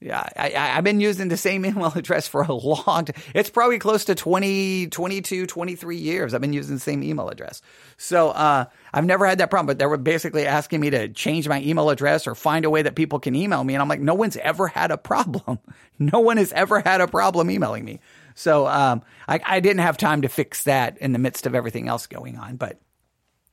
Yeah, 0.04 0.28
I, 0.36 0.50
have 0.50 0.84
been 0.84 1.00
using 1.00 1.30
the 1.30 1.38
same 1.38 1.66
email 1.66 1.94
address 1.96 2.28
for 2.28 2.42
a 2.42 2.54
long 2.54 3.06
time. 3.06 3.16
It's 3.34 3.50
probably 3.50 3.80
close 3.80 4.04
to 4.06 4.16
20, 4.16 4.88
22, 4.88 5.46
23 5.46 5.98
years. 5.98 6.34
I've 6.34 6.42
been 6.42 6.52
using 6.52 6.76
the 6.76 6.82
same 6.82 7.04
email 7.04 7.30
address. 7.30 7.62
So 7.96 8.32
uh, 8.32 8.66
I've 8.94 9.06
never 9.06 9.26
had 9.26 9.38
that 9.38 9.50
problem, 9.50 9.68
but 9.68 9.80
they 9.80 9.86
were 9.86 9.96
basically 9.96 10.46
asking 10.46 10.82
me 10.82 10.90
to 10.90 11.08
change 11.08 11.48
my 11.48 11.62
email 11.62 11.90
address 11.90 12.28
or 12.28 12.36
find 12.36 12.66
a 12.66 12.70
way 12.70 12.82
that 12.82 12.96
people 12.96 13.20
can 13.20 13.34
email 13.34 13.64
me. 13.64 13.76
And 13.76 13.82
I'm 13.82 13.88
like, 13.88 14.02
no 14.02 14.14
one's 14.14 14.36
ever 14.38 14.68
had 14.68 14.92
a 14.92 14.98
problem. 14.98 15.60
No 16.00 16.22
one 16.22 16.38
has 16.38 16.52
ever 16.54 16.80
had 16.80 17.02
a 17.02 17.08
problem 17.08 17.52
emailing 17.52 17.86
me. 17.86 18.00
So 18.34 18.66
um, 18.66 19.04
I, 19.28 19.40
I 19.46 19.60
didn't 19.60 19.84
have 19.84 19.96
time 19.96 20.24
to 20.24 20.28
fix 20.28 20.64
that 20.64 20.98
in 20.98 21.14
the 21.14 21.20
midst 21.20 21.46
of 21.46 21.54
everything 21.54 21.88
else 21.88 22.08
going 22.08 22.36
on. 22.36 22.56
But 22.56 22.82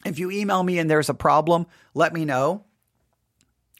if 0.06 0.18
you 0.18 0.30
email 0.30 0.62
me 0.62 0.78
and 0.78 0.90
there's 0.90 1.10
a 1.10 1.14
problem, 1.14 1.66
let 1.92 2.14
me 2.14 2.24
know 2.24 2.64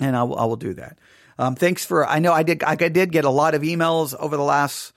and 0.00 0.16
I 0.16 0.22
will, 0.24 0.38
I 0.38 0.44
will 0.44 0.56
do 0.56 0.74
that. 0.74 0.98
Um, 1.40 1.54
thanks 1.54 1.86
for. 1.86 2.06
I 2.06 2.18
know 2.18 2.34
I 2.34 2.42
did. 2.42 2.62
I 2.62 2.74
did 2.76 3.12
get 3.12 3.24
a 3.24 3.30
lot 3.30 3.54
of 3.54 3.62
emails 3.62 4.14
over 4.14 4.36
the 4.36 4.42
last 4.42 4.92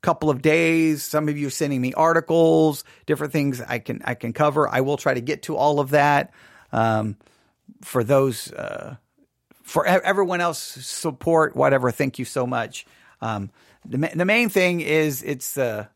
couple 0.00 0.30
of 0.30 0.40
days. 0.40 1.02
Some 1.02 1.28
of 1.28 1.36
you 1.36 1.50
sending 1.50 1.82
me 1.82 1.92
articles, 1.92 2.82
different 3.04 3.34
things 3.34 3.60
I 3.60 3.78
can 3.78 4.00
I 4.02 4.14
can 4.14 4.32
cover. 4.32 4.66
I 4.66 4.80
will 4.80 4.96
try 4.96 5.12
to 5.12 5.20
get 5.20 5.42
to 5.42 5.56
all 5.56 5.80
of 5.80 5.90
that. 5.90 6.32
Um, 6.72 7.16
for 7.82 8.02
those, 8.02 8.50
uh, 8.52 8.96
for 9.64 9.84
everyone 9.84 10.40
else, 10.40 10.58
support 10.58 11.54
whatever. 11.54 11.90
Thank 11.90 12.18
you 12.18 12.24
so 12.24 12.46
much. 12.46 12.86
Um, 13.20 13.50
the 13.84 13.98
the 14.14 14.24
main 14.24 14.48
thing 14.48 14.80
is 14.80 15.22
it's 15.22 15.52
the, 15.52 15.88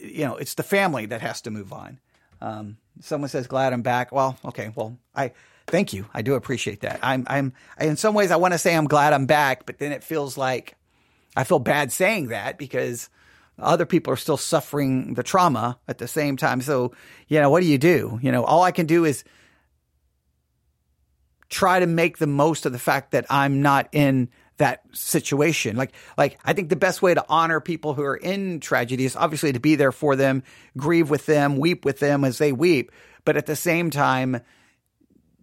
you 0.00 0.24
know, 0.24 0.36
it's 0.36 0.54
the 0.54 0.62
family 0.62 1.06
that 1.06 1.22
has 1.22 1.40
to 1.40 1.50
move 1.50 1.72
on. 1.72 1.98
Um, 2.40 2.76
someone 3.00 3.30
says, 3.30 3.48
"Glad 3.48 3.72
I'm 3.72 3.82
back." 3.82 4.12
Well, 4.12 4.38
okay. 4.44 4.70
Well, 4.76 4.96
I 5.12 5.32
Thank 5.70 5.92
you. 5.92 6.06
I 6.12 6.22
do 6.22 6.34
appreciate 6.34 6.80
that. 6.80 6.98
I'm, 7.02 7.24
I'm, 7.28 7.52
in 7.80 7.96
some 7.96 8.14
ways, 8.14 8.30
I 8.30 8.36
want 8.36 8.52
to 8.52 8.58
say 8.58 8.76
I'm 8.76 8.86
glad 8.86 9.12
I'm 9.12 9.26
back, 9.26 9.66
but 9.66 9.78
then 9.78 9.92
it 9.92 10.02
feels 10.02 10.36
like 10.36 10.76
I 11.36 11.44
feel 11.44 11.60
bad 11.60 11.92
saying 11.92 12.28
that 12.28 12.58
because 12.58 13.08
other 13.58 13.86
people 13.86 14.12
are 14.12 14.16
still 14.16 14.36
suffering 14.36 15.14
the 15.14 15.22
trauma 15.22 15.78
at 15.86 15.98
the 15.98 16.08
same 16.08 16.36
time. 16.36 16.60
So, 16.60 16.92
you 17.28 17.40
know, 17.40 17.50
what 17.50 17.60
do 17.60 17.66
you 17.66 17.78
do? 17.78 18.18
You 18.22 18.32
know, 18.32 18.44
all 18.44 18.62
I 18.62 18.72
can 18.72 18.86
do 18.86 19.04
is 19.04 19.22
try 21.48 21.78
to 21.80 21.86
make 21.86 22.18
the 22.18 22.26
most 22.26 22.66
of 22.66 22.72
the 22.72 22.78
fact 22.78 23.12
that 23.12 23.26
I'm 23.30 23.62
not 23.62 23.88
in 23.92 24.28
that 24.56 24.82
situation. 24.92 25.76
Like, 25.76 25.92
like 26.18 26.38
I 26.44 26.52
think 26.52 26.68
the 26.68 26.76
best 26.76 27.00
way 27.00 27.14
to 27.14 27.24
honor 27.28 27.60
people 27.60 27.94
who 27.94 28.02
are 28.02 28.16
in 28.16 28.60
tragedy 28.60 29.04
is 29.04 29.16
obviously 29.16 29.52
to 29.52 29.60
be 29.60 29.74
there 29.74 29.92
for 29.92 30.16
them, 30.16 30.42
grieve 30.76 31.10
with 31.10 31.26
them, 31.26 31.58
weep 31.58 31.84
with 31.84 31.98
them 31.98 32.24
as 32.24 32.38
they 32.38 32.52
weep. 32.52 32.92
But 33.24 33.36
at 33.36 33.46
the 33.46 33.56
same 33.56 33.90
time, 33.90 34.40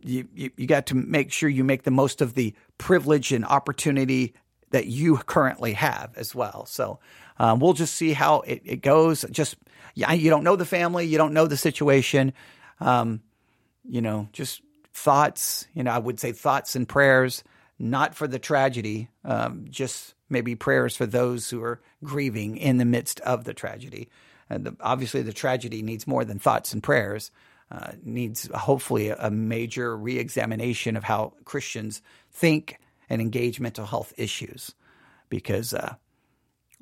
you, 0.07 0.27
you, 0.33 0.51
you 0.57 0.67
got 0.67 0.87
to 0.87 0.95
make 0.95 1.31
sure 1.31 1.49
you 1.49 1.63
make 1.63 1.83
the 1.83 1.91
most 1.91 2.21
of 2.21 2.33
the 2.33 2.53
privilege 2.77 3.31
and 3.31 3.45
opportunity 3.45 4.33
that 4.71 4.87
you 4.87 5.17
currently 5.17 5.73
have 5.73 6.11
as 6.17 6.35
well. 6.35 6.65
So 6.65 6.99
um, 7.39 7.59
we'll 7.59 7.73
just 7.73 7.95
see 7.95 8.13
how 8.13 8.41
it, 8.41 8.61
it 8.65 8.81
goes. 8.81 9.25
Just 9.31 9.55
yeah, 9.95 10.11
you 10.13 10.29
don't 10.29 10.43
know 10.43 10.55
the 10.55 10.65
family, 10.65 11.05
you 11.05 11.17
don't 11.17 11.33
know 11.33 11.47
the 11.47 11.57
situation. 11.57 12.33
Um, 12.79 13.21
you 13.87 14.01
know, 14.01 14.27
just 14.33 14.61
thoughts. 14.93 15.67
You 15.73 15.83
know, 15.83 15.91
I 15.91 15.97
would 15.97 16.19
say 16.19 16.31
thoughts 16.31 16.75
and 16.75 16.87
prayers, 16.87 17.43
not 17.79 18.15
for 18.15 18.27
the 18.27 18.39
tragedy, 18.39 19.09
um, 19.23 19.65
just 19.69 20.13
maybe 20.29 20.55
prayers 20.55 20.97
for 20.97 21.05
those 21.05 21.49
who 21.49 21.63
are 21.63 21.81
grieving 22.03 22.57
in 22.57 22.77
the 22.77 22.85
midst 22.85 23.19
of 23.21 23.45
the 23.45 23.53
tragedy. 23.53 24.09
And 24.49 24.65
the, 24.65 24.75
obviously, 24.81 25.21
the 25.21 25.33
tragedy 25.33 25.81
needs 25.81 26.07
more 26.07 26.25
than 26.25 26.39
thoughts 26.39 26.73
and 26.73 26.83
prayers 26.83 27.31
uh, 27.69 27.91
needs 28.03 28.49
hopefully 28.53 29.09
a, 29.09 29.29
major 29.29 29.97
reexamination 29.97 30.95
of 30.95 31.03
how 31.03 31.33
Christians 31.43 32.01
think 32.31 32.79
and 33.09 33.21
engage 33.21 33.59
mental 33.59 33.85
health 33.85 34.13
issues 34.17 34.73
because 35.29 35.73
uh, 35.73 35.95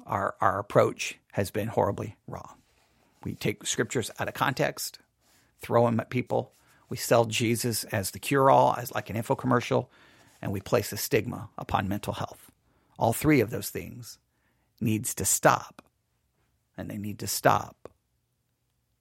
our, 0.05 0.35
our 0.41 0.59
approach 0.59 1.17
has 1.31 1.49
been 1.49 1.67
horribly 1.67 2.15
wrong. 2.27 2.55
We 3.23 3.33
take 3.33 3.65
scriptures 3.65 4.11
out 4.19 4.27
of 4.27 4.35
context, 4.35 4.99
throw 5.59 5.85
them 5.85 5.99
at 5.99 6.11
people. 6.11 6.53
We 6.89 6.97
sell 6.97 7.25
Jesus 7.25 7.83
as 7.85 8.11
the 8.11 8.19
cure 8.19 8.51
all, 8.51 8.75
as 8.77 8.93
like 8.93 9.09
an 9.09 9.15
infomercial, 9.15 9.87
and 10.41 10.51
we 10.51 10.61
place 10.61 10.93
a 10.93 10.97
stigma 10.97 11.49
upon 11.57 11.87
mental 11.87 12.13
health. 12.13 12.51
All 12.99 13.13
three 13.13 13.41
of 13.41 13.49
those 13.49 13.69
things 13.69 14.19
needs 14.79 15.15
to 15.15 15.25
stop, 15.25 15.81
and 16.77 16.89
they 16.89 16.97
need 16.97 17.19
to 17.19 17.27
stop 17.27 17.89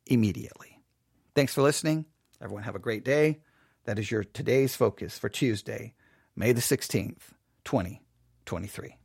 immediately. 0.06 0.73
Thanks 1.34 1.52
for 1.52 1.62
listening. 1.62 2.04
Everyone 2.40 2.62
have 2.62 2.76
a 2.76 2.80
great 2.80 3.04
day. 3.04 3.40
That 3.86 3.98
is 3.98 4.10
your 4.10 4.22
today's 4.22 4.76
focus 4.76 5.18
for 5.18 5.28
Tuesday, 5.28 5.94
May 6.36 6.52
the 6.52 6.60
16th, 6.60 7.32
2023. 7.64 8.96